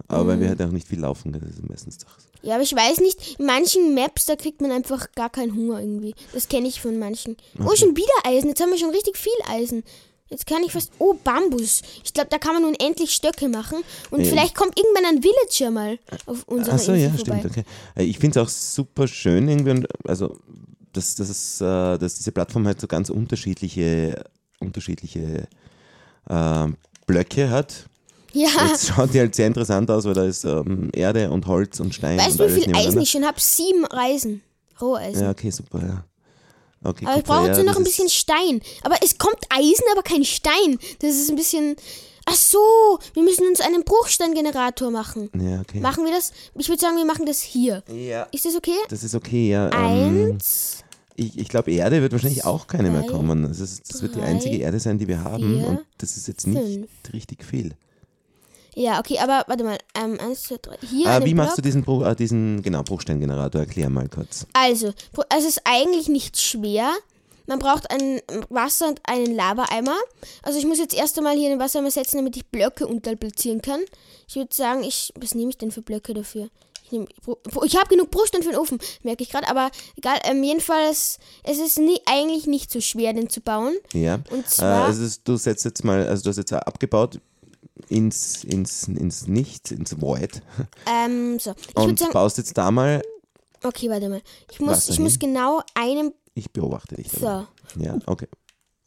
Aber 0.08 0.36
Mhm. 0.36 0.40
wir 0.40 0.48
halt 0.48 0.62
auch 0.62 0.70
nicht 0.70 0.86
viel 0.88 1.00
laufen, 1.00 1.32
das 1.32 1.42
ist 1.42 1.68
meistens 1.68 1.98
doch. 1.98 2.10
Ja, 2.42 2.54
aber 2.54 2.62
ich 2.62 2.74
weiß 2.74 3.00
nicht, 3.00 3.38
in 3.38 3.46
manchen 3.46 3.94
Maps, 3.94 4.24
da 4.26 4.36
kriegt 4.36 4.60
man 4.60 4.70
einfach 4.70 5.12
gar 5.12 5.28
keinen 5.30 5.54
Hunger 5.54 5.80
irgendwie. 5.80 6.14
Das 6.32 6.48
kenne 6.48 6.68
ich 6.68 6.80
von 6.80 6.98
manchen. 6.98 7.36
Oh, 7.58 7.74
schon 7.76 7.96
wieder 7.96 8.08
Eisen. 8.24 8.48
Jetzt 8.48 8.60
haben 8.62 8.70
wir 8.70 8.78
schon 8.78 8.90
richtig 8.90 9.16
viel 9.18 9.32
Eisen. 9.48 9.82
Jetzt 10.30 10.46
kann 10.46 10.62
ich 10.62 10.72
fast. 10.72 10.92
Oh, 10.98 11.14
Bambus. 11.24 11.82
Ich 12.04 12.14
glaube, 12.14 12.30
da 12.30 12.38
kann 12.38 12.54
man 12.54 12.64
unendlich 12.64 13.10
Stöcke 13.12 13.48
machen. 13.48 13.78
Und 14.10 14.20
Ja. 14.20 14.26
vielleicht 14.30 14.54
kommt 14.54 14.78
irgendwann 14.78 15.04
ein 15.16 15.22
Villager 15.24 15.70
mal 15.72 15.98
auf 16.26 16.44
unserer 16.44 16.74
Achso, 16.76 16.92
Insel 16.92 17.10
ja, 17.10 17.16
vorbei. 17.16 17.38
stimmt, 17.40 17.46
okay. 17.58 17.64
Äh, 17.96 18.04
Ich 18.04 18.18
finde 18.18 18.38
es 18.40 18.46
auch 18.46 18.48
super 18.48 19.06
schön 19.08 19.48
irgendwie, 19.48 19.70
und, 19.72 19.88
also 20.08 20.38
dass, 20.92 21.16
dass, 21.16 21.28
es, 21.28 21.60
äh, 21.60 21.98
dass 21.98 22.14
diese 22.14 22.32
Plattform 22.32 22.66
halt 22.66 22.80
so 22.80 22.86
ganz 22.86 23.10
unterschiedliche, 23.10 24.24
unterschiedliche 24.60 25.46
äh, 26.28 26.66
Blöcke 27.10 27.50
hat. 27.50 27.86
Ja. 28.32 28.48
Jetzt 28.68 28.88
schaut 28.88 29.12
die 29.12 29.18
halt 29.18 29.34
sehr 29.34 29.48
interessant 29.48 29.90
aus, 29.90 30.04
weil 30.04 30.14
da 30.14 30.24
ist 30.24 30.44
ähm, 30.44 30.90
Erde 30.94 31.30
und 31.30 31.46
Holz 31.46 31.80
und 31.80 31.94
Stein 31.94 32.18
Weißt 32.18 32.38
du, 32.38 32.48
wie 32.48 32.62
viel 32.62 32.76
Eisen 32.76 33.00
ich 33.00 33.10
schon 33.10 33.24
habe? 33.24 33.40
Sieben 33.40 33.84
Eisen. 33.86 34.42
Roheisen. 34.80 35.22
Ja, 35.24 35.30
okay, 35.30 35.50
super, 35.50 35.80
ja. 35.80 36.04
Okay, 36.82 37.04
aber 37.06 37.18
ich 37.18 37.24
brauche 37.24 37.48
ja, 37.48 37.62
noch 37.62 37.76
ein 37.76 37.84
bisschen 37.84 38.08
Stein. 38.08 38.62
Aber 38.82 38.96
es 39.02 39.18
kommt 39.18 39.38
Eisen, 39.50 39.84
aber 39.92 40.02
kein 40.02 40.24
Stein. 40.24 40.78
Das 41.00 41.10
ist 41.10 41.28
ein 41.28 41.36
bisschen. 41.36 41.76
Ach 42.24 42.34
so, 42.34 42.98
wir 43.14 43.22
müssen 43.22 43.46
uns 43.48 43.60
einen 43.60 43.82
Bruchsteingenerator 43.82 44.90
machen. 44.90 45.30
Ja, 45.34 45.60
okay. 45.60 45.80
Machen 45.80 46.04
wir 46.04 46.12
das? 46.12 46.32
Ich 46.56 46.68
würde 46.68 46.80
sagen, 46.80 46.96
wir 46.96 47.04
machen 47.04 47.26
das 47.26 47.40
hier. 47.40 47.82
Ja, 47.88 48.22
Ist 48.30 48.44
das 48.46 48.54
okay? 48.54 48.76
das 48.88 49.02
ist 49.02 49.14
okay, 49.14 49.50
ja. 49.50 49.70
Ähm, 49.72 50.32
Eins. 50.32 50.84
Ich 51.20 51.38
ich 51.38 51.48
glaube, 51.48 51.70
Erde 51.72 52.00
wird 52.02 52.12
wahrscheinlich 52.12 52.44
auch 52.44 52.66
keine 52.66 52.90
mehr 52.90 53.02
kommen. 53.04 53.42
Das, 53.44 53.60
ist, 53.60 53.92
das 53.92 54.02
wird 54.02 54.16
die 54.16 54.20
einzige 54.20 54.56
Erde 54.56 54.80
sein, 54.80 54.98
die 54.98 55.06
wir 55.08 55.22
haben. 55.22 55.58
vier, 55.58 55.66
und 55.68 55.80
das 55.98 56.16
ist 56.16 56.26
jetzt 56.28 56.46
nicht 56.46 56.60
fünf. 56.60 56.88
richtig 57.12 57.44
viel. 57.44 57.74
Ja, 58.74 58.98
okay, 59.00 59.18
aber 59.18 59.44
warte 59.48 59.64
mal. 59.64 59.78
Ähm, 59.94 60.18
eins, 60.20 60.44
zwei, 60.44 60.56
drei. 60.62 60.76
Hier 60.88 61.08
Ah, 61.08 61.24
wie 61.24 61.34
machst 61.34 61.58
du 61.58 61.62
diesen, 61.62 61.84
Bru- 61.84 62.04
äh, 62.04 62.14
diesen 62.14 62.62
genau, 62.62 62.82
Bruchsteingenerator? 62.82 63.62
Erklär 63.62 63.90
mal 63.90 64.08
kurz. 64.08 64.46
Also, 64.52 64.92
es 65.36 65.44
ist 65.44 65.60
eigentlich 65.64 66.08
nicht 66.08 66.40
schwer. 66.40 66.90
Man 67.46 67.58
braucht 67.58 67.90
ein 67.90 68.20
Wasser 68.48 68.88
und 68.88 69.00
einen 69.04 69.34
Lava-Eimer. 69.34 69.96
Also 70.42 70.58
ich 70.60 70.66
muss 70.66 70.78
jetzt 70.78 70.94
erst 70.94 71.18
einmal 71.18 71.36
hier 71.36 71.50
einen 71.50 71.58
Wassereimer 71.58 71.90
setzen, 71.90 72.18
damit 72.18 72.36
ich 72.36 72.46
Blöcke 72.46 72.86
unterhalb 72.86 73.18
platzieren 73.18 73.60
kann. 73.60 73.80
Ich 74.28 74.36
würde 74.36 74.54
sagen, 74.54 74.84
ich. 74.84 75.12
Was 75.18 75.34
nehme 75.34 75.50
ich 75.50 75.58
denn 75.58 75.72
für 75.72 75.82
Blöcke 75.82 76.14
dafür? 76.14 76.48
Ich, 76.92 77.76
habe 77.76 77.88
genug 77.88 78.10
Bruchstein 78.10 78.42
für 78.42 78.50
den 78.50 78.58
Ofen, 78.58 78.78
merke 79.02 79.22
ich 79.22 79.30
gerade, 79.30 79.48
aber 79.48 79.70
egal. 79.96 80.18
Ähm, 80.24 80.42
jedenfalls, 80.42 81.18
es 81.44 81.58
ist 81.58 81.78
nie, 81.78 82.00
eigentlich 82.06 82.46
nicht 82.46 82.70
so 82.70 82.80
schwer, 82.80 83.12
den 83.12 83.28
zu 83.30 83.40
bauen. 83.40 83.74
Ja. 83.92 84.20
Und 84.30 84.44
Äh, 84.44 84.46
zwar. 84.46 84.84
also 84.86 85.02
es- 85.04 85.22
du 85.22 85.36
setzt 85.36 85.64
jetzt 85.64 85.84
mal, 85.84 86.06
also 86.06 86.22
du 86.24 86.28
hast 86.30 86.36
jetzt 86.38 86.52
abgebaut 86.52 87.20
ins, 87.88 88.44
ins, 88.44 88.88
ins 88.88 89.26
Nichts, 89.26 89.70
ins 89.70 90.00
Void. 90.00 90.42
ähm, 90.86 91.38
so. 91.38 91.54
Ich 91.68 91.76
Und 91.76 91.98
sagen, 91.98 92.12
baust 92.12 92.38
jetzt 92.38 92.56
da 92.58 92.70
mal 92.70 93.02
Okay, 93.62 93.90
warte 93.90 94.08
mal. 94.08 94.22
Ich 94.50 94.58
muss, 94.60 94.88
ich 94.88 94.98
muss 94.98 95.18
genau 95.18 95.60
einem. 95.74 96.14
Ich 96.32 96.50
beobachte 96.50 96.94
dich. 96.94 97.08
dabei. 97.12 97.46
So. 97.74 97.80
Ja, 97.82 97.98
okay. 98.06 98.26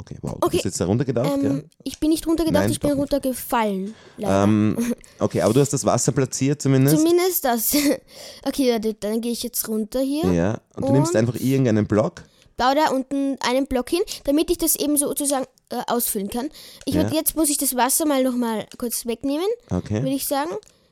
Okay, 0.05 0.17
wow. 0.21 0.31
Du 0.33 0.37
Okay, 0.47 0.57
bist 0.57 0.65
jetzt 0.65 0.81
da 0.81 0.85
runtergetaucht, 0.85 1.41
Ähm, 1.43 1.63
Ich 1.83 1.99
bin 1.99 2.09
nicht 2.09 2.27
runtergedacht, 2.27 2.63
Nein, 2.63 2.71
ich 2.71 2.79
bin 2.79 2.89
nicht. 2.91 2.99
runtergefallen. 2.99 3.95
ja? 4.17 4.43
Ähm, 4.43 4.77
okay, 5.19 5.41
aber 5.41 5.53
du 5.53 5.61
hast 5.61 5.71
das 5.73 5.85
Wasser 5.85 6.11
platziert 6.11 6.61
zumindest. 6.61 6.97
Zumindest 6.97 7.45
das. 7.45 7.73
okay, 8.45 8.71
warte, 8.73 8.93
dann 8.95 9.21
gehe 9.21 9.31
ich 9.31 9.43
jetzt 9.43 9.67
runter 9.67 10.01
hier. 10.01 10.31
ja, 10.33 10.59
und 10.75 10.87
du 10.87 10.91
nimmst 10.93 11.11
Und- 11.13 11.17
einfach 11.19 11.35
irgendeinen 11.39 11.87
Block. 11.87 12.23
Baue 12.57 12.75
da 12.75 12.91
unten 12.91 13.37
einen 13.39 13.65
Block 13.65 13.89
hin, 13.89 14.01
damit 14.25 14.51
ich 14.51 14.59
das 14.59 14.75
eben 14.75 14.95
sozusagen 14.95 15.45
äh, 15.69 15.77
ausfüllen 15.87 16.29
kann. 16.29 16.49
Ich 16.85 16.93
Ja. 16.93 17.01
würd, 17.01 17.13
jetzt 17.13 17.35
muss 17.35 17.49
ich 17.49 17.57
das 17.57 17.75
Wasser 17.75 18.05
mal 18.05 18.21
nochmal 18.23 18.67
kurz 18.77 19.07
wegnehmen, 19.07 19.47
Okay. 19.71 20.03
würde 20.03 20.15
ich 20.15 20.27
sagen. 20.27 20.51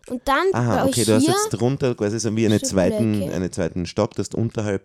Und 0.10 0.22
dann 0.28 0.48
Aha, 0.54 0.86
okay, 0.88 1.04
du 1.06 1.14
hast 1.14 1.28
jetzt 1.28 1.50
drunter 1.52 1.94
quasi 1.94 2.20
so 2.20 2.36
wie 2.36 2.48
eine 2.48 2.58
so 2.58 2.66
zweiten, 2.66 3.12
Blöcke. 3.20 3.34
einen 3.36 3.52
zweiten 3.52 3.86
Stock, 3.86 4.16
das 4.16 4.30
unterhalb. 4.30 4.82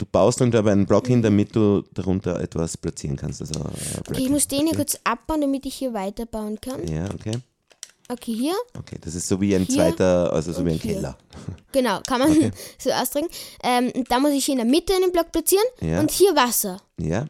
Du 0.00 0.06
baust 0.06 0.40
dann 0.40 0.54
aber 0.54 0.72
einen 0.72 0.86
Block 0.86 1.08
hin, 1.08 1.20
damit 1.20 1.54
du 1.54 1.82
darunter 1.92 2.40
etwas 2.40 2.78
platzieren 2.78 3.16
kannst. 3.18 3.42
Also, 3.42 3.60
äh, 3.60 4.00
okay, 4.08 4.22
ich 4.22 4.30
muss 4.30 4.48
den 4.48 4.66
hier 4.66 4.74
kurz 4.74 4.98
abbauen, 5.04 5.42
damit 5.42 5.66
ich 5.66 5.74
hier 5.74 5.92
weiterbauen 5.92 6.58
kann. 6.58 6.88
Ja, 6.88 7.04
okay. 7.12 7.32
Okay, 8.08 8.32
hier. 8.32 8.54
Okay, 8.78 8.96
das 8.98 9.14
ist 9.14 9.28
so 9.28 9.38
wie 9.42 9.54
ein 9.54 9.66
Hier 9.66 9.74
zweiter, 9.76 10.32
also 10.32 10.54
so 10.54 10.64
wie 10.64 10.70
ein 10.70 10.78
hier. 10.78 10.94
Keller. 10.94 11.18
Genau, 11.72 12.00
kann 12.06 12.18
man 12.20 12.30
Okay. 12.30 12.50
so 12.78 12.90
ausdrücken. 12.90 13.28
Ähm, 13.62 13.92
da 14.08 14.18
muss 14.20 14.30
ich 14.32 14.46
hier 14.46 14.52
in 14.54 14.58
der 14.60 14.66
Mitte 14.66 14.94
einen 14.94 15.12
Block 15.12 15.30
platzieren 15.32 15.66
Ja. 15.82 16.00
und 16.00 16.10
hier 16.10 16.34
Wasser. 16.34 16.80
Ja, 16.98 17.26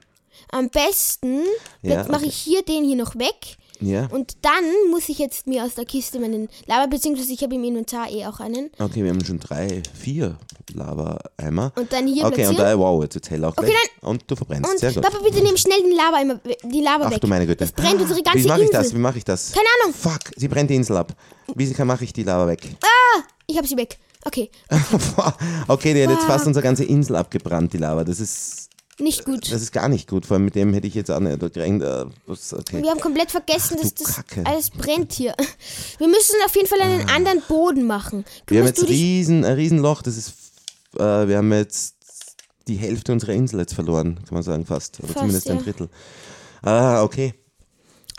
Am 0.52 0.70
besten 0.70 1.40
Ja, 1.82 2.04
mache 2.04 2.18
okay. 2.20 2.26
ich 2.28 2.36
hier 2.36 2.62
den 2.62 2.84
hier 2.84 2.96
noch 2.96 3.16
weg. 3.16 3.56
Ja. 3.80 4.06
Und 4.10 4.36
dann 4.42 4.64
muss 4.90 5.08
ich 5.08 5.18
jetzt 5.18 5.46
mir 5.46 5.64
aus 5.64 5.74
der 5.74 5.84
Kiste 5.84 6.18
meinen 6.20 6.48
Lava, 6.66 6.86
beziehungsweise 6.86 7.32
ich 7.32 7.42
habe 7.42 7.54
im 7.54 7.64
Inventar 7.64 8.10
eh 8.10 8.26
auch 8.26 8.40
einen. 8.40 8.70
Okay, 8.78 9.02
wir 9.02 9.10
haben 9.10 9.24
schon 9.24 9.38
drei, 9.40 9.82
vier 9.98 10.36
Lava-Eimer. 10.74 11.72
Und 11.76 11.92
dann 11.92 12.06
hier 12.06 12.24
Okay, 12.26 12.46
und 12.46 12.54
platzieren. 12.56 12.56
da, 12.56 12.78
wow, 12.78 13.02
jetzt 13.02 13.30
hell 13.30 13.44
auch 13.44 13.56
Okay, 13.56 13.66
gleich. 13.66 14.08
Und 14.08 14.22
du 14.26 14.36
verbrennst, 14.36 14.70
Und 14.70 14.78
sehr 14.78 14.92
gut. 14.92 15.02
Papa, 15.02 15.18
bitte 15.22 15.42
nimm 15.42 15.56
schnell 15.56 15.80
den 15.82 15.92
Lava, 15.96 16.20
immer, 16.20 16.40
die 16.64 16.80
Lava 16.80 17.04
Ach 17.06 17.10
weg. 17.10 17.20
du 17.20 17.26
meine 17.26 17.46
Güte. 17.46 17.58
Das 17.64 17.72
brennt 17.72 18.00
unsere 18.00 18.22
ganze 18.22 18.44
Wie 18.44 18.48
mache 18.48 18.60
ich 18.60 18.66
Insel. 18.66 18.82
das? 18.82 18.94
Wie 18.94 18.98
mache 18.98 19.18
ich 19.18 19.24
das? 19.24 19.52
Keine 19.52 19.66
Ahnung. 19.82 19.94
Fuck, 19.94 20.32
sie 20.36 20.48
brennt 20.48 20.70
die 20.70 20.76
Insel 20.76 20.96
ab. 20.96 21.12
Wie 21.54 21.66
mache 21.84 22.04
ich 22.04 22.12
die 22.12 22.22
Lava 22.22 22.46
weg? 22.46 22.60
Ich 23.46 23.56
habe 23.56 23.66
sie 23.66 23.76
weg. 23.76 23.98
Okay, 24.24 24.50
okay, 25.68 25.94
die 25.94 26.02
hat 26.02 26.10
jetzt 26.10 26.24
fast 26.24 26.46
unsere 26.46 26.62
ganze 26.62 26.84
Insel 26.84 27.16
abgebrannt, 27.16 27.72
die 27.72 27.78
Lava. 27.78 28.04
Das 28.04 28.20
ist, 28.20 28.68
nicht 29.00 29.24
gut. 29.24 29.50
das 29.52 29.62
ist 29.62 29.72
gar 29.72 29.88
nicht 29.88 30.08
gut. 30.08 30.26
Vor 30.26 30.36
allem 30.36 30.44
mit 30.44 30.54
dem 30.54 30.72
hätte 30.74 30.86
ich 30.86 30.94
jetzt 30.94 31.10
auch 31.10 31.20
nicht 31.20 31.38
gerechnet. 31.40 31.82
äh, 31.82 32.04
was- 32.26 32.52
Okay. 32.54 32.82
Wir 32.82 32.90
haben 32.90 33.00
komplett 33.00 33.30
vergessen, 33.30 33.76
Ach, 33.78 33.82
dass 33.82 33.94
das 33.94 34.16
Kacke. 34.16 34.44
alles 34.46 34.70
brennt 34.70 35.12
hier. 35.12 35.34
Wir 35.98 36.08
müssen 36.08 36.34
auf 36.44 36.54
jeden 36.54 36.68
Fall 36.68 36.80
einen 36.80 37.08
anderen 37.08 37.42
Boden 37.48 37.86
machen. 37.86 38.24
Wir 38.46 38.58
haben 38.60 38.66
Kümmerst 38.66 38.78
jetzt 38.78 38.88
riesen, 38.90 39.44
ein 39.44 39.54
Riesenloch. 39.54 40.02
Das 40.02 40.16
ist, 40.16 40.30
äh, 40.96 41.28
wir 41.28 41.36
haben 41.38 41.52
jetzt 41.52 41.94
die 42.68 42.76
Hälfte 42.76 43.12
unserer 43.12 43.32
Insel 43.32 43.60
jetzt 43.60 43.74
verloren, 43.74 44.16
kann 44.16 44.34
man 44.34 44.42
sagen, 44.42 44.64
fast. 44.66 44.98
Oder 45.00 45.08
Fast, 45.08 45.18
zumindest 45.18 45.50
ein 45.50 45.56
ja. 45.56 45.62
Drittel. 45.62 45.88
Ah, 46.62 47.02
okay. 47.02 47.34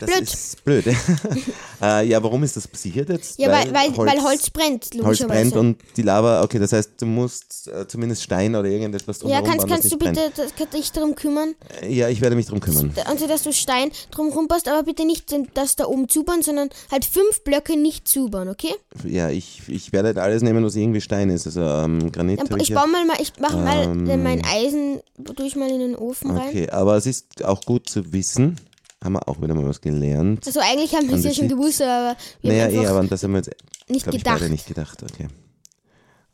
Das 0.02 0.10
Blöd. 0.10 0.34
ist 0.34 0.64
blöd. 0.66 0.86
äh, 1.82 2.08
ja, 2.08 2.24
warum 2.24 2.42
ist 2.44 2.58
das 2.58 2.68
passiert 2.68 3.10
jetzt? 3.10 3.38
Ja, 3.38 3.52
weil, 3.52 3.72
weil, 3.72 3.96
weil 3.96 4.24
Holz 4.24 4.50
brennt, 4.50 4.90
Holz 5.04 5.20
brennt 5.20 5.56
und 5.56 5.78
die 5.96 6.02
Lava, 6.02 6.42
okay, 6.42 6.58
das 6.58 6.74
heißt, 6.74 6.94
du 7.00 7.06
musst 7.06 7.68
äh, 7.68 7.88
zumindest 7.88 8.24
Stein 8.24 8.56
oder 8.56 8.68
irgendetwas 8.68 9.18
ja, 9.22 9.42
drumherum 9.42 9.46
kannst, 9.46 9.60
bauen, 9.60 9.70
das 9.70 9.80
kannst 9.82 9.94
du 9.94 9.98
bitte 9.98 10.32
das, 10.36 10.56
kannst 10.58 10.74
dich 10.74 10.92
darum 10.92 11.14
kümmern? 11.14 11.54
Ja, 11.88 12.10
ich 12.10 12.20
werde 12.20 12.36
mich 12.36 12.48
drum 12.48 12.60
kümmern. 12.60 12.92
Also, 13.06 13.28
dass 13.28 13.44
du 13.44 13.54
Stein 13.54 13.92
drum 14.10 14.30
rumpasst, 14.30 14.68
aber 14.68 14.82
bitte 14.82 15.06
nicht 15.06 15.36
das 15.54 15.76
da 15.76 15.86
oben 15.86 16.10
zubauen, 16.10 16.42
sondern 16.42 16.70
halt 16.92 17.06
fünf 17.06 17.44
Blöcke 17.44 17.78
nicht 17.78 18.08
zubauen, 18.08 18.50
okay? 18.50 18.74
Ja, 19.06 19.30
ich, 19.30 19.62
ich 19.68 19.94
werde 19.94 20.08
halt 20.08 20.18
alles 20.18 20.42
nehmen, 20.42 20.66
was 20.66 20.76
irgendwie 20.76 21.02
Stein 21.02 21.30
ist. 21.30 21.46
Also 21.46 21.62
ähm, 21.62 22.12
Granit 22.12 22.40
Dann, 22.40 22.60
ich 22.60 22.74
baue 22.74 22.88
mal, 22.88 23.06
ich 23.20 23.34
mache 23.40 23.58
mal 23.58 23.84
Ähm. 23.84 24.10
äh, 24.10 24.18
mein 24.18 24.44
Eisen 24.46 25.00
durch 25.18 25.56
mal 25.56 25.70
in 25.70 25.80
den 25.80 25.96
Ofen 25.96 26.32
rein. 26.32 26.50
Okay, 26.50 26.70
aber 26.72 26.98
es 26.98 27.06
ist 27.06 27.46
auch 27.46 27.62
gut 27.62 27.88
zu 27.88 28.14
wissen, 28.14 28.58
haben 29.04 29.14
wir 29.14 29.28
auch 29.28 29.42
wieder 29.42 29.54
mal 29.56 29.66
was 29.68 29.82
gelernt. 29.82 30.46
Also 30.46 30.60
eigentlich 30.60 30.94
haben 30.96 31.08
wir 31.10 31.16
es 31.16 31.24
ja 31.24 31.34
schon 31.34 31.48
gewusst, 31.48 31.82
aber 31.82 32.16
wir 32.42 32.52
Naja, 32.52 32.66
haben 32.66 32.74
eh, 32.84 32.88
aber 32.88 33.04
das 33.08 33.24
haben 33.24 33.32
wir 33.32 33.38
jetzt, 33.38 33.52
nicht 33.90 34.04
glaube 34.04 34.18
ich, 34.18 34.24
gedacht. 34.24 34.40
beide 34.40 34.52
nicht 34.52 34.68
gedacht. 34.68 35.04
Okay. 35.04 35.28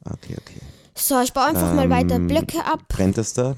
Okay, 0.06 0.36
okay. 0.40 0.60
So, 0.96 1.20
ich 1.22 1.32
baue 1.34 1.46
einfach 1.46 1.74
mal 1.74 1.90
weiter 1.90 2.16
Ähm, 2.16 2.28
Blöcke 2.28 2.64
ab. 2.66 2.82
Brennt 2.88 3.18
das 3.18 3.34
da? 3.34 3.56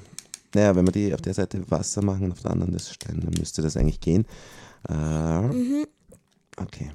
Naja, 0.54 0.76
wenn 0.76 0.86
wir 0.86 0.92
die 0.92 1.14
auf 1.14 1.22
der 1.22 1.34
Seite 1.34 1.62
Wasser 1.70 2.02
machen 2.02 2.26
und 2.26 2.32
auf 2.34 2.42
der 2.42 2.52
anderen 2.52 2.74
das 2.74 2.92
Stein, 2.92 3.20
dann 3.22 3.34
müsste 3.38 3.62
das 3.62 3.78
eigentlich 3.78 4.00
gehen. 4.02 4.26
Äh, 4.90 4.94
Mhm. 4.94 5.86
Okay. 6.58 6.90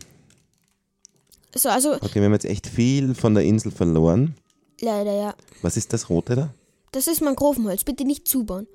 So, 1.54 1.68
also 1.68 1.94
Okay, 1.94 2.16
wir 2.16 2.24
haben 2.24 2.32
jetzt 2.32 2.44
echt 2.46 2.66
viel 2.66 3.14
von 3.14 3.34
der 3.34 3.44
Insel 3.44 3.70
verloren. 3.70 4.34
leider 4.80 5.12
ja. 5.12 5.34
Was 5.62 5.76
ist 5.76 5.92
das 5.92 6.08
Rote 6.10 6.34
da? 6.34 6.54
Das 6.92 7.06
ist 7.06 7.20
Mangrovenholz, 7.22 7.84
bitte 7.84 8.04
nicht 8.04 8.26
zubauen. 8.28 8.66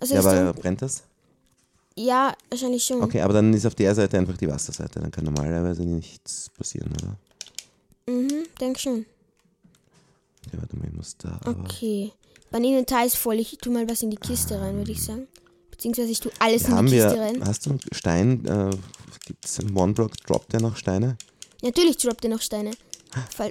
Also 0.00 0.14
Ja, 0.14 0.20
aber 0.20 0.34
dann, 0.34 0.54
brennt 0.54 0.82
das? 0.82 1.04
Ja, 1.98 2.34
wahrscheinlich 2.50 2.84
schon. 2.84 3.02
Okay, 3.02 3.20
aber 3.20 3.32
dann 3.34 3.52
ist 3.52 3.66
auf 3.66 3.74
der 3.74 3.94
Seite 3.94 4.18
einfach 4.18 4.36
die 4.36 4.48
Wasserseite. 4.48 5.00
Dann 5.00 5.10
kann 5.10 5.24
normalerweise 5.24 5.82
nichts 5.82 6.50
passieren, 6.56 6.92
oder? 7.02 7.16
Mhm, 8.12 8.44
denk 8.60 8.78
schon. 8.78 9.04
Okay, 10.46 10.56
warte 10.58 10.76
mal, 10.76 10.86
ich 10.88 10.94
muss 10.94 11.16
da. 11.18 11.40
Okay. 11.44 12.12
Mein 12.50 12.64
Inventar 12.64 13.04
ist 13.04 13.16
voll. 13.16 13.38
Ich 13.40 13.58
tu 13.60 13.70
mal 13.70 13.88
was 13.88 14.02
in 14.02 14.10
die 14.10 14.16
Kiste 14.16 14.58
rein, 14.60 14.76
würde 14.76 14.92
ich 14.92 15.02
sagen. 15.04 15.26
Beziehungsweise 15.70 16.10
ich 16.10 16.20
tu 16.20 16.30
alles 16.38 16.66
in 16.68 16.76
die 16.86 16.92
Kiste 16.92 17.14
wir. 17.14 17.20
rein. 17.20 17.44
Hast 17.46 17.66
du 17.66 17.70
einen 17.70 17.80
Stein? 17.92 18.44
Äh, 18.46 18.70
Gibt 19.26 19.44
es 19.44 19.60
einen 19.60 19.76
One-Block? 19.76 20.16
Droppt 20.26 20.52
der 20.54 20.60
noch 20.62 20.76
Steine? 20.76 21.16
Natürlich 21.62 21.98
droppt 21.98 22.24
ihr 22.24 22.30
noch 22.30 22.40
Steine. 22.40 22.70
Fall. 23.34 23.50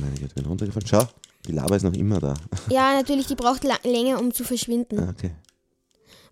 Meine 0.00 0.14
Güte, 0.18 0.34
bin 0.34 0.46
runtergefallen. 0.46 0.86
Schau, 0.86 1.02
die 1.46 1.52
Lava 1.52 1.76
ist 1.76 1.82
noch 1.82 1.92
immer 1.94 2.18
da. 2.20 2.34
Ja, 2.70 2.94
natürlich, 2.94 3.26
die 3.26 3.34
braucht 3.34 3.64
länger, 3.84 4.18
um 4.20 4.32
zu 4.32 4.44
verschwinden, 4.44 4.98
Ah, 5.00 5.10
okay. 5.10 5.32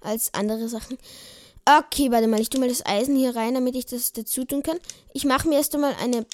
als 0.00 0.33
andere 0.35 0.68
Sachen. 0.68 0.96
Okay, 1.68 2.11
warte 2.12 2.29
mal, 2.29 2.40
ich 2.40 2.48
tu 2.48 2.61
mal 2.61 2.68
das 2.68 2.87
Eisen 2.87 3.16
hier 3.16 3.35
rein, 3.35 3.55
damit 3.55 3.74
ich 3.74 3.87
das 3.87 4.12
dazu 4.12 4.44
tun 4.44 4.62
kann. 4.62 4.76
Ich 5.12 5.24
mache 5.24 5.48
mir 5.48 5.57
erst 5.57 5.74
einmal 5.74 5.94
eine 6.00 6.24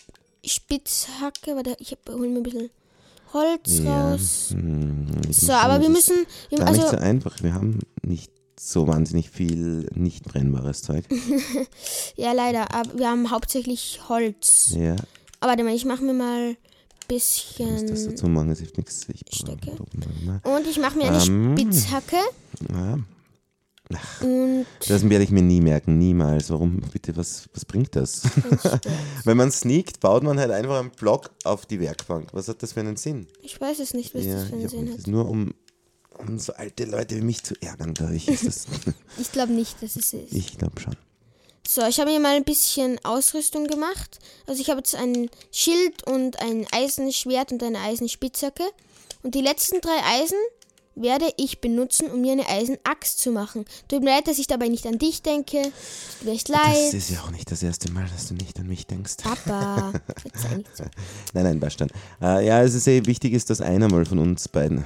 Spitzhacke. 0.45 1.57
Warte, 1.57 1.75
ich 1.79 1.97
hole 2.09 2.29
mir 2.29 2.39
ein 2.41 2.43
bisschen 2.43 2.71
Holz 3.33 3.79
Ja. 3.83 4.11
raus. 4.13 4.49
Hm, 4.51 5.07
ich 5.29 5.39
So, 5.39 5.53
aber 5.53 5.81
wir 5.81 5.89
müssen. 5.89 6.15
Wir, 6.51 6.59
Gar 6.59 6.71
nicht 6.73 6.83
also, 6.85 6.97
so 6.97 7.03
einfach. 7.03 7.43
Wir 7.43 7.55
haben 7.55 7.79
nicht 8.03 8.31
so 8.61 8.87
wahnsinnig 8.87 9.31
viel 9.31 9.89
nicht 9.95 10.25
brennbares 10.25 10.83
Zeug. 10.83 11.05
ja, 12.17 12.33
leider. 12.33 12.73
Aber 12.75 12.99
wir 12.99 13.09
haben 13.09 13.31
hauptsächlich 13.31 14.01
Holz. 14.11 14.75
ja, 14.77 14.97
Aber 15.41 15.51
warte 15.53 15.65
mal, 15.65 15.75
ich 15.75 15.87
mache 15.87 16.05
mir 16.05 16.13
mal 16.15 16.49
ein 16.51 16.57
ich 17.09 17.57
muss 17.59 17.81
das 17.83 17.91
bisschen. 17.91 18.11
dazu 18.13 18.27
machen, 18.27 18.51
es 18.51 18.59
hilft 18.61 18.79
nichts. 18.79 19.07
Ich 19.09 19.39
Stecke. 19.39 19.73
Ja. 20.27 20.57
Und 20.57 20.67
ich 20.67 20.79
mache 20.79 20.97
mir 20.97 21.05
eine 21.05 21.23
Ähm. 21.23 21.57
Spitzhacke. 21.59 22.17
Ja, 22.71 22.99
Und 24.21 24.67
das 24.89 25.09
werde 25.09 25.25
ich 25.25 25.31
mir 25.31 25.43
nie 25.43 25.61
merken, 25.61 25.99
niemals. 25.99 26.51
Warum, 26.51 26.81
bitte, 26.93 27.17
was, 27.17 27.49
was 27.55 27.65
bringt 27.65 27.95
das? 27.97 28.23
Wenn 29.25 29.37
man 29.37 29.51
sneakt, 29.51 30.01
baut 30.01 30.23
man 30.23 30.39
halt 30.39 30.51
einfach 30.51 30.81
einen 30.81 30.91
Block 30.91 31.31
auf 31.45 31.67
die 31.67 31.81
Werkbank. 31.81 32.29
Was 32.33 32.49
hat 32.49 32.63
das 32.63 32.73
für 32.73 32.81
einen 32.81 32.97
Sinn? 32.97 33.27
ich 33.43 33.61
weiß 33.61 33.79
es 33.81 33.95
nicht, 33.95 34.15
was 34.15 34.25
ja, 34.25 34.35
das 34.35 34.49
für 34.49 34.55
einen 34.55 34.69
Sinn 34.69 34.93
hat. 34.93 35.07
Nur 35.07 35.29
um, 35.29 35.55
um 36.19 36.39
so 36.39 36.53
alte 36.55 36.85
Leute 36.85 37.17
wie 37.17 37.23
mich 37.23 37.43
zu 37.43 37.55
ärgern, 37.61 37.95
glaube 37.95 38.15
ich. 38.17 38.29
Ich 38.29 39.33
glaube 39.33 39.53
nicht, 39.53 39.83
dass 39.83 39.97
es 39.97 40.13
ist. 40.13 40.33
ich 40.33 40.59
glaube 40.59 40.81
schon. 40.81 40.97
So, 41.67 41.87
ich 41.87 42.01
habe 42.01 42.11
mir 42.11 42.21
mal 42.21 42.37
ein 42.37 42.45
bisschen 42.45 42.99
Ausrüstung 43.05 43.67
gemacht. 43.67 44.19
Also 44.47 44.61
ich 44.61 44.69
habe 44.69 44.79
jetzt 44.79 44.95
ein 44.95 45.31
Schild 45.53 46.07
und 46.07 46.41
ein 46.41 46.67
Eisenschwert 46.73 47.53
und 47.53 47.63
eine 47.63 47.79
Eisenspitzhacke. 47.79 48.65
Und 49.23 49.35
die 49.35 49.41
letzten 49.41 49.81
drei 49.81 49.97
Eisen 50.05 50.39
werde 50.95 51.27
ich 51.37 51.61
benutzen, 51.61 52.11
um 52.11 52.21
mir 52.21 52.33
eine 52.33 52.49
Eisenaxt 52.49 53.19
zu 53.21 53.31
machen. 53.31 53.65
Tut 53.89 54.03
mir 54.03 54.11
leid, 54.11 54.29
dass 54.29 54.39
ich 54.39 54.47
dabei 54.47 54.69
nicht 54.69 54.87
an 54.87 54.99
dich 54.99 55.23
denke. 55.23 55.63
Tut 55.63 56.27
mir 56.27 56.33
echt 56.33 56.49
Das 56.49 56.57
leid. 56.57 56.95
ist 56.95 57.11
ja 57.11 57.21
auch 57.21 57.31
nicht 57.31 57.51
das 57.51 57.63
erste 57.63 57.91
Mal, 57.93 58.07
dass 58.13 58.29
du 58.29 58.35
nicht 58.35 58.59
an 58.59 58.67
mich 58.67 58.87
denkst. 58.87 59.17
Papa. 59.23 59.93
Sei 60.35 60.57
nicht 60.57 60.77
so. 60.77 60.85
Nein, 61.33 61.59
nein, 61.59 61.71
schon. 61.71 61.89
Äh, 62.21 62.47
ja, 62.47 62.63
es 62.63 62.75
ist 62.75 62.87
eh 62.87 63.05
wichtig, 63.07 63.33
ist, 63.33 63.51
dass 63.51 63.61
einer 63.61 63.89
mal 63.89 64.05
von 64.05 64.19
uns 64.19 64.49
beiden, 64.49 64.85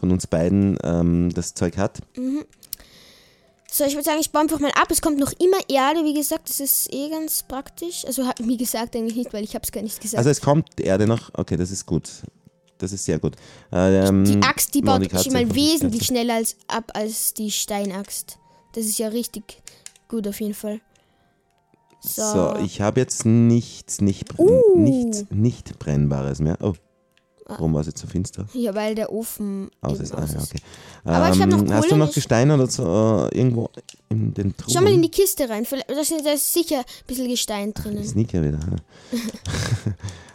von 0.00 0.10
uns 0.10 0.26
beiden 0.26 0.78
ähm, 0.82 1.30
das 1.34 1.54
Zeug 1.54 1.76
hat. 1.76 2.00
So, 3.70 3.84
ich 3.84 3.94
würde 3.94 4.04
sagen, 4.04 4.20
ich 4.20 4.30
baue 4.30 4.42
einfach 4.42 4.60
mal 4.60 4.70
ab. 4.70 4.90
Es 4.90 5.02
kommt 5.02 5.18
noch 5.18 5.32
immer 5.32 5.58
Erde, 5.68 6.04
wie 6.04 6.14
gesagt, 6.14 6.48
das 6.48 6.60
ist 6.60 6.92
eh 6.92 7.10
ganz 7.10 7.42
praktisch. 7.42 8.04
Also 8.06 8.22
mir 8.42 8.56
gesagt 8.56 8.94
eigentlich 8.94 9.16
nicht, 9.16 9.32
weil 9.32 9.42
ich 9.44 9.54
habe 9.54 9.64
es 9.64 9.72
gar 9.72 9.82
nicht 9.82 10.00
gesagt. 10.00 10.18
Also 10.18 10.30
es 10.30 10.40
kommt 10.40 10.80
Erde 10.80 11.06
noch. 11.06 11.30
Okay, 11.34 11.56
das 11.56 11.70
ist 11.70 11.84
gut. 11.84 12.08
Das 12.84 12.92
ist 12.92 13.06
sehr 13.06 13.18
gut. 13.18 13.34
Äh, 13.72 14.06
ähm, 14.06 14.24
die 14.24 14.42
Axt, 14.42 14.74
die 14.74 14.82
baut 14.82 15.10
schon 15.22 15.32
mal 15.32 15.54
wesentlich 15.54 16.04
schneller 16.04 16.34
als, 16.34 16.56
ab 16.68 16.90
als 16.92 17.32
die 17.32 17.50
Steinaxt. 17.50 18.38
Das 18.74 18.84
ist 18.84 18.98
ja 18.98 19.08
richtig 19.08 19.62
gut 20.06 20.28
auf 20.28 20.38
jeden 20.38 20.52
Fall. 20.52 20.80
So. 22.00 22.22
So, 22.22 22.56
ich 22.62 22.82
habe 22.82 23.00
jetzt 23.00 23.24
nichts, 23.24 24.02
nicht, 24.02 24.38
Uh. 24.38 24.76
nichts, 24.76 25.24
nicht 25.30 25.78
brennbares 25.78 26.40
mehr. 26.40 26.58
Oh, 26.60 26.74
warum 27.46 27.72
war 27.72 27.80
es 27.80 27.86
jetzt 27.86 28.00
so 28.00 28.06
finster? 28.06 28.44
ja, 28.52 28.74
weil 28.74 28.94
der 28.94 29.10
Ofen 29.10 29.70
Aus 29.80 29.98
ist, 30.00 30.12
ah, 30.14 30.22
aus 30.22 30.32
ja, 30.32 30.38
ist. 30.40 30.52
okay. 30.52 30.62
Aber 31.04 31.34
ich 31.34 31.40
hab 31.40 31.48
noch 31.48 31.60
hast 31.60 31.68
du 31.68 31.88
Kohle 31.88 31.96
noch 31.96 32.06
nicht. 32.06 32.14
Gestein 32.16 32.50
oder 32.50 32.66
so 32.66 32.82
äh, 33.32 33.38
irgendwo 33.38 33.70
in 34.10 34.34
den 34.34 34.54
Truhen? 34.54 34.74
Schau 34.74 34.82
mal 34.82 34.92
in 34.92 35.00
die 35.00 35.10
Kiste 35.10 35.48
rein. 35.48 35.66
Da 35.70 35.98
ist, 35.98 36.12
da 36.22 36.32
ist 36.32 36.52
sicher 36.52 36.80
ein 36.80 37.06
bisschen 37.06 37.28
Gestein 37.28 37.72
drinnen. 37.72 38.04
Sneaker 38.04 38.42
wieder. 38.42 38.58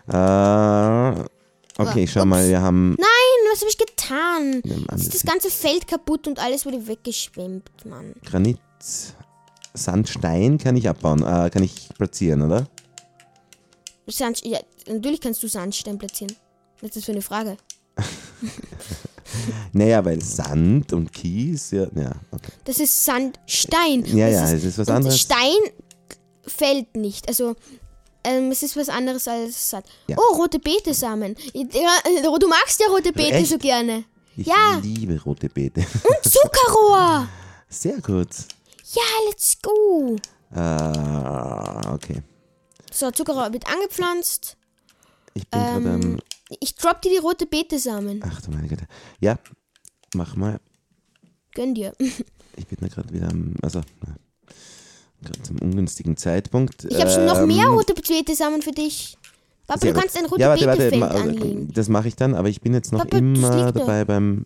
äh, 1.22 1.39
okay, 1.80 2.08
schau 2.08 2.26
mal, 2.26 2.48
wir 2.48 2.62
haben. 2.62 2.92
Nein, 2.92 3.52
was 3.52 3.62
habe 3.62 3.70
ich 3.70 3.78
getan? 3.78 4.62
Mann, 4.64 4.98
Jetzt 4.98 5.14
ist 5.14 5.14
das 5.16 5.24
ganze 5.24 5.50
Feld 5.50 5.88
kaputt 5.88 6.28
und 6.28 6.40
alles 6.40 6.66
wurde 6.66 6.88
weggeschwemmt, 6.88 7.70
Mann. 7.86 8.14
Granit, 8.26 8.60
Sandstein 9.74 10.58
kann 10.58 10.76
ich 10.76 10.88
abbauen, 10.88 11.24
äh, 11.24 11.50
kann 11.50 11.64
ich 11.64 11.90
platzieren, 11.98 12.42
oder? 12.42 12.68
Sand, 14.08 14.44
ja, 14.44 14.60
natürlich 14.88 15.22
kannst 15.22 15.44
du 15.44 15.48
Sandstein 15.48 15.98
platzieren. 15.98 16.36
Was 16.82 16.90
ist 16.90 16.98
das 16.98 17.06
für 17.06 17.12
eine 17.12 17.22
Frage? 17.22 17.58
Naja, 19.74 20.04
weil 20.04 20.22
Sand 20.22 20.94
und 20.94 21.12
Kies, 21.12 21.72
ja, 21.72 21.88
ja, 21.96 22.12
okay. 22.32 22.52
Das 22.66 22.80
ist 22.80 23.06
Sandstein. 23.06 24.04
Ja, 24.06 24.28
das 24.28 24.36
ja, 24.36 24.46
ist, 24.46 24.52
es 24.54 24.66
ist 24.66 24.78
was 24.80 24.90
anderes. 24.90 25.20
Stein 25.20 25.58
fällt 26.46 26.96
nicht. 26.96 27.28
Also, 27.28 27.56
ähm, 28.24 28.52
es 28.52 28.64
ist 28.64 28.76
was 28.78 28.90
anderes 28.90 29.28
als 29.28 29.70
Sand. 29.70 29.86
Ja. 30.08 30.18
Oh, 30.18 30.36
rote 30.36 30.60
äh, 32.06 32.40
du 32.40 32.48
magst 32.48 32.80
ja 32.80 32.88
rote 32.88 33.12
Beete 33.14 33.36
Echt? 33.36 33.50
so 33.50 33.58
gerne. 33.58 34.04
Ich 34.38 34.48
Ja. 34.48 34.80
liebe 34.82 35.22
rote 35.24 35.50
Beete. 35.50 35.82
Und 35.82 36.24
Zuckerrohr. 36.32 37.28
Sehr 37.68 38.00
gut. 38.02 38.30
ja, 38.94 39.04
let's 39.28 39.58
go. 39.62 40.16
Äh, 40.56 41.94
okay. 41.94 42.22
So, 42.92 43.12
Zuckerrohr 43.12 43.54
wird 43.54 43.68
angepflanzt. 43.68 44.58
Ich 45.34 45.48
bin 45.50 45.60
gerade 45.62 45.86
Ähm, 45.90 46.04
am. 46.04 46.20
Ich 46.60 46.76
drop 46.76 47.02
dir 47.02 47.12
die 47.12 47.18
rote 47.18 47.46
Betesamen. 47.46 48.22
Ach 48.28 48.42
du 48.42 48.50
meine 48.52 48.68
Güte. 48.68 48.88
Ja, 49.20 49.38
mach 50.16 50.36
mal. 50.36 50.60
Gönn 51.54 51.74
dir. 51.76 51.94
Ich 52.56 52.68
bin 52.68 52.78
da 52.82 52.88
gerade 52.90 53.14
wieder 53.14 53.30
am. 53.30 53.54
Also, 53.62 53.80
gerade 54.02 54.20
zum 55.44 55.58
ungünstigen 55.60 56.18
Zeitpunkt. 56.18 56.86
Ich 56.86 57.00
habe 57.00 57.10
schon 57.10 57.26
noch 57.26 57.46
mehr 57.46 57.66
Ähm, 57.66 57.74
rote 57.74 57.94
Betesamen 57.94 58.62
für 58.62 58.72
dich. 58.72 59.18
Papa, 59.68 59.80
sehr 59.82 59.90
du 59.92 59.94
gut. 59.96 60.02
kannst 60.04 60.18
ein 60.18 60.26
rote 60.26 60.42
ja, 60.42 60.50
warte, 60.50 60.66
warte, 60.66 60.98
ma- 60.98 61.08
anlegen. 61.08 61.72
Das 61.74 61.90
mache 61.90 62.08
ich 62.08 62.16
dann, 62.16 62.34
aber 62.36 62.50
ich 62.50 62.62
bin 62.62 62.74
jetzt 62.74 62.92
noch 62.92 63.00
Papa, 63.02 63.18
immer 63.18 63.56
liegt 63.66 63.68
da. 63.68 63.72
dabei 63.80 64.06
beim. 64.06 64.46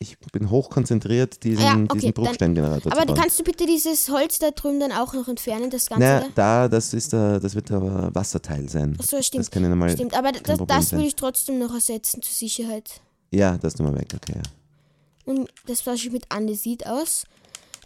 Ich 0.00 0.16
bin 0.30 0.48
hochkonzentriert, 0.48 1.42
diesen, 1.42 1.64
Ja, 1.64 1.74
okay, 1.74 1.88
diesen 1.94 2.12
Bruchsteingenerator 2.12 2.92
Aber 2.92 3.00
zu 3.00 3.06
bauen. 3.08 3.16
kannst 3.16 3.40
du 3.40 3.42
bitte 3.42 3.66
dieses 3.66 4.08
Holz 4.08 4.38
da 4.38 4.52
drüben 4.52 4.78
dann 4.78 4.92
auch 4.92 5.12
noch 5.12 5.26
entfernen, 5.26 5.70
das 5.70 5.88
Ganze? 5.88 6.04
Na, 6.04 6.20
da? 6.20 6.28
da, 6.36 6.68
das 6.68 6.94
ist 6.94 7.12
der, 7.12 7.40
das 7.40 7.56
wird 7.56 7.70
der 7.70 8.14
Wasserteil 8.14 8.68
sein. 8.68 8.96
Ach 9.00 9.04
so, 9.04 9.20
stimmt. 9.20 9.40
Das 9.44 9.50
kann 9.50 9.64
ich 9.64 9.68
nochmal. 9.70 9.90
Stimmt, 9.90 10.16
aber 10.16 10.30
das, 10.30 10.58
das 10.68 10.92
würde 10.92 11.06
ich 11.06 11.16
trotzdem 11.16 11.58
noch 11.58 11.74
ersetzen 11.74 12.22
zur 12.22 12.32
Sicherheit. 12.32 13.00
Ja, 13.32 13.58
das 13.58 13.74
tun 13.74 13.86
wir 13.92 13.98
weg, 13.98 14.12
okay. 14.14 14.34
Ja. 14.36 15.32
Und 15.32 15.50
das 15.66 15.80
Flasche 15.80 16.10
mit 16.10 16.26
Andesit 16.30 16.86
aus. 16.86 17.24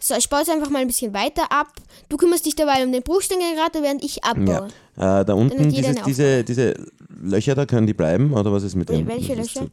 So, 0.05 0.15
ich 0.15 0.27
baue 0.29 0.41
es 0.41 0.49
einfach 0.49 0.69
mal 0.69 0.79
ein 0.79 0.87
bisschen 0.87 1.13
weiter 1.13 1.49
ab. 1.49 1.67
Du 2.09 2.17
kümmerst 2.17 2.45
dich 2.45 2.55
dabei 2.55 2.83
um 2.83 2.91
den 2.91 3.03
Bruchsteingenerator, 3.03 3.81
während 3.83 4.03
ich 4.03 4.21
abbaue. 4.21 4.67
Ja. 4.97 5.21
Äh, 5.21 5.25
da 5.25 5.33
unten, 5.33 5.69
dieses, 5.69 5.95
diese, 6.05 6.43
diese 6.43 6.73
Löcher 7.21 7.55
da, 7.55 7.65
können 7.65 7.87
die 7.87 7.93
bleiben? 7.93 8.33
Oder 8.33 8.51
was 8.51 8.63
ist 8.63 8.75
mit 8.75 8.89
dem? 8.89 9.07
Welche 9.07 9.33
Löcher? 9.33 9.61
so- 9.61 9.69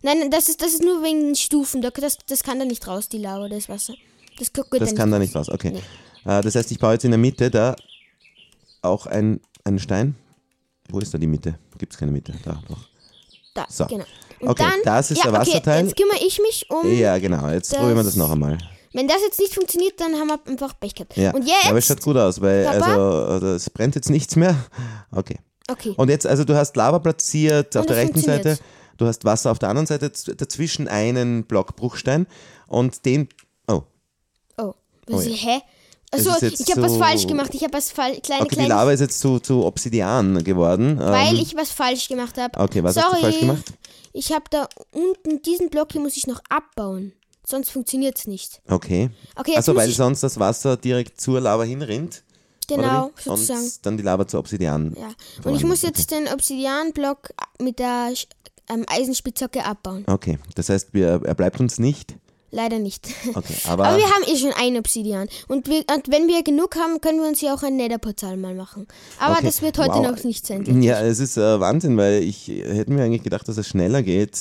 Nein, 0.00 0.30
das 0.30 0.48
ist, 0.48 0.62
das 0.62 0.68
ist 0.72 0.82
nur 0.82 1.02
wegen 1.02 1.20
den 1.20 1.34
Stufen. 1.36 1.82
Da- 1.82 1.90
Das, 1.90 2.16
das 2.26 2.42
kann 2.42 2.58
da 2.58 2.64
nicht 2.64 2.86
raus, 2.86 3.10
die 3.10 3.18
Lava, 3.18 3.46
das 3.48 3.68
Wasser. 3.68 3.92
Das, 4.38 4.50
Das 4.52 4.90
da 4.90 4.96
kann 4.96 5.10
da 5.10 5.18
nicht 5.18 5.36
raus, 5.36 5.50
okay. 5.50 5.74
Äh, 6.24 6.40
das 6.40 6.54
heißt, 6.54 6.70
ich 6.72 6.78
baue 6.78 6.94
jetzt 6.94 7.04
in 7.04 7.10
der 7.10 7.18
Mitte 7.18 7.50
da 7.50 7.76
auch 8.80 9.04
ein, 9.06 9.38
einen 9.64 9.78
Stein. 9.78 10.14
Wo 10.88 10.98
ist 10.98 11.12
da 11.12 11.18
die 11.18 11.26
Mitte? 11.26 11.58
Gibt 11.76 11.92
es 11.92 11.98
keine 11.98 12.10
Mitte? 12.10 12.32
Da, 12.42 12.58
doch. 12.68 12.88
Da, 13.54 13.66
So. 13.68 13.84
genau. 13.84 14.04
Und 14.40 14.48
Okay, 14.48 14.62
dann, 14.64 14.80
das 14.84 15.10
ist 15.10 15.18
ja, 15.18 15.30
der 15.30 15.40
Okay, 15.40 15.50
Wasserteil. 15.50 15.84
jetzt 15.86 15.96
kümmere 15.96 16.24
ich 16.26 16.38
mich 16.40 16.66
um. 16.70 16.90
Ja, 16.90 17.18
genau. 17.18 17.48
Jetzt 17.50 17.70
probieren 17.74 17.96
wir 17.96 18.02
das 18.04 18.16
noch 18.16 18.30
einmal. 18.30 18.56
Wenn 18.94 19.08
das 19.08 19.18
jetzt 19.22 19.38
nicht 19.40 19.52
funktioniert, 19.52 20.00
dann 20.00 20.14
haben 20.14 20.28
wir 20.28 20.38
einfach 20.46 20.78
Pech 20.78 20.94
gehabt. 20.94 21.16
Ja. 21.16 21.32
Und 21.34 21.46
jetzt. 21.46 21.66
Aber 21.68 21.78
es 21.78 21.86
schaut 21.86 22.00
gut 22.00 22.16
aus, 22.16 22.40
weil 22.40 22.64
Papa? 22.64 22.86
also, 22.86 23.00
also 23.32 23.46
es 23.48 23.68
brennt 23.68 23.96
jetzt 23.96 24.08
nichts 24.08 24.36
mehr. 24.36 24.56
Okay. 25.10 25.36
okay. 25.70 25.94
Und 25.96 26.08
jetzt, 26.08 26.26
also 26.26 26.44
du 26.44 26.54
hast 26.56 26.76
Lava 26.76 27.00
platziert 27.00 27.76
auf 27.76 27.82
Und 27.82 27.90
der 27.90 27.96
das 27.96 28.04
rechten 28.06 28.20
Seite, 28.20 28.58
du 28.96 29.06
hast 29.06 29.24
Wasser 29.24 29.50
auf 29.50 29.58
der 29.58 29.68
anderen 29.68 29.86
Seite, 29.86 30.10
dazwischen 30.36 30.86
einen 30.88 31.44
Block 31.44 31.74
Bruchstein 31.76 32.26
und 32.68 33.04
den. 33.04 33.28
Oh, 33.66 33.82
Oh, 34.58 34.74
Oh 35.10 35.16
was, 35.16 35.26
ja. 35.26 35.32
hä? 35.34 35.60
Achso, 36.12 36.30
jetzt 36.40 36.60
ich 36.60 36.70
habe 36.70 36.82
was 36.82 36.92
so- 36.92 36.98
falsch 37.00 37.26
gemacht. 37.26 37.50
Ich 37.52 37.64
habe 37.64 37.72
was 37.72 37.90
falsch. 37.90 38.20
Kleine, 38.22 38.42
okay, 38.42 38.50
die 38.50 38.54
kleine. 38.56 38.68
Lava 38.74 38.92
ist 38.92 39.00
jetzt 39.00 39.18
zu, 39.18 39.40
zu 39.40 39.64
Obsidian 39.64 40.44
geworden. 40.44 41.00
weil 41.00 41.34
ähm, 41.34 41.40
ich 41.42 41.56
was 41.56 41.70
falsch 41.72 42.06
gemacht 42.06 42.38
habe. 42.38 42.56
Okay, 42.60 42.84
was 42.84 42.94
Sorry, 42.94 43.06
hast 43.06 43.16
du 43.16 43.20
falsch 43.22 43.40
gemacht? 43.40 43.64
Ich 44.12 44.30
habe 44.30 44.44
da 44.50 44.68
unten 44.92 45.42
diesen 45.42 45.70
Block 45.70 45.90
hier 45.90 46.00
muss 46.00 46.16
ich 46.16 46.28
noch 46.28 46.40
abbauen. 46.48 47.12
Sonst 47.46 47.70
funktioniert 47.70 48.18
es 48.18 48.26
nicht. 48.26 48.60
Okay. 48.68 49.10
Okay, 49.36 49.54
Also 49.56 49.74
weil 49.76 49.90
sonst 49.90 50.22
das 50.22 50.38
Wasser 50.40 50.76
direkt 50.76 51.20
zur 51.20 51.40
Lava 51.40 51.64
hinrinnt. 51.64 52.22
genau, 52.68 53.10
sozusagen. 53.22 53.60
Und 53.60 53.78
dann 53.86 53.96
die 53.98 54.02
Lava 54.02 54.26
zu 54.26 54.38
Obsidian. 54.38 54.94
Ja. 54.98 55.06
Und 55.06 55.14
ich 55.14 55.42
Vorhanden, 55.42 55.68
muss 55.68 55.82
jetzt 55.82 56.10
den 56.10 56.28
Obsidianblock 56.28 57.30
mit 57.60 57.78
der 57.78 58.12
ähm, 58.70 58.84
Eisenspitzhacke 58.88 59.64
abbauen. 59.64 60.04
Okay, 60.06 60.38
das 60.54 60.68
heißt, 60.70 60.94
wir, 60.94 61.20
er 61.24 61.34
bleibt 61.34 61.60
uns 61.60 61.78
nicht. 61.78 62.16
Leider 62.50 62.78
nicht. 62.78 63.08
Okay, 63.34 63.54
aber, 63.68 63.84
Aber 63.84 63.96
wir 63.98 64.04
haben 64.06 64.22
eh 64.26 64.36
schon 64.38 64.52
ein 64.52 64.76
Obsidian. 64.78 65.28
Und, 65.48 65.66
wir, 65.68 65.84
und 65.92 66.08
wenn 66.10 66.28
wir 66.28 66.42
genug 66.44 66.76
haben, 66.76 67.00
können 67.00 67.20
wir 67.20 67.28
uns 67.28 67.40
hier 67.40 67.52
auch 67.52 67.62
ein 67.64 67.76
Netherportal 67.76 68.36
mal 68.36 68.54
machen. 68.54 68.86
Aber 69.18 69.34
Okay. 69.34 69.44
das 69.46 69.60
wird 69.60 69.76
heute 69.76 69.94
Wow. 69.96 70.06
noch 70.12 70.24
nicht 70.24 70.46
sein. 70.46 70.80
Ja, 70.82 71.02
es 71.02 71.18
ist 71.18 71.36
äh, 71.36 71.58
Wahnsinn, 71.60 71.96
weil 71.96 72.22
ich 72.22 72.46
hätte 72.48 72.92
mir 72.92 73.02
eigentlich 73.02 73.24
gedacht, 73.24 73.48
dass 73.48 73.56
es 73.58 73.66
schneller 73.68 74.02
geht, 74.04 74.38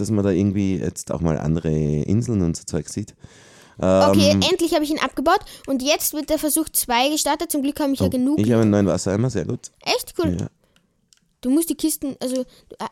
dass 0.00 0.10
man 0.10 0.24
da 0.24 0.30
irgendwie 0.30 0.76
jetzt 0.76 1.10
auch 1.12 1.20
mal 1.20 1.38
andere 1.38 1.70
Inseln 1.70 2.42
und 2.42 2.56
so 2.56 2.64
Zeug 2.64 2.88
sieht. 2.88 3.14
Okay, 3.80 4.30
Ähm, 4.32 4.42
endlich 4.42 4.74
habe 4.74 4.82
ich 4.82 4.90
ihn 4.90 4.98
abgebaut. 4.98 5.38
Und 5.68 5.82
jetzt 5.82 6.12
wird 6.12 6.30
der 6.30 6.38
Versuch 6.40 6.68
2 6.68 7.10
gestartet. 7.10 7.52
Zum 7.52 7.62
Glück 7.62 7.78
habe 7.78 7.92
ich 7.92 8.00
ja 8.00 8.08
genug. 8.08 8.38
Oh, 8.38 8.42
Ich 8.42 8.50
habe 8.50 8.62
einen 8.62 8.72
neuen 8.72 8.86
Wassereimer, 8.86 9.30
sehr 9.30 9.44
gut. 9.44 9.70
Echt 9.84 10.14
cool. 10.18 10.36
Ja. 10.40 10.48
Du 11.40 11.50
musst 11.50 11.70
die 11.70 11.76
Kisten, 11.76 12.16
also 12.20 12.40
äh, 12.40 12.44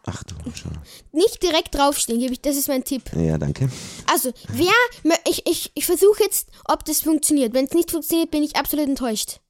Ach 0.05 0.23
du, 0.23 0.37
schau. 0.55 0.69
nicht 1.11 1.43
direkt 1.43 1.75
draufstehen, 1.75 2.21
gebe 2.21 2.33
ich, 2.33 2.41
das 2.41 2.57
ist 2.57 2.69
mein 2.69 2.85
Tipp. 2.85 3.03
Ja, 3.17 3.37
danke. 3.39 3.69
Also, 4.09 4.31
wer, 4.51 5.17
ich, 5.29 5.45
ich, 5.49 5.73
ich 5.75 5.85
versuche 5.85 6.23
jetzt, 6.23 6.49
ob 6.69 6.85
das 6.85 7.01
funktioniert. 7.01 7.55
Wenn 7.55 7.65
es 7.65 7.73
nicht 7.73 7.91
funktioniert, 7.91 8.31
bin 8.31 8.45
ich 8.45 8.55
absolut 8.55 8.87
enttäuscht. 8.87 9.41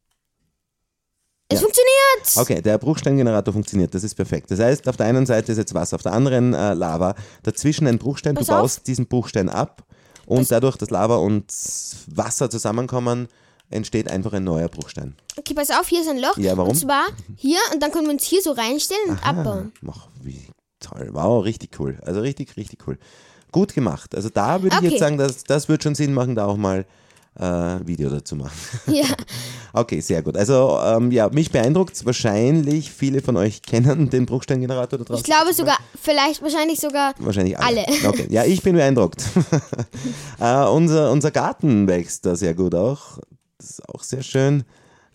Es 1.48 1.60
Ja. 1.60 1.62
funktioniert! 1.64 2.36
Okay, 2.36 2.60
der 2.60 2.76
Bruchsteingenerator 2.78 3.52
funktioniert, 3.54 3.94
das 3.94 4.02
ist 4.02 4.14
perfekt. 4.16 4.50
Das 4.50 4.58
heißt, 4.58 4.88
auf 4.88 4.96
der 4.96 5.06
einen 5.06 5.26
Seite 5.26 5.52
ist 5.52 5.58
jetzt 5.58 5.74
Wasser, 5.74 5.94
auf 5.96 6.02
der 6.02 6.12
anderen 6.12 6.54
äh, 6.54 6.74
Lava, 6.74 7.14
dazwischen 7.44 7.86
ein 7.86 7.98
Bruchstein, 7.98 8.34
Pass 8.34 8.46
du 8.46 8.52
auf. 8.54 8.60
baust 8.62 8.86
diesen 8.88 9.06
Bruchstein 9.06 9.48
ab 9.48 9.84
und 10.26 10.50
dadurch, 10.50 10.76
dass 10.76 10.90
Lava 10.90 11.16
und 11.16 11.44
Wasser 12.08 12.50
zusammenkommen, 12.50 13.28
entsteht 13.70 14.10
einfach 14.10 14.32
ein 14.32 14.42
neuer 14.44 14.68
Bruchstein. 14.68 15.14
Okay, 15.36 15.54
pass 15.54 15.70
auf, 15.70 15.86
hier 15.86 16.00
ist 16.00 16.08
ein 16.08 16.18
Loch. 16.18 16.36
Ja, 16.36 16.56
warum? 16.56 16.70
Und 16.70 16.76
zwar 16.76 17.04
hier 17.36 17.58
und 17.72 17.80
dann 17.82 17.92
können 17.92 18.06
wir 18.06 18.12
uns 18.12 18.24
hier 18.24 18.42
so 18.42 18.50
reinstellen 18.52 19.10
und 19.10 19.24
abbauen. 19.26 19.72
Ach, 19.88 20.08
wie 20.22 20.48
toll. 20.80 21.10
Wow, 21.12 21.44
richtig 21.44 21.78
cool. 21.78 21.98
Also 22.04 22.20
richtig, 22.20 22.56
richtig 22.56 22.80
cool. 22.88 22.98
Gut 23.52 23.72
gemacht. 23.74 24.14
Also 24.16 24.28
da 24.30 24.62
würde 24.62 24.74
ich 24.76 24.82
Okay. 24.82 24.90
jetzt 24.90 24.98
sagen, 25.00 25.16
dass, 25.18 25.44
das 25.44 25.68
wird 25.68 25.82
schon 25.84 25.94
Sinn 25.94 26.12
machen, 26.12 26.34
da 26.34 26.46
auch 26.46 26.56
mal 26.56 26.86
äh, 27.38 27.86
Video 27.86 28.10
dazu 28.10 28.36
machen. 28.36 28.52
Ja. 28.92 29.04
Okay, 29.72 30.00
sehr 30.00 30.22
gut. 30.22 30.38
Also 30.38 30.80
ähm, 30.82 31.10
ja, 31.10 31.28
mich 31.28 31.50
beeindruckt 31.50 32.06
wahrscheinlich, 32.06 32.90
viele 32.90 33.20
von 33.20 33.36
euch 33.36 33.60
kennen 33.60 34.08
den 34.08 34.24
Bruchsteingenerator 34.24 34.98
da 34.98 35.04
draußen. 35.04 35.18
Ich 35.20 35.24
glaube 35.24 35.52
sogar, 35.52 35.76
vielleicht, 36.00 36.40
wahrscheinlich 36.40 36.80
sogar. 36.80 37.12
Wahrscheinlich 37.18 37.58
alle. 37.58 37.86
alle. 37.86 37.98
Okay. 38.08 38.26
Ja, 38.30 38.44
ich 38.46 38.62
bin 38.62 38.74
beeindruckt. 38.74 39.22
äh, 40.40 40.64
unser, 40.64 41.12
unser 41.12 41.30
Garten 41.30 41.86
wächst 41.88 42.24
da 42.24 42.36
sehr 42.36 42.54
gut 42.54 42.74
auch. 42.74 43.18
Das 43.58 43.68
ist 43.68 43.88
auch 43.90 44.02
sehr 44.02 44.22
schön. 44.22 44.64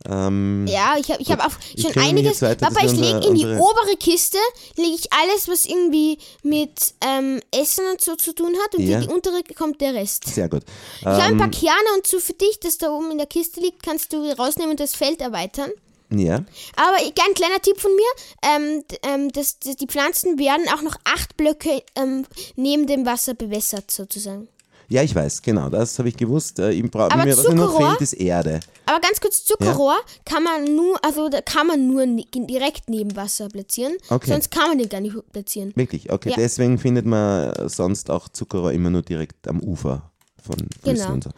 Ähm, 0.10 0.66
Ja, 0.68 0.96
ich 1.00 1.10
habe 1.12 1.22
ich 1.22 1.32
hab 1.32 1.46
auch 1.46 1.52
schon 1.78 1.96
einiges. 2.02 2.42
weiter, 2.42 2.68
Papa, 2.68 2.86
ich 2.86 2.92
lege 2.94 3.18
unsere- 3.18 3.28
in 3.28 3.36
die 3.36 3.46
obere 3.46 3.96
Kiste, 4.00 4.38
lege 4.76 4.96
ich 4.96 5.12
alles, 5.14 5.48
was 5.48 5.66
irgendwie 5.66 6.18
mit 6.44 6.94
ähm, 7.02 7.40
Essen 7.52 7.86
und 7.92 8.02
so 8.02 8.16
zu 8.16 8.34
tun 8.34 8.56
hat. 8.64 8.76
Und 8.76 8.84
Ja. 8.88 8.98
in 9.00 9.04
die 9.08 9.14
untere 9.14 9.44
kommt 9.56 9.80
der 9.82 9.94
Rest. 9.94 10.26
sehr 10.28 10.50
gut. 10.50 10.64
Ich 11.02 11.06
habe 11.06 11.22
ein 11.24 11.32
Ähm, 11.34 11.38
paar 11.38 11.50
Kerne 11.52 11.94
und 11.96 12.08
so 12.08 12.20
für 12.20 12.34
dich, 12.34 12.60
das 12.60 12.78
da 12.78 12.92
oben 12.92 13.12
in 13.12 13.18
der 13.18 13.28
Kiste 13.28 13.60
liegt, 13.60 13.84
kannst 13.84 14.12
du 14.14 14.18
rausnehmen 14.38 14.72
und 14.72 14.80
das 14.80 14.96
Feld 14.96 15.22
erweitern. 15.22 15.72
ja. 16.10 16.44
Aber 16.76 16.98
ein 16.98 17.34
kleiner 17.36 17.62
Tipp 17.62 17.80
von 17.80 17.92
mir, 17.96 18.12
ähm, 18.44 18.84
ähm, 19.04 19.32
das, 19.32 19.60
die 19.60 19.88
Pflanzen 19.88 20.38
werden 20.40 20.68
auch 20.76 20.82
noch 20.82 20.96
acht 21.06 21.38
Blöcke 21.38 21.84
ähm, 21.96 22.26
neben 22.56 22.88
dem 22.88 23.06
Wasser 23.06 23.34
bewässert 23.34 23.90
sozusagen. 23.92 24.48
Ja, 24.92 25.02
ich 25.04 25.16
weiß, 25.16 25.42
genau, 25.42 25.70
das 25.70 25.98
habe 26.00 26.10
ich 26.10 26.18
gewusst. 26.18 26.60
Äh, 26.60 26.72
ihm 26.72 26.90
bra- 26.90 27.06
Aber 27.10 27.24
mir, 27.24 27.38
was 27.38 27.48
mir 27.48 27.56
noch 27.56 27.78
fehlt, 27.78 28.02
ist 28.02 28.14
Erde. 28.14 28.60
Aber 28.86 29.00
ganz 29.00 29.22
kurz, 29.22 29.46
Zuckerrohr 29.46 29.96
kann 30.26 30.44
man 30.44 30.76
nur, 30.76 30.98
also 31.04 31.30
kann 31.46 31.68
man 31.68 31.88
nur 31.88 32.06
direkt 32.06 32.90
neben 32.90 33.16
Wasser 33.16 33.48
platzieren, 33.48 33.94
Okay. 34.10 34.30
sonst 34.32 34.52
kann 34.52 34.68
man 34.68 34.78
den 34.78 34.90
gar 34.90 35.00
nicht 35.00 35.16
platzieren. 35.32 35.72
Wirklich, 35.76 36.12
okay. 36.12 36.32
Ja. 36.32 36.36
Deswegen 36.38 36.78
findet 36.78 37.06
man 37.06 37.54
sonst 37.70 38.12
auch 38.12 38.28
Zuckerrohr 38.30 38.74
immer 38.74 38.90
nur 38.90 39.02
direkt 39.02 39.48
am 39.48 39.62
Ufer 39.62 40.12
von 40.44 40.56
Flüssen 40.82 40.98
Genau. 41.04 41.14
und 41.14 41.24
so. 41.24 41.30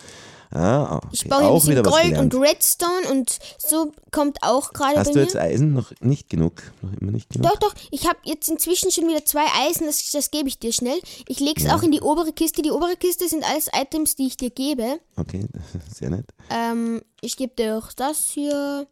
Ah, 0.56 0.98
okay. 0.98 1.08
Ich 1.14 1.28
baue 1.28 1.40
hier 1.40 1.50
auch 1.50 1.66
wieder 1.66 1.82
Gold 1.82 2.16
und 2.18 2.36
Redstone 2.36 3.10
und 3.10 3.40
so 3.58 3.92
kommt 4.12 4.44
auch 4.44 4.72
gerade 4.72 4.94
bei 4.94 5.00
Hast 5.00 5.10
du 5.16 5.18
mir. 5.18 5.24
jetzt 5.24 5.36
Eisen? 5.36 5.74
Noch 5.74 5.92
nicht 6.00 6.30
genug. 6.30 6.62
Noch 6.84 6.94
immer 7.02 7.12
nicht 7.12 7.30
genug. 7.30 7.50
Doch, 7.50 7.58
doch, 7.58 7.74
ich 7.90 8.08
habe 8.08 8.20
jetzt 8.24 8.50
inzwischen 8.50 8.92
schon 8.92 9.08
wieder 9.08 9.26
zwei 9.26 9.46
Eisen, 9.68 9.88
das, 9.88 10.12
das 10.12 10.30
gebe 10.30 10.48
ich 10.48 10.60
dir 10.60 10.72
schnell. 10.72 11.00
Ich 11.28 11.40
lege 11.40 11.64
es 11.64 11.70
auch 11.72 11.82
in 11.82 11.92
die 11.92 12.02
obere 12.02 12.34
Kiste. 12.34 12.62
Die 12.62 12.70
obere 12.70 12.96
Kiste 12.96 13.28
sind 13.28 13.44
alles 13.50 13.68
Items, 13.74 14.16
die 14.16 14.28
ich 14.28 14.38
dir 14.38 14.52
gebe. 14.52 15.00
Okay, 15.16 15.48
sehr 15.92 16.12
nett. 16.12 16.26
Ähm, 16.52 17.02
ich 17.22 17.36
gebe 17.36 17.56
dir 17.56 17.78
auch 17.80 17.92
das 17.94 18.30
hier 18.30 18.86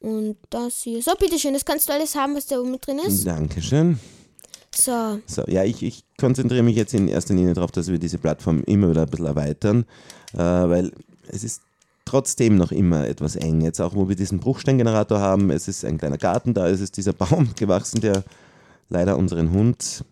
und 0.00 0.36
das 0.50 0.82
hier. 0.82 1.00
So, 1.02 1.12
bitteschön, 1.18 1.54
das 1.54 1.64
kannst 1.64 1.88
du 1.88 1.94
alles 1.94 2.14
haben, 2.14 2.34
was 2.36 2.44
da 2.46 2.60
oben 2.60 2.78
drin 2.78 2.98
ist. 2.98 3.26
Dankeschön. 3.26 3.98
So, 4.76 5.20
So, 5.26 5.42
ja, 5.46 5.64
ich, 5.64 5.82
ich 5.82 6.04
konzentriere 6.18 6.62
mich 6.62 6.76
jetzt 6.76 6.94
in 6.94 7.08
erster 7.08 7.34
Linie 7.34 7.54
darauf, 7.54 7.70
dass 7.72 7.88
wir 7.88 7.98
diese 7.98 8.18
Plattform 8.18 8.62
immer 8.64 8.90
wieder 8.90 9.02
ein 9.02 9.08
bisschen 9.08 9.26
erweitern, 9.26 9.84
äh, 10.34 10.38
weil 10.38 10.92
es 11.28 11.44
ist 11.44 11.62
trotzdem 12.04 12.56
noch 12.56 12.72
immer 12.72 13.06
etwas 13.06 13.36
eng. 13.36 13.60
Jetzt 13.60 13.80
auch, 13.80 13.94
wo 13.94 14.08
wir 14.08 14.16
diesen 14.16 14.38
Bruchsteingenerator 14.38 15.18
haben, 15.18 15.50
es 15.50 15.68
ist 15.68 15.84
ein 15.84 15.98
kleiner 15.98 16.18
Garten 16.18 16.54
da, 16.54 16.68
es 16.68 16.80
ist 16.80 16.96
dieser 16.96 17.12
Baum 17.12 17.50
gewachsen, 17.56 18.00
der 18.00 18.22
leider 18.88 19.16
unseren 19.16 19.50
Hund 19.50 20.04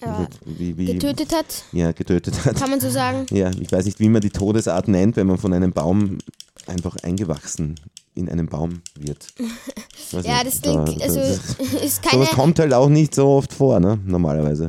äh, 0.00 0.06
wie, 0.44 0.76
wie, 0.76 0.86
getötet 0.86 1.34
hat, 1.34 1.64
Ja, 1.72 1.90
getötet 1.92 2.44
hat. 2.44 2.56
kann 2.56 2.70
man 2.70 2.80
so 2.80 2.88
sagen. 2.90 3.26
Ja, 3.30 3.50
ich 3.50 3.72
weiß 3.72 3.84
nicht, 3.84 3.98
wie 3.98 4.08
man 4.08 4.20
die 4.20 4.30
Todesart 4.30 4.86
nennt, 4.86 5.16
wenn 5.16 5.26
man 5.26 5.38
von 5.38 5.52
einem 5.52 5.72
Baum 5.72 6.18
einfach 6.66 6.96
eingewachsen 7.02 7.74
in 8.14 8.28
einem 8.28 8.46
Baum 8.46 8.82
wird. 8.94 9.28
Weiß 10.12 10.24
Ja, 10.24 10.42
nicht, 10.42 10.46
das 10.46 10.60
da- 10.60 10.84
klingt, 10.84 11.00
da- 11.00 11.04
also 11.04 11.20
ist 11.84 12.02
keine, 12.02 12.24
Sowas 12.24 12.30
kommt 12.36 12.58
halt 12.58 12.72
auch 12.72 12.88
nicht 12.88 13.14
so 13.14 13.26
oft 13.28 13.52
vor, 13.52 13.78
ne? 13.80 13.98
Normalerweise. 14.06 14.68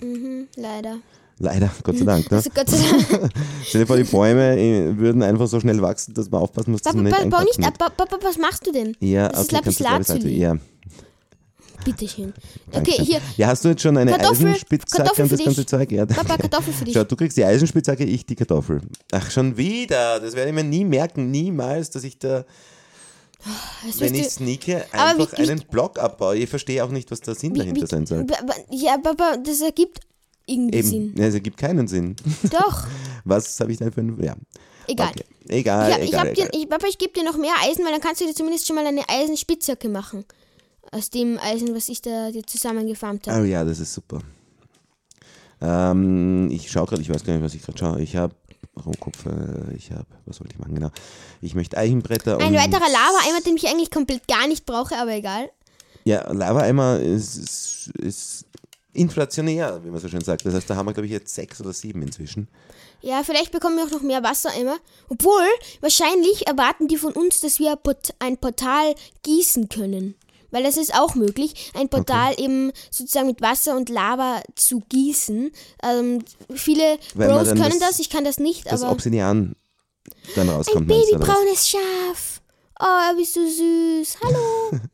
mhm, 0.00 0.46
leider. 0.56 0.96
Leider, 1.42 1.70
Gott 1.82 1.96
sei 1.96 2.04
Dank. 2.04 2.30
Ne? 2.30 2.36
Also 2.36 2.50
Gott 2.54 2.68
sei 2.68 2.76
Dank. 2.78 3.32
Stell 3.64 3.80
dir 3.80 3.86
vor, 3.86 3.96
die 3.96 4.04
Bäume 4.04 4.58
äh, 4.58 4.98
würden 4.98 5.22
einfach 5.22 5.46
so 5.46 5.58
schnell 5.58 5.80
wachsen, 5.80 6.12
dass 6.12 6.30
man 6.30 6.42
aufpassen 6.42 6.70
muss, 6.72 6.82
dass 6.82 6.92
Papa, 6.92 7.02
man 7.02 7.12
nicht 7.12 7.30
bau 7.30 7.40
nicht 7.42 7.64
ab. 7.64 7.78
Papa, 7.96 8.18
was 8.22 8.36
machst 8.36 8.66
du 8.66 8.72
denn? 8.72 8.94
Ja, 9.00 9.28
Das 9.30 9.42
ist 9.42 9.54
okay, 9.54 9.72
du 9.74 9.82
Lapislazuli. 9.82 10.38
Ja, 10.38 10.56
Bitteschön. 11.82 12.34
danke 12.70 12.90
Okay, 12.92 13.02
hier, 13.04 13.20
Ja, 13.38 13.46
hast 13.46 13.64
du 13.64 13.70
jetzt 13.70 13.80
schon 13.80 13.96
eine 13.96 14.10
Kartoffel- 14.12 14.48
Eisenspitzhacke 14.48 15.02
Kartoffel 15.02 15.22
und 15.24 15.32
das 15.32 15.42
ganze. 15.44 15.64
Zeug? 15.66 15.90
Ja, 15.92 16.04
Papa. 16.04 16.36
Kartoffel 16.36 16.74
für 16.74 16.84
dich. 16.84 16.92
Schau, 16.92 17.04
du 17.04 17.16
kriegst 17.16 17.38
die 17.38 17.44
Eisenspitzhacke, 17.44 18.04
ich 18.04 18.26
die 18.26 18.34
Kartoffel. 18.34 18.82
Ach, 19.12 19.30
schon 19.30 19.56
wieder. 19.56 20.20
Das 20.20 20.34
werde 20.34 20.50
ich 20.50 20.54
mir 20.54 20.64
nie 20.64 20.84
merken, 20.84 21.30
niemals, 21.30 21.88
dass 21.88 22.04
ich 22.04 22.18
da, 22.18 22.44
wenn 23.98 24.14
ich 24.14 24.28
sneake, 24.28 24.84
einfach 24.92 25.32
einen 25.34 25.60
Block 25.70 25.98
abbaue. 25.98 26.36
Ich 26.36 26.48
verstehe 26.50 26.84
auch 26.84 26.90
nicht, 26.90 27.10
was 27.10 27.20
der 27.20 27.34
Sinn 27.34 27.54
dahinter 27.54 27.86
sein 27.86 28.06
soll. 28.06 28.26
Ja, 28.70 28.98
Papa, 28.98 29.36
das 29.36 29.60
ergibt 29.60 30.00
irgendwie 30.46 30.78
Eben, 30.78 30.88
Sinn. 30.88 31.14
ja, 31.16 31.26
es 31.26 31.34
ergibt 31.34 31.56
keinen 31.58 31.86
Sinn. 31.88 32.16
Doch, 32.50 32.86
Was 33.24 33.58
habe 33.60 33.72
ich 33.72 33.78
denn 33.78 33.92
für 33.92 34.00
ein. 34.00 34.22
Ja. 34.22 34.34
egal. 34.88 35.10
Okay. 35.10 35.24
Egal, 35.48 35.90
Ja, 35.90 35.98
ich, 35.98 36.08
egal, 36.08 36.32
dir, 36.34 36.44
egal. 36.44 36.50
ich, 36.60 36.68
Papa, 36.68 36.86
ich 36.88 36.98
gebe 36.98 37.12
dir 37.12 37.24
noch 37.24 37.36
mehr 37.36 37.54
Eisen, 37.62 37.84
weil 37.84 37.92
dann 37.92 38.00
kannst 38.00 38.20
du 38.20 38.26
dir 38.26 38.34
zumindest 38.34 38.66
schon 38.66 38.76
mal 38.76 38.86
eine 38.86 39.08
Eisenspitzhacke 39.08 39.88
machen. 39.88 40.24
Aus 40.92 41.10
dem 41.10 41.38
Eisen, 41.38 41.74
was 41.74 41.88
ich 41.88 42.02
da 42.02 42.30
dir 42.30 42.44
zusammengefarmt 42.44 43.28
habe. 43.28 43.42
Oh 43.42 43.44
ja, 43.44 43.64
das 43.64 43.78
ist 43.78 43.94
super. 43.94 44.20
Ähm, 45.60 46.48
ich 46.50 46.70
schaue 46.70 46.86
gerade, 46.86 47.02
ich 47.02 47.10
weiß 47.10 47.24
gar 47.24 47.34
nicht, 47.34 47.44
was 47.44 47.54
ich 47.54 47.62
gerade 47.62 47.78
schaue. 47.78 48.00
Ich 48.00 48.16
habe 48.16 48.34
Raumkupfer, 48.84 49.68
ich 49.76 49.90
habe, 49.92 50.06
was 50.26 50.40
wollte 50.40 50.54
ich 50.54 50.58
machen, 50.58 50.74
genau. 50.74 50.90
Ich 51.40 51.54
möchte 51.54 51.76
Eichenbretter 51.76 52.38
Ein 52.38 52.48
und. 52.48 52.54
weiterer 52.54 52.88
Lava-Eimer, 52.88 53.40
den 53.44 53.56
ich 53.56 53.68
eigentlich 53.68 53.90
komplett 53.90 54.26
gar 54.28 54.46
nicht 54.46 54.64
brauche, 54.66 54.96
aber 54.96 55.12
egal. 55.12 55.50
Ja, 56.04 56.30
Lava-Eimer 56.32 57.00
ist, 57.00 57.36
ist, 57.36 57.92
ist 57.98 58.46
inflationär, 58.92 59.80
wie 59.84 59.90
man 59.90 60.00
so 60.00 60.08
schön 60.08 60.22
sagt. 60.22 60.44
Das 60.46 60.54
heißt, 60.54 60.68
da 60.68 60.76
haben 60.76 60.86
wir, 60.86 60.94
glaube 60.94 61.06
ich, 61.06 61.12
jetzt 61.12 61.34
sechs 61.34 61.60
oder 61.60 61.72
sieben 61.72 62.02
inzwischen. 62.02 62.48
Ja, 63.02 63.22
vielleicht 63.24 63.52
bekommen 63.52 63.76
wir 63.76 63.84
auch 63.84 63.90
noch 63.90 64.02
mehr 64.02 64.22
Wassereimer. 64.22 64.76
Obwohl, 65.08 65.46
wahrscheinlich 65.80 66.46
erwarten 66.46 66.88
die 66.88 66.96
von 66.96 67.12
uns, 67.12 67.40
dass 67.40 67.58
wir 67.58 67.78
ein 68.18 68.36
Portal 68.38 68.94
gießen 69.22 69.68
können. 69.68 70.14
Weil 70.50 70.62
das 70.64 70.76
ist 70.76 70.94
auch 70.94 71.14
möglich, 71.14 71.70
ein 71.74 71.88
Portal 71.88 72.34
eben 72.38 72.72
sozusagen 72.90 73.26
mit 73.26 73.40
Wasser 73.40 73.76
und 73.76 73.88
Lava 73.88 74.42
zu 74.56 74.80
gießen. 74.88 75.50
Ähm, 75.82 76.24
viele 76.54 76.98
Weil 77.14 77.28
Bros 77.28 77.48
können 77.48 77.78
das- 77.80 77.90
das, 77.90 77.98
ich 78.00 78.10
kann 78.10 78.24
das 78.24 78.38
nicht, 78.38 78.66
Das 78.66 78.82
aber 78.82 78.92
Obsidian 78.92 79.54
dann 80.34 80.48
ein 80.48 80.54
rauskommt. 80.56 80.88
was? 80.88 80.96
babybraunes 81.10 81.68
Schaf. 81.68 82.39
Oh, 82.82 83.16
bist 83.16 83.36
du 83.36 83.40
süß. 83.46 84.16
Hallo. 84.24 84.80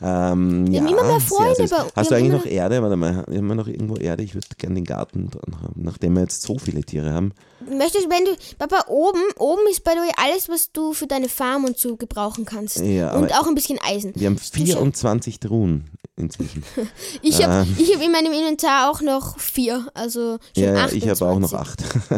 Ähm, 0.00 0.66
Wir 0.68 0.74
ja, 0.74 0.80
haben 0.82 0.88
immer 0.92 1.02
mehr 1.04 1.20
Freunde 1.20 1.54
bei- 1.64 1.70
wir 1.70 1.86
Hast 1.96 2.10
du 2.10 2.14
eigentlich 2.14 2.32
noch 2.32 2.46
Erde? 2.46 2.80
Warte 2.82 2.96
mal, 2.96 3.16
haben 3.16 3.48
wir 3.48 3.54
noch 3.56 3.66
irgendwo 3.66 3.96
Erde? 3.96 4.22
Ich 4.22 4.34
würde 4.34 4.46
gerne 4.56 4.76
den 4.76 4.84
Garten 4.84 5.28
dran 5.30 5.60
haben, 5.60 5.82
nachdem 5.82 6.14
wir 6.14 6.22
jetzt 6.22 6.42
so 6.42 6.56
viele 6.58 6.82
Tiere 6.82 7.12
haben. 7.12 7.32
Möchtest, 7.68 8.08
wenn 8.08 8.24
du, 8.24 8.30
Papa, 8.58 8.84
oben, 8.88 9.20
oben 9.38 9.62
ist 9.68 9.82
the 9.84 9.90
way 9.98 10.10
alles, 10.16 10.48
was 10.48 10.70
du 10.72 10.92
für 10.92 11.06
deine 11.08 11.28
Farm 11.28 11.64
und 11.64 11.76
so 11.78 11.96
gebrauchen 11.96 12.44
kannst. 12.44 12.78
Ja, 12.78 13.12
und 13.14 13.34
auch 13.36 13.46
ein 13.48 13.54
bisschen 13.56 13.78
Eisen. 13.84 14.12
Wir 14.14 14.28
haben 14.28 14.36
Du 14.36 14.42
schau- 14.42 14.64
24 14.64 15.40
Truhen 15.40 15.90
inzwischen. 16.16 16.62
Ich 17.22 17.42
habe 17.44 17.66
Ähm. 17.68 17.76
ich 17.78 17.92
hab 17.94 18.00
in 18.02 18.12
meinem 18.12 18.32
Inventar 18.32 18.88
auch 18.90 19.00
noch 19.02 19.38
vier, 19.40 19.86
also 19.94 20.38
schon 20.54 20.64
ja, 20.64 20.74
ja, 20.74 20.84
28. 20.84 21.02
ich 21.02 21.08
habe 21.10 21.26
auch 21.30 21.38
noch 21.40 21.52
acht. 21.52 21.82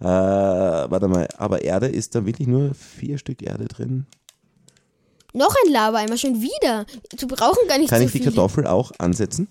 äh, 0.00 0.04
warte 0.04 1.08
mal, 1.08 1.26
aber 1.38 1.62
Erde 1.62 1.86
ist 1.88 2.14
da 2.14 2.26
wirklich 2.26 2.46
nur 2.46 2.74
vier 2.74 3.16
Stück 3.18 3.42
Erde 3.42 3.64
drin? 3.64 4.06
Noch 5.36 5.54
ein 5.64 5.72
Lava-Eimer, 5.72 6.16
schon 6.16 6.40
wieder. 6.42 6.86
Du 7.18 7.26
brauchen 7.26 7.68
gar 7.68 7.78
nicht 7.78 7.90
Kann 7.90 8.00
so 8.00 8.06
ich 8.06 8.12
die 8.12 8.18
viele. 8.18 8.30
Kartoffel 8.32 8.66
auch 8.66 8.92
ansetzen? 8.98 9.48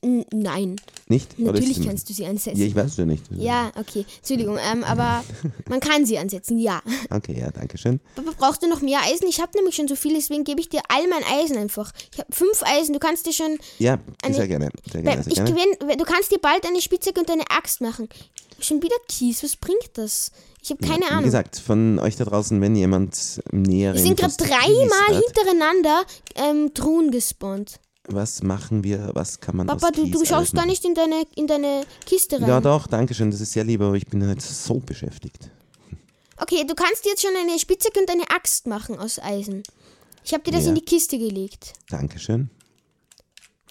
N- 0.00 0.24
Nein, 0.32 0.74
Nicht? 1.06 1.38
Natürlich 1.38 1.86
kannst 1.86 2.08
du 2.08 2.12
sie 2.12 2.26
ansetzen. 2.26 2.58
Ja, 2.58 2.66
ich 2.66 2.74
weiß 2.74 2.86
es 2.92 2.96
ja 2.96 3.04
nicht. 3.04 3.22
Ja, 3.30 3.70
okay. 3.78 4.04
Entschuldigung, 4.18 4.58
ähm, 4.58 4.82
aber 4.82 5.22
man 5.68 5.78
kann 5.78 6.04
sie 6.04 6.18
ansetzen, 6.18 6.58
ja. 6.58 6.82
Okay, 7.10 7.38
ja, 7.38 7.48
danke 7.52 7.78
schön. 7.78 8.00
Aber 8.16 8.32
brauchst 8.32 8.62
du 8.64 8.68
noch 8.68 8.80
mehr 8.80 8.98
Eisen? 9.04 9.28
Ich 9.28 9.40
habe 9.40 9.52
nämlich 9.56 9.76
schon 9.76 9.86
so 9.86 9.94
viel, 9.94 10.14
deswegen 10.14 10.42
gebe 10.42 10.60
ich 10.60 10.68
dir 10.68 10.80
all 10.88 11.06
mein 11.06 11.22
Eisen 11.38 11.56
einfach. 11.58 11.92
Ich 12.12 12.18
habe 12.18 12.32
fünf 12.32 12.62
Eisen, 12.64 12.92
du 12.92 12.98
kannst 12.98 13.24
dir 13.26 13.32
schon... 13.32 13.56
Ja, 13.78 13.98
Eine- 14.24 14.34
sehr 14.34 14.48
gerne. 14.48 14.70
Sehr 14.90 15.02
gerne, 15.02 15.22
sehr 15.22 15.30
ich 15.32 15.36
gerne. 15.38 15.52
gewinn, 15.52 15.96
du 15.98 16.04
kannst 16.04 16.32
dir 16.32 16.38
bald 16.38 16.66
eine 16.66 16.80
Spitzhacke 16.80 17.20
und 17.20 17.30
eine 17.30 17.44
Axt 17.56 17.80
machen. 17.82 18.08
Schon 18.62 18.82
wieder 18.82 18.96
Kies, 19.08 19.42
was 19.42 19.56
bringt 19.56 19.90
das? 19.94 20.30
Ich 20.62 20.70
habe 20.70 20.80
keine 20.86 21.00
Wie 21.06 21.10
Ahnung. 21.10 21.24
gesagt, 21.24 21.58
von 21.58 21.98
euch 21.98 22.16
da 22.16 22.24
draußen, 22.24 22.60
wenn 22.60 22.76
jemand 22.76 23.42
nähere 23.50 23.94
Wir 23.96 24.02
sind 24.02 24.18
gerade 24.18 24.34
dreimal 24.36 25.22
hintereinander 25.22 26.04
ähm, 26.36 26.72
Truhen 26.72 27.10
gespawnt. 27.10 27.80
Was 28.08 28.42
machen 28.42 28.82
wir, 28.84 29.10
was 29.14 29.40
kann 29.40 29.56
man 29.56 29.66
Papa, 29.66 29.88
aus 29.88 29.92
du, 29.92 30.02
Kies 30.04 30.12
du 30.12 30.24
schaust 30.24 30.52
gar 30.54 30.62
machen? 30.62 30.70
nicht 30.70 30.84
in 30.84 30.94
deine, 30.94 31.22
in 31.36 31.46
deine 31.46 31.84
Kiste 32.06 32.40
rein. 32.40 32.48
Ja 32.48 32.60
doch, 32.60 32.86
danke 32.86 33.14
schön, 33.14 33.30
das 33.30 33.40
ist 33.40 33.52
sehr 33.52 33.64
lieb, 33.64 33.80
aber 33.80 33.94
ich 33.94 34.06
bin 34.06 34.26
halt 34.26 34.42
so 34.42 34.74
beschäftigt. 34.80 35.50
Okay, 36.36 36.64
du 36.66 36.74
kannst 36.74 37.04
jetzt 37.04 37.22
schon 37.22 37.30
eine 37.36 37.58
Spitzhacke 37.58 38.00
und 38.00 38.10
eine 38.10 38.28
Axt 38.30 38.66
machen 38.66 38.98
aus 38.98 39.18
Eisen. 39.20 39.62
Ich 40.24 40.32
habe 40.34 40.42
dir 40.44 40.52
das 40.52 40.64
Ja. 40.64 40.70
in 40.70 40.74
die 40.76 40.84
Kiste 40.84 41.18
gelegt. 41.18 41.74
Dankeschön. 41.90 42.50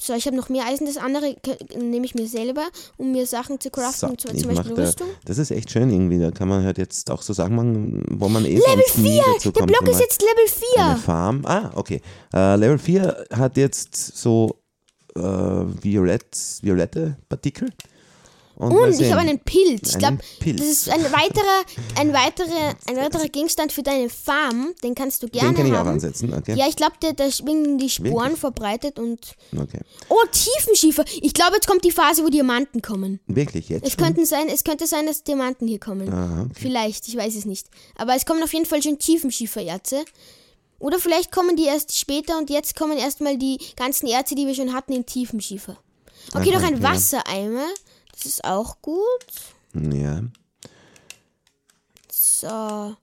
So, 0.04 0.14
ich 0.16 0.26
habe 0.26 0.36
noch 0.36 0.50
mehr 0.50 0.66
Eisen. 0.66 0.88
Das 0.88 0.98
andere 0.98 1.36
nehme 1.78 2.06
ich 2.08 2.16
mir 2.16 2.28
selber, 2.28 2.68
um 2.98 3.12
mir 3.12 3.28
Sachen 3.28 3.60
zu 3.60 3.70
craften, 3.70 4.10
So, 4.18 4.30
zum, 4.34 4.50
Beispiel 4.50 4.74
da, 4.74 4.82
Rüstung. 4.82 5.08
das 5.26 5.38
ist 5.38 5.52
echt 5.52 5.70
schön 5.70 5.92
irgendwie, 5.92 6.18
da 6.18 6.32
kann 6.32 6.48
man 6.48 6.64
halt 6.64 6.80
jetzt 6.80 7.12
auch 7.12 7.22
so 7.22 7.34
Sachen 7.34 7.56
machen, 7.56 8.04
wo 8.10 8.28
man 8.28 8.44
eh 8.46 8.56
Level 8.56 8.66
sonst 8.66 8.98
nie 8.98 9.12
4! 9.12 9.24
dazu 9.36 9.52
Der 9.52 9.62
kommt. 9.62 9.72
Block 9.72 9.88
ist 9.90 10.00
jetzt 10.00 10.22
Level 10.22 10.78
Eine 10.78 10.96
4! 10.96 11.04
Farm, 11.04 11.42
ah, 11.46 11.70
okay. 11.76 12.02
Äh, 12.34 12.56
Level 12.56 12.80
4 12.80 13.26
hat 13.32 13.58
jetzt 13.58 13.96
so 14.18 14.56
äh, 15.16 15.22
violett, 15.22 16.36
violette 16.64 17.18
Partikel. 17.30 17.70
Und, 18.62 18.74
Und 18.74 19.00
ich 19.00 19.12
habe 19.12 19.22
einen 19.22 19.40
Pilz. 19.40 19.90
Ich 19.94 19.98
glaube, 19.98 20.20
das 20.46 20.66
ist 20.68 20.90
ein 20.90 21.02
weiterer, 21.04 21.64
ein 22.00 22.14
weiterer, 22.14 22.76
ein 22.88 22.96
weiterer 22.96 23.28
Gegenstand 23.28 23.72
für 23.72 23.82
deine 23.82 24.08
Farm. 24.08 24.74
Den 24.84 24.94
kannst 24.94 25.24
du 25.24 25.28
gerne 25.28 25.50
Den 25.50 25.56
kann 25.58 25.66
ich 25.66 25.74
auch 25.74 25.78
haben. 25.78 25.90
ansetzen, 25.90 26.32
okay. 26.34 26.56
Ja, 26.56 26.68
ich 26.68 26.76
glaube, 26.76 26.94
der, 27.02 27.14
der 27.14 27.32
schwingen 27.32 27.80
die 27.80 27.90
Sporen 27.90 28.14
Wirklich? 28.14 28.40
verbreitet 28.40 29.00
und. 29.00 29.34
okay. 29.60 29.80
Oh, 30.10 30.22
Tiefenschiefer! 30.32 31.04
Ich 31.22 31.34
glaube, 31.34 31.56
jetzt 31.56 31.68
kommt 31.68 31.84
die 31.84 31.92
Phase, 31.92 32.24
wo 32.24 32.30
Diamanten 32.30 32.84
kommen. 32.84 33.20
Wirklich, 33.26 33.70
jetzt 33.70 33.86
Es 33.88 33.94
schon? 33.94 34.04
könnten 34.04 34.26
sein, 34.26 34.48
es 34.48 34.64
könnte 34.64 34.86
sein, 34.86 35.08
dass 35.08 35.24
Diamanten 35.24 35.68
hier 35.68 35.80
kommen. 35.80 36.08
Aha, 36.14 36.42
okay. 36.44 36.54
Vielleicht, 36.56 37.08
ich 37.08 37.16
weiß 37.18 37.36
es 37.36 37.46
nicht. 37.46 37.68
Aber 37.96 38.16
es 38.16 38.26
kommen 38.28 38.44
auf 38.44 38.54
jeden 38.54 38.66
Fall 38.68 38.84
schon 38.84 39.00
Tiefenschiefererze. 39.00 40.06
Oder 40.78 41.00
vielleicht 41.00 41.32
kommen 41.32 41.56
die 41.56 41.66
erst 41.66 41.98
später 41.98 42.38
und 42.38 42.50
jetzt 42.50 42.76
kommen 42.76 42.98
erstmal 42.98 43.38
die 43.38 43.58
ganzen 43.76 44.08
Erze, 44.08 44.36
die 44.36 44.46
wir 44.48 44.54
schon 44.56 44.74
hatten, 44.74 44.94
in 44.94 45.06
Tiefenschiefer. 45.06 45.78
Okay, 46.34 46.52
Aha, 46.54 46.60
noch 46.60 46.68
ein 46.68 46.82
ja. 46.82 46.84
Wassereimer. 46.92 47.66
Das 48.22 48.26
ist 48.34 48.44
auch 48.44 48.78
gut. 48.82 49.26
Ja. 49.74 50.22
So. 52.12 52.96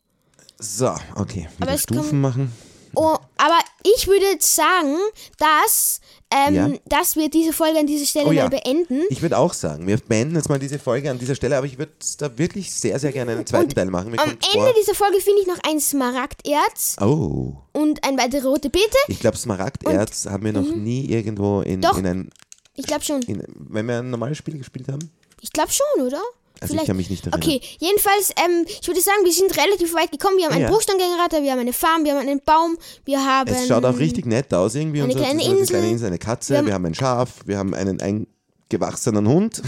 So, 0.61 0.95
okay. 1.17 1.49
Aber 1.61 1.73
es 1.73 1.83
Stufen 1.83 2.03
kommen- 2.09 2.21
machen. 2.21 2.53
Oh, 2.95 3.17
aber 3.37 3.59
ich 3.97 4.07
würde 4.09 4.25
jetzt 4.25 4.57
sagen, 4.57 4.97
dass, 5.37 6.01
ähm, 6.33 6.55
Ja. 6.55 6.71
dass 6.87 7.15
wir 7.17 7.29
diese 7.29 7.53
Folge 7.53 7.79
an 7.79 7.87
dieser 7.87 8.07
Stelle 8.07 8.27
Oh 8.27 8.33
ja. 8.33 8.45
mal 8.45 8.49
beenden. 8.51 9.03
Ich 9.11 9.23
würde 9.23 9.39
auch 9.39 9.53
sagen, 9.53 9.87
wir 9.87 9.99
beenden 9.99 10.35
jetzt 10.37 10.49
mal 10.49 10.59
diese 10.59 10.79
Folge 10.79 11.11
an 11.11 11.19
dieser 11.19 11.35
Stelle, 11.35 11.59
aber 11.59 11.67
ich 11.67 11.79
würde 11.79 11.93
da 12.19 12.37
wirklich 12.39 12.73
sehr, 12.75 12.99
sehr 12.99 13.13
gerne 13.13 13.33
einen 13.33 13.47
zweiten 13.47 13.71
Teil 13.71 13.87
machen. 13.91 14.11
Mir 14.11 14.19
Am 14.21 14.31
Ende 14.31 14.41
vor, 14.53 14.73
dieser 14.81 14.95
Folge 14.95 15.21
finde 15.21 15.43
ich 15.43 15.47
noch 15.47 15.59
ein 15.69 15.79
Smaragderz 15.81 16.97
oh, 17.01 17.59
und 17.73 18.03
ein 18.05 18.19
weitere 18.19 18.49
rote 18.49 18.71
Beete. 18.71 18.97
ich 19.07 19.21
glaube, 19.21 19.37
Smaragderz 19.37 20.27
haben 20.27 20.45
wir 20.45 20.53
noch 20.55 20.75
nie 20.75 21.05
irgendwo 21.11 21.61
in, 21.61 21.77
Mhm. 21.77 21.83
Doch. 21.83 21.99
in 21.99 22.07
ein, 22.07 22.31
Ich 22.79 22.87
glaube 22.87 23.05
schon. 23.05 23.23
in, 23.23 23.43
wenn 23.57 23.87
wir 23.87 23.99
ein 23.99 24.11
normales 24.11 24.39
Spiel 24.39 24.57
gespielt 24.59 24.89
haben. 24.89 25.11
Ich 25.41 25.53
glaube 25.53 25.71
schon, 25.73 26.07
oder? 26.07 26.21
Also 26.61 26.75
ich 26.75 26.85
kann 26.87 26.97
mich 26.97 27.09
nicht 27.09 27.25
erinnern. 27.25 27.41
Okay, 27.41 27.61
jedenfalls, 27.79 28.31
ähm, 28.45 28.65
ich 28.67 28.85
würde 28.89 29.01
sagen, 29.01 29.19
wir 29.25 29.33
sind 29.33 29.57
relativ 29.57 29.95
weit 29.95 30.11
gekommen. 30.11 30.39
Wir 30.39 30.47
haben 30.47 30.55
einen 30.55 30.63
Ja. 30.65 30.71
Bruchsteingenerator, 30.71 31.43
wir 31.43 31.53
haben 31.53 31.61
eine 31.61 31.73
Farm, 31.73 32.05
wir 32.05 32.13
haben 32.15 32.21
einen 32.27 32.41
Baum, 32.45 32.77
wir 33.05 33.25
haben... 33.25 33.49
Es 33.49 33.69
schaut 33.69 33.85
auch 33.85 33.97
richtig 33.99 34.27
nett 34.27 34.53
aus 34.53 34.75
irgendwie. 34.75 35.01
eine 35.03 35.13
und 35.13 35.19
so. 35.19 35.25
kleine 35.25 35.39
Das 35.39 35.45
ist 35.47 35.51
eine 35.51 35.61
Insel. 35.61 35.77
kleine 35.77 35.91
Insel, 35.93 36.07
eine 36.09 36.19
Katze, 36.19 36.55
Wir 36.55 36.67
wir 36.67 36.75
haben- 36.75 36.85
haben, 36.85 36.87
ein 36.87 36.95
Schaf, 36.95 37.31
wir 37.47 37.59
haben 37.59 37.75
einen 37.75 38.01
eingewachsenen 38.01 39.29
Hund. 39.29 39.63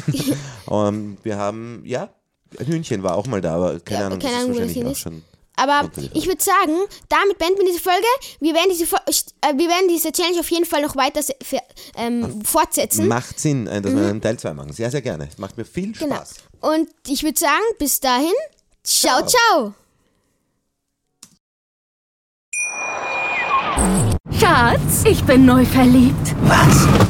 und 0.66 1.18
wir 1.22 1.36
haben, 1.36 1.82
ja, 1.84 2.10
ein 2.58 2.66
Hühnchen 2.66 3.04
war 3.04 3.16
auch 3.16 3.26
mal 3.28 3.40
da, 3.40 3.54
aber 3.54 3.78
keine 3.78 4.00
Ja, 4.00 4.06
Ahnung, 4.06 4.18
keine 4.18 4.34
das 4.34 4.42
Ahnung, 4.44 4.54
ist 4.56 4.60
wahrscheinlich 4.66 4.86
auch 4.86 4.96
schon. 4.96 5.22
Aber 5.62 5.90
ich 6.14 6.26
würde 6.26 6.42
sagen, 6.42 6.74
damit 7.08 7.36
beenden 7.38 7.58
wir 7.58 7.66
diese 7.66 7.80
Folge. 7.80 8.06
Wir 8.40 8.54
werden 8.54 8.68
diese, 8.70 8.84
äh, 8.84 9.56
wir 9.56 9.68
werden 9.68 9.88
diese 9.88 10.10
Challenge 10.12 10.40
auf 10.40 10.50
jeden 10.50 10.64
Fall 10.64 10.80
noch 10.82 10.96
weiter 10.96 11.20
für, 11.42 11.58
ähm, 11.96 12.42
fortsetzen. 12.44 13.08
Macht 13.08 13.38
Sinn, 13.38 13.66
äh, 13.66 13.82
dass 13.82 13.94
wir 13.94 14.06
einen 14.08 14.22
Teil 14.22 14.38
2 14.38 14.54
machen. 14.54 14.72
Sehr, 14.72 14.90
sehr 14.90 15.02
gerne. 15.02 15.28
Macht 15.36 15.56
mir 15.56 15.64
viel 15.64 15.88
Mhm. 15.88 15.92
Genau. 15.98 16.16
Spaß. 16.16 16.34
Und 16.60 16.88
ich 17.06 17.22
würde 17.22 17.38
sagen, 17.38 17.62
bis 17.78 18.00
dahin, 18.00 18.32
ciao, 18.84 19.26
Ciao. 19.26 19.28
ciao. 19.52 19.74
Schatz, 24.38 25.04
ich 25.04 25.22
bin 25.24 25.44
neu 25.44 25.64
verliebt. 25.64 26.34
Was? 26.42 27.09